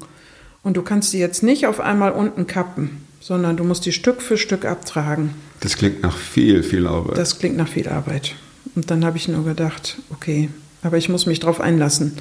Und 0.62 0.76
du 0.76 0.82
kannst 0.82 1.12
die 1.12 1.18
jetzt 1.18 1.42
nicht 1.44 1.66
auf 1.66 1.78
einmal 1.78 2.10
unten 2.10 2.46
kappen, 2.48 3.06
sondern 3.20 3.56
du 3.56 3.62
musst 3.62 3.86
die 3.86 3.92
Stück 3.92 4.20
für 4.20 4.36
Stück 4.36 4.64
abtragen. 4.64 5.30
Das 5.60 5.76
klingt 5.76 6.02
nach 6.02 6.16
viel, 6.16 6.62
viel 6.62 6.86
Arbeit. 6.86 7.18
Das 7.18 7.38
klingt 7.38 7.56
nach 7.56 7.68
viel 7.68 7.88
Arbeit. 7.88 8.34
Und 8.74 8.90
dann 8.90 9.04
habe 9.04 9.16
ich 9.16 9.28
nur 9.28 9.44
gedacht, 9.44 9.98
okay, 10.10 10.48
aber 10.82 10.96
ich 10.96 11.08
muss 11.08 11.26
mich 11.26 11.40
darauf 11.40 11.60
einlassen. 11.60 12.18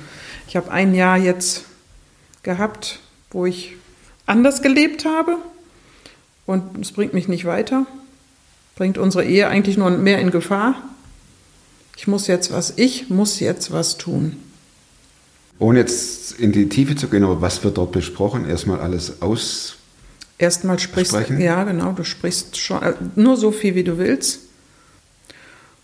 Ich 0.48 0.56
habe 0.56 0.72
ein 0.72 0.94
Jahr 0.94 1.18
jetzt 1.18 1.66
gehabt, 2.44 3.00
wo 3.32 3.46
ich 3.46 3.76
anders 4.26 4.62
gelebt 4.62 5.06
habe 5.06 5.38
und 6.46 6.80
es 6.80 6.92
bringt 6.92 7.14
mich 7.14 7.28
nicht 7.28 7.46
weiter, 7.46 7.86
bringt 8.76 8.98
unsere 8.98 9.26
Ehe 9.26 9.48
eigentlich 9.48 9.78
nur 9.78 9.90
mehr 9.90 10.20
in 10.20 10.32
Gefahr. 10.32 10.76
Ich 11.98 12.08
muss 12.08 12.28
jetzt 12.28 12.52
was, 12.52 12.74
ich 12.78 13.10
muss 13.10 13.40
jetzt 13.40 13.72
was 13.72 13.98
tun. 13.98 14.38
Ohne 15.58 15.80
jetzt 15.80 16.34
in 16.34 16.52
die 16.52 16.68
Tiefe 16.68 16.96
zu 16.96 17.08
gehen, 17.08 17.24
aber 17.24 17.42
was 17.42 17.64
wird 17.64 17.78
dort 17.78 17.94
besprochen? 17.94 18.48
Erstmal 18.48 18.82
alles 18.82 19.22
aus. 19.22 19.78
Erstmal 20.38 20.80
sprichst 20.80 21.14
Sprechen? 21.14 21.40
ja 21.40 21.64
genau, 21.64 21.94
du 21.94 22.04
sprichst 22.04 22.58
schon 22.58 22.84
äh, 22.84 22.94
nur 23.16 23.38
so 23.38 23.52
viel, 23.52 23.76
wie 23.76 23.86
du 23.86 23.98
willst. 23.98 24.42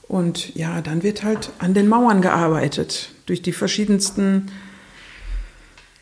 Und 0.09 0.53
ja, 0.55 0.81
dann 0.81 1.03
wird 1.03 1.23
halt 1.23 1.51
an 1.59 1.73
den 1.73 1.87
Mauern 1.87 2.21
gearbeitet 2.21 3.11
durch 3.27 3.41
die 3.41 3.53
verschiedensten 3.53 4.51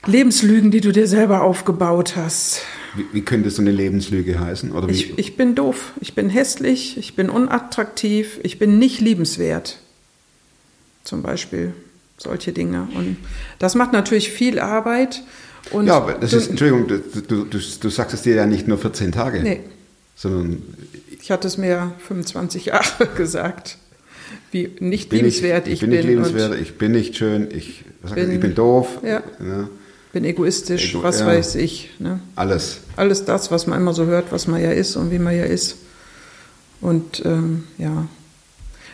Lebenslügen, 0.07 0.71
die 0.71 0.81
du 0.81 0.91
dir 0.91 1.07
selber 1.07 1.43
aufgebaut 1.43 2.15
hast. 2.15 2.63
Wie, 2.95 3.05
wie 3.13 3.21
könnte 3.21 3.49
so 3.51 3.61
eine 3.61 3.71
Lebenslüge 3.71 4.39
heißen? 4.39 4.71
Oder 4.71 4.87
wie, 4.89 4.93
Ich, 4.93 5.17
ich 5.19 5.37
bin 5.37 5.55
doof, 5.55 5.93
ich 6.01 6.15
bin 6.15 6.29
hässlich, 6.29 6.97
ich 6.97 7.15
bin 7.15 7.29
unattraktiv, 7.29 8.39
ich 8.43 8.57
bin 8.59 8.79
nicht 8.79 8.99
liebenswert. 9.01 9.79
Zum 11.03 11.21
Beispiel 11.21 11.73
solche 12.17 12.51
Dinge. 12.51 12.87
Und 12.95 13.17
das 13.59 13.75
macht 13.75 13.93
natürlich 13.93 14.29
viel 14.31 14.59
Arbeit. 14.59 15.23
Und 15.71 15.87
ja, 15.87 15.97
aber 15.97 16.13
das 16.13 16.33
ist, 16.33 16.49
Entschuldigung, 16.49 16.87
du, 16.87 17.43
du, 17.45 17.45
du, 17.45 17.89
sagst 17.89 18.13
es 18.13 18.21
dir 18.23 18.35
ja 18.35 18.45
nicht 18.45 18.67
nur 18.67 18.77
14 18.77 19.11
Tage, 19.11 19.41
Nee, 19.43 19.61
sondern 20.15 20.61
ich 21.21 21.31
hatte 21.31 21.47
es 21.47 21.57
mir 21.57 21.93
25 22.07 22.65
Jahre 22.67 23.07
gesagt, 23.15 23.77
wie 24.51 24.71
nicht 24.79 25.09
bin 25.09 25.19
liebenswert 25.19 25.67
ich, 25.67 25.73
ich, 25.75 25.79
bin 25.81 25.89
bin. 25.91 25.99
nicht 25.99 26.07
liebenswert, 26.09 26.59
ich 26.59 26.77
bin 26.77 26.91
nicht 26.91 27.15
schön, 27.17 27.49
ich, 27.55 27.83
Bin- 28.15 28.31
ich 28.31 28.39
bin 28.39 28.55
doof, 28.55 28.99
Ja. 29.03 29.21
ne? 29.39 29.69
Bin 30.11 30.23
egoistisch, 30.25 30.91
Ego- 30.91 31.03
was 31.03 31.19
ja. 31.19 31.27
weiß 31.27 31.55
ich. 31.55 31.91
Ne? 31.99 32.19
alles. 32.35 32.79
Alles 32.95 33.25
das, 33.25 33.51
was 33.51 33.67
man 33.67 33.79
immer 33.79 33.93
so 33.93 34.05
hört, 34.05 34.31
was 34.31 34.47
man 34.47 34.61
ja 34.61 34.71
ist 34.71 34.95
und 34.95 35.11
wie 35.11 35.19
man 35.19 35.35
ja 35.35 35.43
ist. 35.43 35.77
Und 36.81 37.23
ähm, 37.25 37.65
ja, 37.77 38.07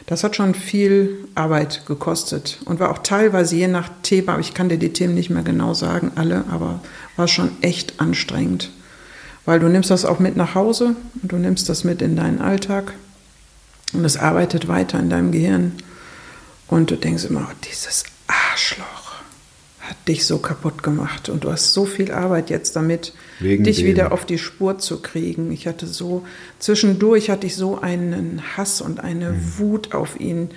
das 0.07 0.23
hat 0.23 0.35
schon 0.35 0.53
viel 0.53 1.17
Arbeit 1.33 1.85
gekostet 1.87 2.59
und 2.65 2.79
war 2.79 2.91
auch 2.91 2.99
teilweise 2.99 3.55
je 3.55 3.67
nach 3.67 3.89
Thema, 4.03 4.33
aber 4.33 4.41
ich 4.41 4.53
kann 4.53 4.69
dir 4.69 4.77
die 4.77 4.93
Themen 4.93 5.13
nicht 5.15 5.29
mehr 5.29 5.43
genau 5.43 5.73
sagen, 5.73 6.11
alle, 6.15 6.45
aber 6.51 6.81
war 7.15 7.27
schon 7.27 7.51
echt 7.61 7.99
anstrengend. 7.99 8.71
Weil 9.45 9.59
du 9.59 9.67
nimmst 9.67 9.91
das 9.91 10.05
auch 10.05 10.19
mit 10.19 10.35
nach 10.35 10.55
Hause 10.55 10.95
und 11.21 11.31
du 11.31 11.37
nimmst 11.37 11.69
das 11.69 11.83
mit 11.83 12.01
in 12.01 12.15
deinen 12.15 12.41
Alltag 12.41 12.93
und 13.93 14.03
es 14.03 14.17
arbeitet 14.17 14.67
weiter 14.67 14.99
in 14.99 15.09
deinem 15.09 15.31
Gehirn. 15.31 15.73
Und 16.67 16.89
du 16.89 16.95
denkst 16.95 17.25
immer, 17.25 17.47
oh, 17.49 17.53
dieses 17.71 18.03
Arschloch 18.27 18.94
hat 19.87 19.95
dich 20.07 20.25
so 20.25 20.39
kaputt 20.39 20.81
gemacht 20.83 21.29
und 21.29 21.43
du 21.43 21.51
hast 21.51 21.73
so 21.73 21.85
viel 21.85 22.11
Arbeit 22.11 22.49
jetzt 22.49 22.75
damit, 22.75 23.13
Wegen 23.39 23.63
dich 23.63 23.77
dem. 23.77 23.87
wieder 23.87 24.11
auf 24.11 24.25
die 24.25 24.37
Spur 24.39 24.79
zu 24.79 25.01
kriegen. 25.01 25.51
Ich 25.51 25.67
hatte 25.67 25.85
so, 25.87 26.25
zwischendurch 26.59 27.29
hatte 27.29 27.45
ich 27.47 27.55
so 27.55 27.79
einen 27.79 28.41
Hass 28.57 28.81
und 28.81 28.99
eine 28.99 29.31
Mhm. 29.33 29.57
Wut 29.59 29.93
auf 29.93 30.19
ihn. 30.19 30.49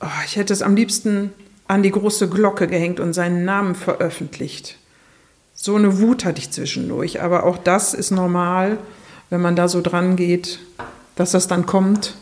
Oh, 0.00 0.06
ich 0.26 0.36
hätte 0.36 0.52
es 0.52 0.62
am 0.62 0.76
liebsten 0.76 1.30
an 1.66 1.82
die 1.82 1.90
große 1.90 2.28
Glocke 2.28 2.66
gehängt 2.66 3.00
und 3.00 3.12
seinen 3.14 3.44
Namen 3.44 3.74
veröffentlicht. 3.74 4.76
So 5.54 5.74
eine 5.76 5.98
Wut 5.98 6.24
hatte 6.24 6.40
ich 6.40 6.50
zwischendurch, 6.50 7.20
aber 7.20 7.44
auch 7.44 7.58
das 7.58 7.94
ist 7.94 8.10
normal, 8.10 8.78
wenn 9.30 9.40
man 9.40 9.56
da 9.56 9.68
so 9.68 9.80
dran 9.82 10.16
geht, 10.16 10.60
dass 11.16 11.32
das 11.32 11.48
dann 11.48 11.66
kommt. 11.66 12.14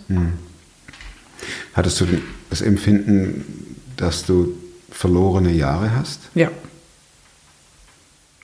Hattest 1.74 2.00
du 2.00 2.06
das 2.50 2.60
Empfinden, 2.62 3.76
dass 3.96 4.24
du 4.24 4.56
verlorene 4.96 5.52
Jahre 5.52 5.94
hast? 5.94 6.20
Ja. 6.34 6.50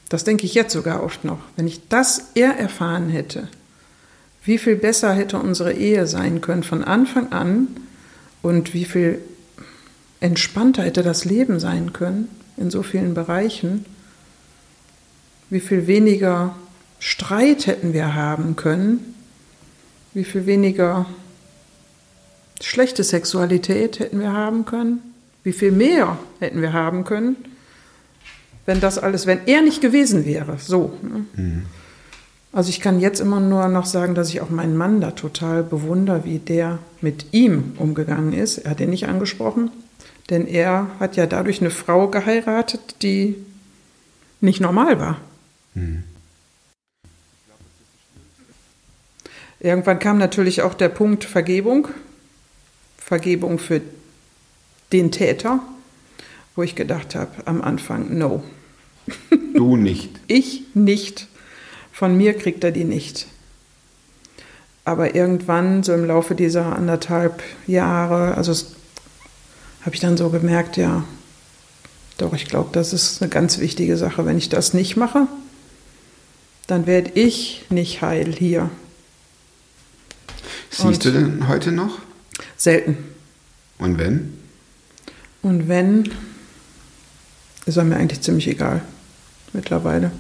Das 0.09 0.25
denke 0.25 0.45
ich 0.45 0.55
jetzt 0.55 0.73
sogar 0.73 1.03
oft 1.03 1.25
noch. 1.25 1.39
Wenn 1.57 1.67
ich 1.67 1.89
das 1.89 2.27
eher 2.35 2.59
erfahren 2.59 3.09
hätte, 3.09 3.49
wie 4.45 4.59
viel 4.59 4.77
besser 4.77 5.15
hätte 5.15 5.39
unsere 5.39 5.73
Ehe 5.73 6.07
sein 6.07 6.41
können 6.43 6.63
von 6.63 6.85
Anfang 6.85 7.33
an 7.33 7.69
und 8.43 8.75
wie 8.75 8.85
viel 8.85 9.21
entspannter 10.21 10.83
hätte 10.83 11.03
das 11.03 11.25
Leben 11.25 11.59
sein 11.59 11.93
können 11.93 12.29
in 12.57 12.71
so 12.71 12.83
vielen 12.83 13.15
Bereichen, 13.15 13.87
wie 15.49 15.61
viel 15.61 15.87
weniger 15.87 16.55
Streit 16.99 17.67
hätten 17.67 17.95
wir 17.95 18.15
haben 18.15 18.57
können, 18.57 19.15
wie 20.13 20.25
viel 20.25 20.45
weniger 20.45 21.07
schlechte 22.61 23.03
Sexualität 23.05 23.99
hätten 23.99 24.21
wir 24.21 24.33
haben 24.33 24.67
können, 24.67 25.12
wie 25.45 25.53
viel 25.53 25.73
mehr 25.73 26.19
hätten 26.41 26.63
wir 26.63 26.73
haben 26.73 27.05
können, 27.05 27.37
wenn 28.67 28.81
das 28.81 28.99
alles, 28.99 29.27
wenn 29.27 29.41
er 29.47 29.63
nicht 29.63 29.81
gewesen 29.81 30.25
wäre. 30.25 30.57
So. 30.59 30.97
Ne? 31.03 31.63
Also 32.53 32.69
ich 32.69 32.81
kann 32.81 33.01
jetzt 33.01 33.21
immer 33.21 33.41
nur 33.41 33.69
noch 33.69 33.87
sagen, 33.87 34.15
dass 34.15 34.29
ich 34.29 34.41
auch 34.41 34.51
meinen 34.51 34.77
Mann 34.77 35.01
da 35.01 35.13
total 35.13 35.63
bewundere, 35.63 36.25
wie 36.25 36.39
der 36.39 36.79
mit 37.01 37.27
ihm 37.33 37.73
umgegangen 37.79 38.33
ist. 38.33 38.59
Er 38.59 38.73
hat 38.73 38.81
ihn 38.81 38.91
nicht 38.91 39.09
angesprochen, 39.09 39.71
denn 40.31 40.47
er 40.47 40.89
hat 41.01 41.17
ja 41.17 41.27
dadurch 41.27 41.61
eine 41.61 41.71
Frau 41.71 42.09
geheiratet, 42.09 42.97
die 43.03 43.37
nicht 44.41 44.61
normal 44.61 45.01
war. 45.01 45.21
Irgendwann 49.61 49.99
kam 49.99 50.19
natürlich 50.19 50.63
auch 50.63 50.75
der 50.75 50.89
Punkt 50.89 51.25
Vergebung. 51.25 51.89
Vergebung 52.99 53.59
für 53.59 53.81
den 54.93 55.11
Täter, 55.11 55.61
wo 56.55 56.63
ich 56.63 56.75
gedacht 56.75 57.15
habe 57.15 57.31
am 57.47 57.63
Anfang, 57.63 58.17
no, 58.19 58.43
Du 59.55 59.77
nicht. 59.77 60.11
ich 60.29 60.63
nicht. 60.75 61.27
Von 61.93 62.17
mir 62.17 62.35
kriegt 62.35 62.63
er 62.65 62.71
die 62.73 62.85
nicht. 62.85 63.27
Aber 64.85 65.15
irgendwann, 65.15 65.83
so 65.83 65.93
im 65.95 66.05
Laufe 66.05 66.35
dieser 66.35 66.75
anderthalb 66.77 67.43
Jahre, 67.67 68.35
also 68.37 68.53
habe 69.83 69.95
ich 69.95 70.01
dann 70.01 70.17
so 70.17 70.31
gemerkt, 70.31 70.77
ja, 70.77 71.05
doch, 72.19 72.33
ich 72.35 72.47
glaube, 72.47 72.71
das 72.73 72.93
ist 72.93 73.23
eine 73.23 73.29
ganz 73.31 73.59
wichtige 73.59 73.97
Sache. 73.97 74.25
Wenn 74.27 74.39
ich 74.39 74.49
das 74.49 74.75
nicht 74.75 74.97
mache, 74.97 75.27
dann 76.67 76.87
werde 76.87 77.11
ich 77.15 77.65
nicht 77.71 78.03
heil 78.03 78.33
hier. 78.33 78.71
Siehst 80.71 80.85
Und- 80.85 81.05
du 81.05 81.11
denn 81.13 81.49
heute 81.49 81.73
noch? 81.73 81.99
Selten. 82.57 82.97
Und 83.79 83.99
wenn? 83.99 84.39
Und 85.43 85.69
wenn, 85.69 86.11
ist 87.67 87.77
er 87.77 87.85
mir 87.85 87.97
eigentlich 87.97 88.21
ziemlich 88.21 88.49
egal 88.49 88.83
mittlerweile. 89.53 90.11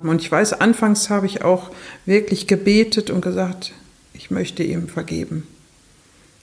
Und 0.00 0.20
ich 0.22 0.30
weiß, 0.30 0.54
anfangs 0.54 1.10
habe 1.10 1.26
ich 1.26 1.42
auch 1.44 1.70
wirklich 2.06 2.46
gebetet 2.46 3.10
und 3.10 3.20
gesagt, 3.20 3.72
ich 4.14 4.30
möchte 4.30 4.62
ihm 4.62 4.88
vergeben. 4.88 5.46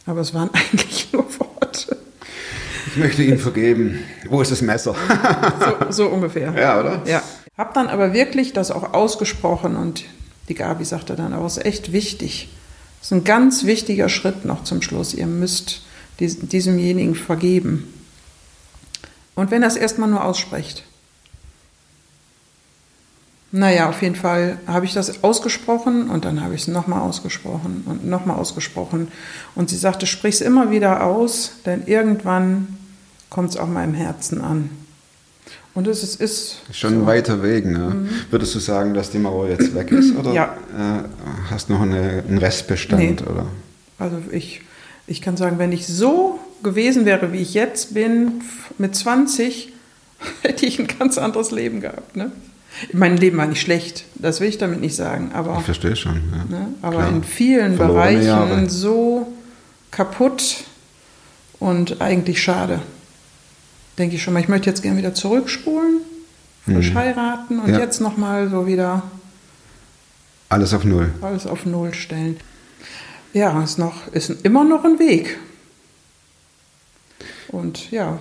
Aber 0.05 0.21
es 0.21 0.33
waren 0.33 0.49
eigentlich 0.53 1.11
nur 1.11 1.25
Worte. 1.39 1.97
Ich 2.87 2.97
möchte 2.97 3.23
ihm 3.23 3.39
vergeben. 3.39 3.99
Wo 4.29 4.41
ist 4.41 4.51
das 4.51 4.61
Messer? 4.61 4.95
So, 5.59 5.91
so 5.91 6.07
ungefähr. 6.09 6.53
Ja, 6.57 6.79
oder? 6.79 7.01
Ja. 7.05 7.21
Hab 7.57 7.73
dann 7.73 7.87
aber 7.87 8.13
wirklich 8.13 8.53
das 8.53 8.71
auch 8.71 8.93
ausgesprochen 8.93 9.75
und 9.75 10.03
die 10.47 10.53
Gabi 10.53 10.85
sagte 10.85 11.15
dann, 11.15 11.33
aber 11.33 11.45
es 11.45 11.57
ist 11.57 11.65
echt 11.65 11.91
wichtig. 11.91 12.47
Das 12.99 13.07
ist 13.07 13.11
ein 13.11 13.23
ganz 13.23 13.65
wichtiger 13.65 14.09
Schritt 14.09 14.45
noch 14.45 14.63
zum 14.63 14.81
Schluss. 14.81 15.13
Ihr 15.13 15.27
müsst 15.27 15.81
dies- 16.19 16.39
diesemjenigen 16.39 17.15
vergeben. 17.15 17.91
Und 19.37 19.51
wenn 19.51 19.61
er 19.61 19.67
es 19.69 19.75
erstmal 19.77 20.09
nur 20.09 20.25
ausspricht. 20.25 20.83
Naja, 23.51 23.87
auf 23.87 24.01
jeden 24.01 24.15
Fall 24.15 24.57
habe 24.67 24.85
ich 24.85 24.93
das 24.93 25.23
ausgesprochen 25.23 26.09
und 26.09 26.25
dann 26.25 26.43
habe 26.43 26.53
ich 26.53 26.61
es 26.63 26.67
nochmal 26.67 26.99
ausgesprochen 27.01 27.83
und 27.85 28.05
nochmal 28.05 28.37
ausgesprochen. 28.37 29.07
Und 29.55 29.69
sie 29.69 29.77
sagte, 29.77 30.05
sprich 30.05 30.35
es 30.35 30.41
immer 30.41 30.69
wieder 30.69 31.05
aus, 31.05 31.51
denn 31.65 31.83
irgendwann 31.85 32.77
kommt 33.29 33.51
es 33.51 33.57
auch 33.57 33.67
im 33.67 33.93
Herzen 33.93 34.41
an. 34.41 34.69
Und 35.73 35.87
es 35.87 36.01
ist, 36.03 36.19
ist 36.19 36.57
Schon 36.71 36.95
ein 37.01 37.05
weiter 37.05 37.43
Weg. 37.43 37.65
Ne? 37.65 38.09
Würdest 38.31 38.55
du 38.55 38.59
sagen, 38.59 38.95
dass 38.95 39.11
die 39.11 39.19
Mauer 39.19 39.47
jetzt 39.47 39.75
weg 39.75 39.91
ist? 39.91 40.15
Oder 40.15 40.29
Mhm. 40.31 40.35
Ja. 40.35 40.55
äh, 40.75 41.03
hast 41.51 41.69
noch 41.69 41.81
eine, 41.81 42.23
einen 42.27 42.39
Restbestand? 42.39 43.01
Nee. 43.21 43.31
Oder? 43.31 43.45
Also 43.99 44.17
ich, 44.31 44.61
ich 45.05 45.21
kann 45.21 45.37
sagen, 45.37 45.59
wenn 45.59 45.71
ich 45.71 45.85
so 45.85 46.39
gewesen 46.63 47.05
wäre, 47.05 47.31
wie 47.33 47.41
ich 47.41 47.53
jetzt 47.53 47.93
bin, 47.93 48.41
mit 48.77 48.95
20, 48.95 49.71
hätte 50.41 50.65
ich 50.65 50.79
ein 50.79 50.87
ganz 50.87 51.17
anderes 51.17 51.51
Leben 51.51 51.81
gehabt. 51.81 52.15
Ne? 52.15 52.31
Mein 52.93 53.17
Leben 53.17 53.37
war 53.37 53.47
nicht 53.47 53.61
schlecht, 53.61 54.05
das 54.15 54.39
will 54.39 54.49
ich 54.49 54.57
damit 54.57 54.81
nicht 54.81 54.95
sagen. 54.95 55.31
Aber, 55.33 55.57
Ich 55.59 55.65
verstehe 55.65 55.95
schon. 55.95 56.21
Ja. 56.31 56.57
ne? 56.59 56.67
aber 56.81 56.97
Klar. 56.97 57.09
in 57.09 57.23
vielen 57.23 57.75
Verlorene 57.75 58.01
Bereichen 58.17 58.27
Jahre. 58.27 58.69
so 58.69 59.33
kaputt 59.91 60.63
und 61.59 62.01
eigentlich 62.01 62.41
schade. 62.41 62.81
Denke 63.97 64.15
ich 64.15 64.21
schon 64.23 64.33
mal, 64.35 64.41
ich 64.41 64.47
möchte 64.47 64.69
jetzt 64.69 64.83
gerne 64.83 64.97
wieder 64.97 65.15
zurückspulen, 65.15 66.01
frisch 66.65 66.93
heiraten 66.93 67.59
und 67.59 67.67
Mhm. 67.67 67.73
Ja. 67.73 67.79
jetzt 67.79 67.99
nochmal 67.99 68.47
so 68.49 68.67
wieder 68.67 69.01
Alles 70.49 70.73
auf 70.73 70.83
Null. 70.83 71.09
alles 71.21 71.47
auf 71.47 71.65
Null 71.65 71.93
stellen. 71.95 72.37
Ja, 73.33 73.61
ist, 73.63 73.79
noch, 73.79 74.07
ist 74.13 74.29
immer 74.45 74.63
noch 74.63 74.83
ein 74.85 74.99
Weg. 74.99 75.37
Und 77.49 77.91
ja, 77.91 78.19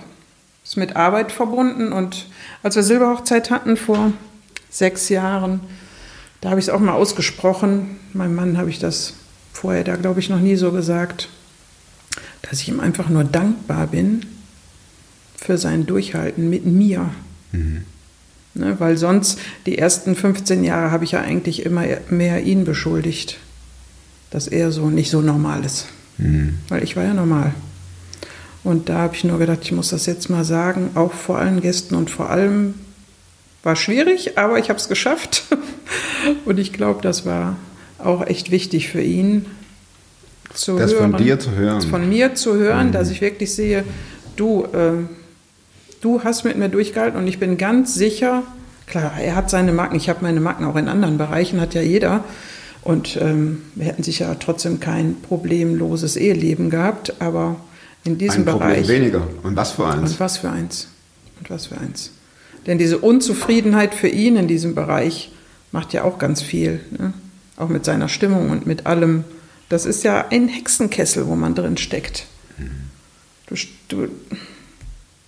ist 0.63 0.77
mit 0.77 0.95
Arbeit 0.95 1.31
verbunden. 1.31 1.91
Und 1.91 2.27
als 2.63 2.75
wir 2.75 2.83
Silberhochzeit 2.83 3.49
hatten 3.51 3.77
vor 3.77 4.13
sechs 4.69 5.09
Jahren, 5.09 5.61
da 6.41 6.49
habe 6.49 6.59
ich 6.59 6.67
es 6.67 6.73
auch 6.73 6.79
mal 6.79 6.93
ausgesprochen. 6.93 7.99
Meinem 8.13 8.35
Mann 8.35 8.57
habe 8.57 8.69
ich 8.69 8.79
das 8.79 9.13
vorher 9.53 9.83
da, 9.83 9.95
glaube 9.95 10.19
ich, 10.19 10.29
noch 10.29 10.39
nie 10.39 10.55
so 10.55 10.71
gesagt, 10.71 11.29
dass 12.43 12.61
ich 12.61 12.69
ihm 12.69 12.79
einfach 12.79 13.09
nur 13.09 13.23
dankbar 13.23 13.87
bin 13.87 14.25
für 15.35 15.57
sein 15.57 15.85
Durchhalten 15.85 16.49
mit 16.49 16.65
mir. 16.65 17.09
Ne, 18.53 18.79
weil 18.79 18.97
sonst 18.97 19.39
die 19.65 19.77
ersten 19.77 20.15
15 20.15 20.63
Jahre 20.63 20.91
habe 20.91 21.03
ich 21.03 21.11
ja 21.11 21.21
eigentlich 21.21 21.65
immer 21.65 21.85
mehr 22.09 22.43
ihn 22.43 22.65
beschuldigt, 22.65 23.37
dass 24.31 24.47
er 24.47 24.71
so 24.71 24.89
nicht 24.89 25.09
so 25.09 25.21
normal 25.21 25.63
ist. 25.63 25.87
Weil 26.69 26.83
ich 26.83 26.95
war 26.95 27.03
ja 27.03 27.13
normal. 27.13 27.53
Und 28.67 28.89
da 28.89 28.97
habe 28.97 29.15
ich 29.15 29.23
nur 29.23 29.39
gedacht, 29.39 29.59
ich 29.61 29.71
muss 29.71 29.91
das 29.91 30.05
jetzt 30.07 30.29
mal 30.29 30.43
sagen, 30.43 30.89
auch 30.95 31.13
vor 31.13 31.37
allen 31.37 31.61
Gästen 31.61 31.95
und 31.95 32.09
vor 32.09 32.29
allem 32.29 32.73
war 33.63 33.77
schwierig, 33.77 34.37
aber 34.37 34.59
ich 34.59 34.67
habe 34.67 34.77
es 34.77 34.89
geschafft. 34.89 35.43
Und 36.45 36.59
ich 36.59 36.73
glaube, 36.73 37.01
das 37.01 37.25
war 37.25 37.55
auch 37.97 38.27
echt 38.27 38.51
wichtig 38.51 38.89
für 38.89 39.01
ihn 39.01 39.45
zu 40.53 40.77
Das 40.77 40.91
hören. 40.91 41.11
von 41.11 41.23
dir 41.23 41.39
zu 41.39 41.51
hören. 41.51 41.77
Mhm. 41.77 41.89
Von 41.89 42.09
mir 42.09 42.35
zu 42.35 42.55
hören, 42.55 42.91
dass 42.91 43.09
ich 43.09 43.21
wirklich 43.21 43.53
sehe, 43.55 43.85
du, 44.35 44.65
äh, 44.65 45.05
du 46.01 46.25
hast 46.25 46.43
mit 46.43 46.57
mir 46.57 46.67
durchgehalten 46.67 47.17
und 47.17 47.27
ich 47.27 47.39
bin 47.39 47.57
ganz 47.57 47.95
sicher, 47.95 48.43
klar, 48.85 49.13
er 49.17 49.37
hat 49.37 49.49
seine 49.49 49.71
Marken, 49.71 49.95
ich 49.95 50.09
habe 50.09 50.19
meine 50.23 50.41
Marken 50.41 50.65
auch 50.65 50.75
in 50.75 50.89
anderen 50.89 51.17
Bereichen, 51.17 51.61
hat 51.61 51.73
ja 51.73 51.81
jeder. 51.81 52.25
Und 52.81 53.17
ähm, 53.21 53.61
wir 53.75 53.85
hätten 53.85 54.03
sicher 54.03 54.35
trotzdem 54.39 54.81
kein 54.81 55.15
problemloses 55.21 56.17
Eheleben 56.17 56.69
gehabt, 56.69 57.21
aber 57.21 57.55
in 58.07 58.17
diesem 58.17 58.41
Ein 58.41 58.45
Problem 58.45 58.69
Bereich. 58.69 58.87
weniger. 58.87 59.27
Und 59.43 59.55
was 59.55 59.71
für 59.73 59.85
eins? 59.85 60.11
Und 60.11 60.19
was 60.19 60.37
für 60.37 60.49
eins. 60.49 60.87
Und 61.39 61.49
was 61.49 61.67
für 61.67 61.77
eins. 61.77 62.11
Denn 62.65 62.77
diese 62.77 62.97
Unzufriedenheit 62.97 63.93
für 63.93 64.07
ihn 64.07 64.37
in 64.37 64.47
diesem 64.47 64.75
Bereich 64.75 65.31
macht 65.71 65.93
ja 65.93 66.03
auch 66.03 66.17
ganz 66.17 66.41
viel. 66.41 66.79
Ne? 66.97 67.13
Auch 67.57 67.69
mit 67.69 67.85
seiner 67.85 68.09
Stimmung 68.09 68.49
und 68.49 68.65
mit 68.65 68.85
allem. 68.85 69.25
Das 69.69 69.85
ist 69.85 70.03
ja 70.03 70.27
ein 70.29 70.47
Hexenkessel, 70.47 71.27
wo 71.27 71.35
man 71.35 71.53
drin 71.53 71.77
steckt. 71.77 72.25
Du, 73.47 73.55
du, 73.89 74.07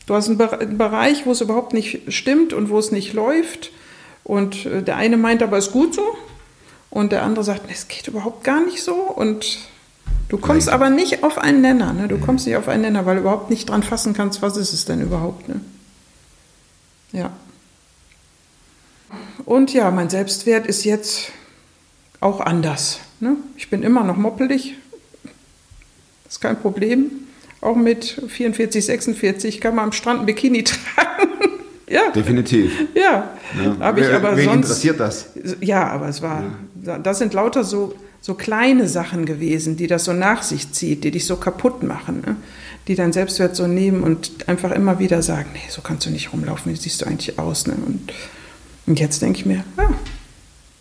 du 0.05 0.15
hast 0.15 0.29
einen 0.29 0.39
einen 0.41 0.77
Bereich, 0.77 1.25
wo 1.25 1.31
es 1.31 1.41
überhaupt 1.41 1.73
nicht 1.73 2.13
stimmt 2.13 2.53
und 2.53 2.69
wo 2.69 2.79
es 2.79 2.91
nicht 2.91 3.13
läuft. 3.13 3.71
Und 4.23 4.65
äh, 4.65 4.81
der 4.83 4.95
eine 4.95 5.17
meint 5.17 5.43
aber, 5.43 5.57
es 5.57 5.67
ist 5.67 5.73
gut 5.73 5.93
so. 5.93 6.03
Und 6.89 7.11
der 7.11 7.23
andere 7.23 7.43
sagt, 7.43 7.69
es 7.69 7.87
geht 7.87 8.07
überhaupt 8.07 8.43
gar 8.43 8.65
nicht 8.65 8.81
so. 8.81 8.95
Und 8.95 9.59
du 10.29 10.37
kommst 10.37 10.67
Nein. 10.67 10.75
aber 10.75 10.89
nicht 10.89 11.23
auf 11.23 11.37
einen 11.37 11.61
Nenner. 11.61 11.93
Ne? 11.93 12.07
Du 12.07 12.17
kommst 12.17 12.45
nicht 12.45 12.55
auf 12.57 12.67
einen 12.67 12.81
Nenner, 12.83 13.05
weil 13.05 13.15
du 13.15 13.21
überhaupt 13.21 13.49
nicht 13.49 13.69
dran 13.69 13.83
fassen 13.83 14.13
kannst, 14.13 14.41
was 14.41 14.57
ist 14.57 14.73
es 14.73 14.85
denn 14.85 15.01
überhaupt. 15.01 15.47
Ne? 15.49 15.61
Ja. 17.11 17.31
Und 19.45 19.73
ja, 19.73 19.89
mein 19.91 20.09
Selbstwert 20.09 20.67
ist 20.67 20.83
jetzt 20.83 21.31
auch 22.19 22.39
anders. 22.41 22.99
Ne? 23.19 23.37
Ich 23.57 23.69
bin 23.69 23.83
immer 23.83 24.03
noch 24.03 24.17
moppelig. 24.17 24.75
Ist 26.27 26.41
kein 26.41 26.59
Problem. 26.59 27.09
Auch 27.61 27.75
mit 27.75 28.21
44, 28.27 28.85
46 28.85 29.59
kann 29.59 29.75
man 29.75 29.85
am 29.85 29.91
Strand 29.91 30.21
ein 30.21 30.25
Bikini 30.25 30.63
tragen. 30.65 31.29
ja, 31.87 32.11
Definitiv. 32.11 32.71
ja. 32.93 33.31
Ja. 33.61 33.75
Habe 33.79 34.01
ich 34.01 34.07
aber 34.13 34.37
wen 34.37 34.45
sonst. 34.45 34.55
interessiert 34.65 34.99
das? 34.99 35.29
Ja, 35.59 35.87
aber 35.87 36.07
es 36.07 36.21
war, 36.21 36.43
das 36.75 37.17
sind 37.17 37.33
lauter 37.33 37.63
so, 37.63 37.95
so 38.21 38.33
kleine 38.33 38.87
Sachen 38.87 39.25
gewesen, 39.25 39.77
die 39.77 39.87
das 39.87 40.05
so 40.05 40.13
nach 40.13 40.43
sich 40.43 40.71
zieht, 40.71 41.03
die 41.03 41.11
dich 41.11 41.25
so 41.25 41.37
kaputt 41.37 41.83
machen, 41.83 42.21
ne? 42.25 42.35
die 42.87 42.95
dein 42.95 43.13
Selbstwert 43.13 43.55
so 43.55 43.67
nehmen 43.67 44.03
und 44.03 44.47
einfach 44.47 44.71
immer 44.71 44.99
wieder 44.99 45.21
sagen, 45.21 45.49
nee, 45.53 45.69
so 45.69 45.81
kannst 45.81 46.05
du 46.05 46.09
nicht 46.09 46.33
rumlaufen, 46.33 46.71
wie 46.71 46.75
siehst 46.75 47.01
du 47.01 47.05
eigentlich 47.05 47.39
aus. 47.39 47.67
Ne? 47.67 47.75
Und, 47.85 48.11
und 48.87 48.99
jetzt 48.99 49.21
denke 49.21 49.39
ich 49.39 49.45
mir, 49.45 49.63
ja, 49.77 49.89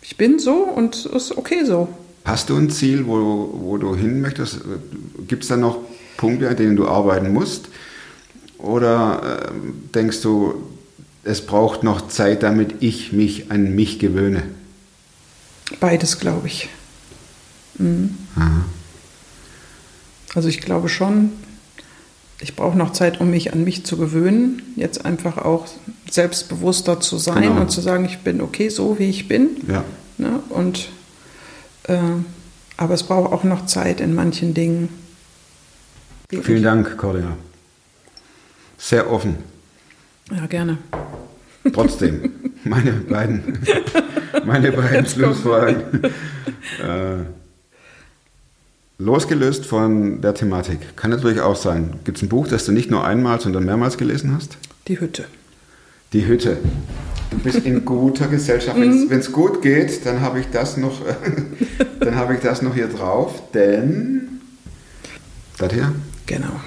ich 0.01 0.17
bin 0.17 0.39
so 0.39 0.63
und 0.63 0.95
es 0.95 1.05
ist 1.05 1.37
okay 1.37 1.63
so. 1.65 1.87
Hast 2.25 2.49
du 2.49 2.57
ein 2.57 2.69
Ziel, 2.69 3.07
wo, 3.07 3.53
wo 3.53 3.77
du 3.77 3.95
hin 3.95 4.21
möchtest? 4.21 4.59
Gibt 5.27 5.43
es 5.43 5.49
da 5.49 5.57
noch 5.57 5.79
Punkte, 6.17 6.49
an 6.49 6.57
denen 6.57 6.75
du 6.75 6.87
arbeiten 6.87 7.31
musst? 7.31 7.69
Oder 8.57 9.49
ähm, 9.51 9.83
denkst 9.95 10.21
du, 10.21 10.55
es 11.23 11.45
braucht 11.45 11.83
noch 11.83 12.07
Zeit, 12.09 12.43
damit 12.43 12.75
ich 12.81 13.13
mich 13.13 13.51
an 13.51 13.73
mich 13.75 13.99
gewöhne? 13.99 14.43
Beides, 15.79 16.19
glaube 16.19 16.47
ich. 16.47 16.69
Mhm. 17.79 18.15
Aha. 18.35 18.65
Also 20.35 20.47
ich 20.47 20.61
glaube 20.61 20.89
schon, 20.89 21.31
ich 22.39 22.55
brauche 22.55 22.77
noch 22.77 22.93
Zeit, 22.93 23.19
um 23.19 23.31
mich 23.31 23.51
an 23.51 23.63
mich 23.63 23.83
zu 23.85 23.97
gewöhnen, 23.97 24.61
jetzt 24.75 25.03
einfach 25.05 25.37
auch 25.37 25.67
selbstbewusster 26.09 26.99
zu 26.99 27.17
sein 27.17 27.41
Genau. 27.43 27.61
und 27.61 27.71
zu 27.71 27.81
sagen, 27.81 28.05
ich 28.05 28.19
bin 28.19 28.39
okay 28.41 28.69
so, 28.69 28.99
wie 28.99 29.09
ich 29.09 29.27
bin. 29.27 29.49
Ja. 29.67 29.83
Ne? 30.17 30.39
Und, 30.49 30.89
äh, 31.83 31.97
aber 32.77 32.93
es 32.93 33.03
braucht 33.03 33.33
auch 33.33 33.43
noch 33.43 33.65
Zeit 33.65 33.99
in 34.01 34.13
manchen 34.13 34.53
Dingen. 34.53 34.89
Vielen 36.43 36.63
Dank, 36.63 36.95
Cordia. 36.97 37.35
Sehr 38.77 39.11
offen. 39.11 39.35
Ja, 40.31 40.45
gerne. 40.45 40.77
Trotzdem, 41.73 42.31
meine 42.63 42.91
beiden, 42.91 43.59
meine 44.45 44.71
beiden. 44.71 45.05
Schlussfragen. 45.07 45.83
Losgelöst 49.01 49.65
von 49.65 50.19
der 50.19 50.33
Thematik. 50.33 50.97
Kann 50.97 51.11
natürlich 51.11 51.39
auch 51.39 51.55
sein. 51.55 51.93
Gibt 52.03 52.17
es 52.17 52.23
ein 52.23 52.27
Buch, 52.27 52.49
das 52.49 52.65
du 52.65 52.73
nicht 52.73 52.91
nur 52.91 53.05
einmal, 53.05 53.39
sondern 53.39 53.63
mehrmals 53.63 53.97
gelesen 53.97 54.35
hast? 54.35 54.57
Die 54.89 54.99
Hütte. 54.99 55.23
Die 56.11 56.27
Hütte. 56.27 56.57
Du 57.31 57.37
bist 57.37 57.65
in 57.65 57.85
guter 57.85 58.27
Gesellschaft. 58.27 58.77
Wenn 58.77 59.09
es 59.09 59.31
gut 59.31 59.61
geht, 59.61 60.05
dann 60.05 60.19
habe 60.19 60.41
ich 60.41 60.47
das 60.51 60.75
noch, 60.75 61.01
dann 62.01 62.15
habe 62.15 62.33
ich 62.33 62.41
das 62.41 62.61
noch 62.61 62.75
hier 62.75 62.89
drauf, 62.89 63.41
denn 63.53 64.41
das 65.57 65.71
hier. 65.71 65.93
Genau. 66.25 66.59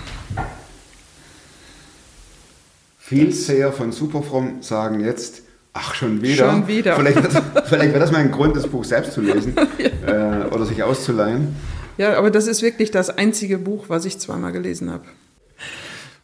Vielseher 2.99 3.73
von 3.73 3.93
Superfrom 3.93 4.63
sagen 4.63 5.01
jetzt, 5.01 5.43
ach 5.75 5.95
schon 5.95 6.23
wieder. 6.23 6.51
Schon 6.51 6.67
wieder. 6.67 6.97
Vielleicht, 6.97 7.19
vielleicht 7.67 7.91
wäre 7.91 8.01
das 8.01 8.11
mal 8.11 8.21
ein 8.21 8.31
Grund, 8.31 8.57
das 8.57 8.67
Buch 8.67 8.85
selbst 8.85 9.13
zu 9.13 9.21
lesen 9.21 9.55
äh, 10.07 10.47
oder 10.51 10.65
sich 10.65 10.83
auszuleihen. 10.83 11.55
Ja, 11.99 12.17
aber 12.17 12.31
das 12.31 12.47
ist 12.47 12.63
wirklich 12.63 12.91
das 12.91 13.11
einzige 13.11 13.59
Buch, 13.59 13.87
was 13.89 14.05
ich 14.05 14.19
zweimal 14.19 14.53
gelesen 14.53 14.91
habe. 14.91 15.05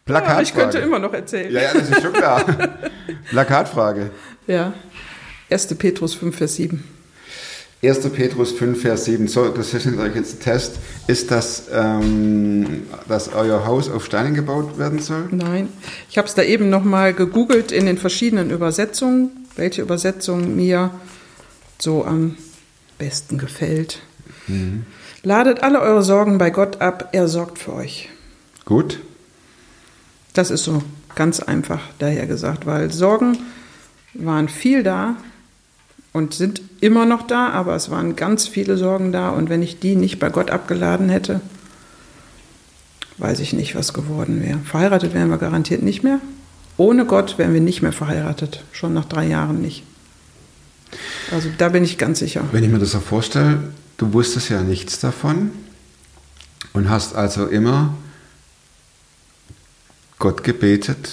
Plakatfrage. 0.05 0.37
Ja, 0.37 0.43
ich 0.43 0.55
könnte 0.55 0.79
immer 0.79 0.99
noch 0.99 1.13
erzählen. 1.13 1.53
Ja, 1.53 1.63
ja, 1.63 1.75
das 1.75 1.91
ist 1.91 2.03
schon 2.03 2.13
klar. 2.13 2.45
Plakatfrage. 3.31 4.11
Ja. 4.47 4.73
1. 5.51 5.67
Petrus 5.75 6.15
5, 6.15 6.37
Vers 6.37 6.57
7. 6.57 6.83
1. 7.83 8.01
Petrus 8.11 8.53
5, 8.53 8.81
Vers 8.81 9.05
7. 9.05 9.29
So, 9.29 9.49
das 9.49 9.73
ist 9.73 9.85
jetzt 9.85 10.15
jetzt 10.15 10.35
ein 10.35 10.41
Test. 10.41 10.79
Ist 11.07 11.31
das, 11.31 11.69
ähm, 11.73 12.85
dass 13.07 13.33
euer 13.33 13.67
Haus 13.67 13.89
auf 13.89 14.05
Steinen 14.05 14.35
gebaut 14.35 14.79
werden 14.79 14.99
soll? 14.99 15.29
Nein, 15.31 15.69
ich 16.11 16.19
habe 16.19 16.27
es 16.27 16.35
da 16.35 16.43
eben 16.43 16.71
nochmal 16.71 17.15
gegoogelt 17.15 17.71
in 17.71 17.87
den 17.87 17.99
verschiedenen 17.99 18.51
Übersetzungen, 18.51 19.47
welche 19.57 19.83
Übersetzung 19.83 20.57
mir 20.57 20.91
so 21.79 22.05
am 22.05 22.37
besten 22.99 23.39
gefällt. 23.39 24.01
Ladet 25.29 25.63
alle 25.63 25.83
eure 25.83 26.03
Sorgen 26.03 26.39
bei 26.39 26.49
Gott 26.49 26.81
ab, 26.81 27.11
er 27.13 27.29
sorgt 27.29 27.59
für 27.59 27.75
euch. 27.75 28.09
Gut. 28.65 28.99
Das 30.33 30.51
ist 30.51 30.65
so 30.65 30.83
ganz 31.17 31.41
einfach 31.41 31.83
daher 31.99 32.27
gesagt, 32.27 32.65
weil 32.65 32.91
Sorgen 32.91 33.37
waren 34.15 34.49
viel 34.49 34.83
da 34.83 35.17
und 36.15 36.33
sind 36.33 36.63
immer 36.81 37.05
noch 37.05 37.27
da, 37.27 37.51
aber 37.51 37.77
es 37.77 37.91
waren 37.91 38.17
ganz 38.17 38.49
viele 38.49 38.79
Sorgen 38.79 39.13
da 39.13 39.29
und 39.29 39.51
wenn 39.51 39.61
ich 39.61 39.79
die 39.79 39.97
nicht 39.97 40.19
bei 40.19 40.31
Gott 40.31 40.51
abgeladen 40.51 41.11
hätte, 41.11 41.43
weiß 43.19 43.41
ich 43.41 43.53
nicht, 43.53 43.75
was 43.75 43.93
geworden 43.93 44.43
wäre. 44.43 44.61
Verheiratet 44.61 45.13
wären 45.13 45.29
wir 45.29 45.37
garantiert 45.37 45.83
nicht 45.83 46.03
mehr. 46.03 46.21
Ohne 46.79 47.05
Gott 47.05 47.37
wären 47.37 47.53
wir 47.53 47.61
nicht 47.61 47.83
mehr 47.83 47.93
verheiratet, 47.93 48.65
schon 48.73 48.95
nach 48.95 49.05
drei 49.05 49.27
Jahren 49.27 49.61
nicht. 49.61 49.83
Also 51.31 51.51
da 51.59 51.69
bin 51.69 51.85
ich 51.85 51.99
ganz 51.99 52.19
sicher. 52.19 52.45
Wenn 52.51 52.65
ich 52.65 52.71
mir 52.71 52.79
das 52.79 52.93
so 52.93 53.01
vorstelle, 53.01 53.59
du 53.99 54.13
wusstest 54.15 54.49
ja 54.49 54.63
nichts 54.63 54.99
davon 55.01 55.51
und 56.73 56.89
hast 56.89 57.15
also 57.15 57.47
immer 57.47 57.95
Gott 60.19 60.43
gebetet, 60.43 61.09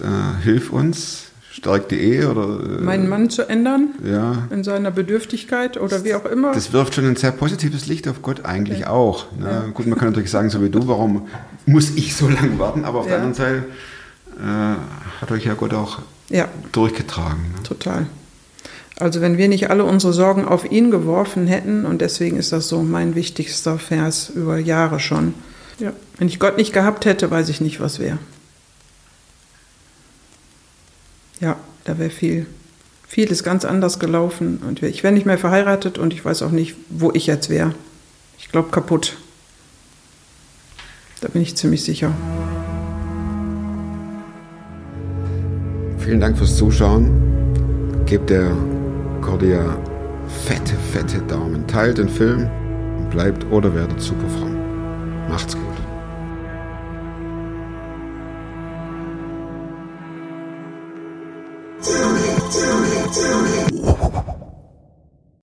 äh, 0.00 0.42
hilf 0.44 0.70
uns, 0.70 1.24
stärkt 1.50 1.90
die 1.90 1.96
Ehe 1.98 2.30
oder. 2.30 2.60
Äh, 2.78 2.82
Meinen 2.82 3.08
Mann 3.08 3.28
zu 3.30 3.48
ändern 3.48 3.94
Ja. 4.04 4.46
in 4.50 4.62
seiner 4.62 4.90
Bedürftigkeit 4.92 5.76
oder 5.76 6.04
wie 6.04 6.14
auch 6.14 6.24
immer. 6.24 6.52
Das 6.52 6.72
wirft 6.72 6.94
schon 6.94 7.04
ein 7.06 7.16
sehr 7.16 7.32
positives 7.32 7.86
Licht 7.86 8.06
auf 8.06 8.22
Gott 8.22 8.44
eigentlich 8.44 8.86
auch. 8.86 9.26
Ne? 9.38 9.70
Gut, 9.74 9.86
man 9.86 9.98
kann 9.98 10.08
natürlich 10.10 10.30
sagen, 10.30 10.50
so 10.50 10.62
wie 10.62 10.70
du, 10.70 10.86
warum 10.86 11.26
muss 11.66 11.90
ich 11.96 12.14
so 12.14 12.28
lange 12.28 12.56
warten? 12.58 12.84
Aber 12.84 13.00
auf 13.00 13.06
der 13.06 13.16
Ja. 13.18 13.22
anderen 13.24 13.34
Seite 13.34 13.64
äh, 14.38 15.20
hat 15.20 15.30
euch 15.32 15.44
ja 15.44 15.54
Gott 15.54 15.74
auch 15.74 15.98
ja, 16.28 16.48
durchgetragen. 16.72 17.42
Ne? 17.56 17.62
total. 17.64 18.06
Also 18.98 19.20
wenn 19.20 19.38
wir 19.38 19.48
nicht 19.48 19.70
alle 19.70 19.84
unsere 19.84 20.12
Sorgen 20.12 20.44
auf 20.44 20.70
ihn 20.70 20.90
geworfen 20.90 21.46
hätten, 21.46 21.84
und 21.84 22.00
deswegen 22.00 22.36
ist 22.36 22.52
das 22.52 22.68
so 22.68 22.82
mein 22.82 23.14
wichtigster 23.14 23.78
Vers 23.78 24.30
über 24.30 24.58
Jahre 24.58 25.00
schon. 25.00 25.34
Ja. 25.80 25.92
Wenn 26.18 26.28
ich 26.28 26.38
Gott 26.38 26.56
nicht 26.56 26.72
gehabt 26.72 27.04
hätte, 27.04 27.30
weiß 27.30 27.48
ich 27.48 27.60
nicht, 27.60 27.80
was 27.80 27.98
wäre. 27.98 28.18
Ja, 31.40 31.56
da 31.82 31.98
wäre 31.98 32.10
viel, 32.10 32.46
vieles 33.08 33.42
ganz 33.42 33.64
anders 33.64 33.98
gelaufen. 33.98 34.58
Und 34.66 34.82
ich 34.82 35.02
wäre 35.02 35.12
nicht 35.12 35.26
mehr 35.26 35.38
verheiratet 35.38 35.98
und 35.98 36.12
ich 36.12 36.24
weiß 36.24 36.42
auch 36.42 36.52
nicht, 36.52 36.76
wo 36.88 37.10
ich 37.12 37.26
jetzt 37.26 37.50
wäre. 37.50 37.74
Ich 38.38 38.48
glaube 38.50 38.70
kaputt. 38.70 39.16
Da 41.20 41.28
bin 41.28 41.42
ich 41.42 41.56
ziemlich 41.56 41.82
sicher. 41.82 42.12
Vielen 45.98 46.20
Dank 46.20 46.38
fürs 46.38 46.56
Zuschauen. 46.56 48.04
Gebt 48.06 48.30
der 48.30 48.54
Cordia 49.24 49.78
fette, 50.28 50.74
fette 50.92 51.18
Daumen. 51.22 51.66
Teilt 51.66 51.96
den 51.96 52.08
Film 52.08 52.46
und 52.98 53.08
bleibt 53.10 53.44
oder 53.50 53.74
werdet 53.74 54.00
super 54.00 54.28
fromm. 54.28 54.56
Macht's 55.28 55.54
gut. 55.54 55.73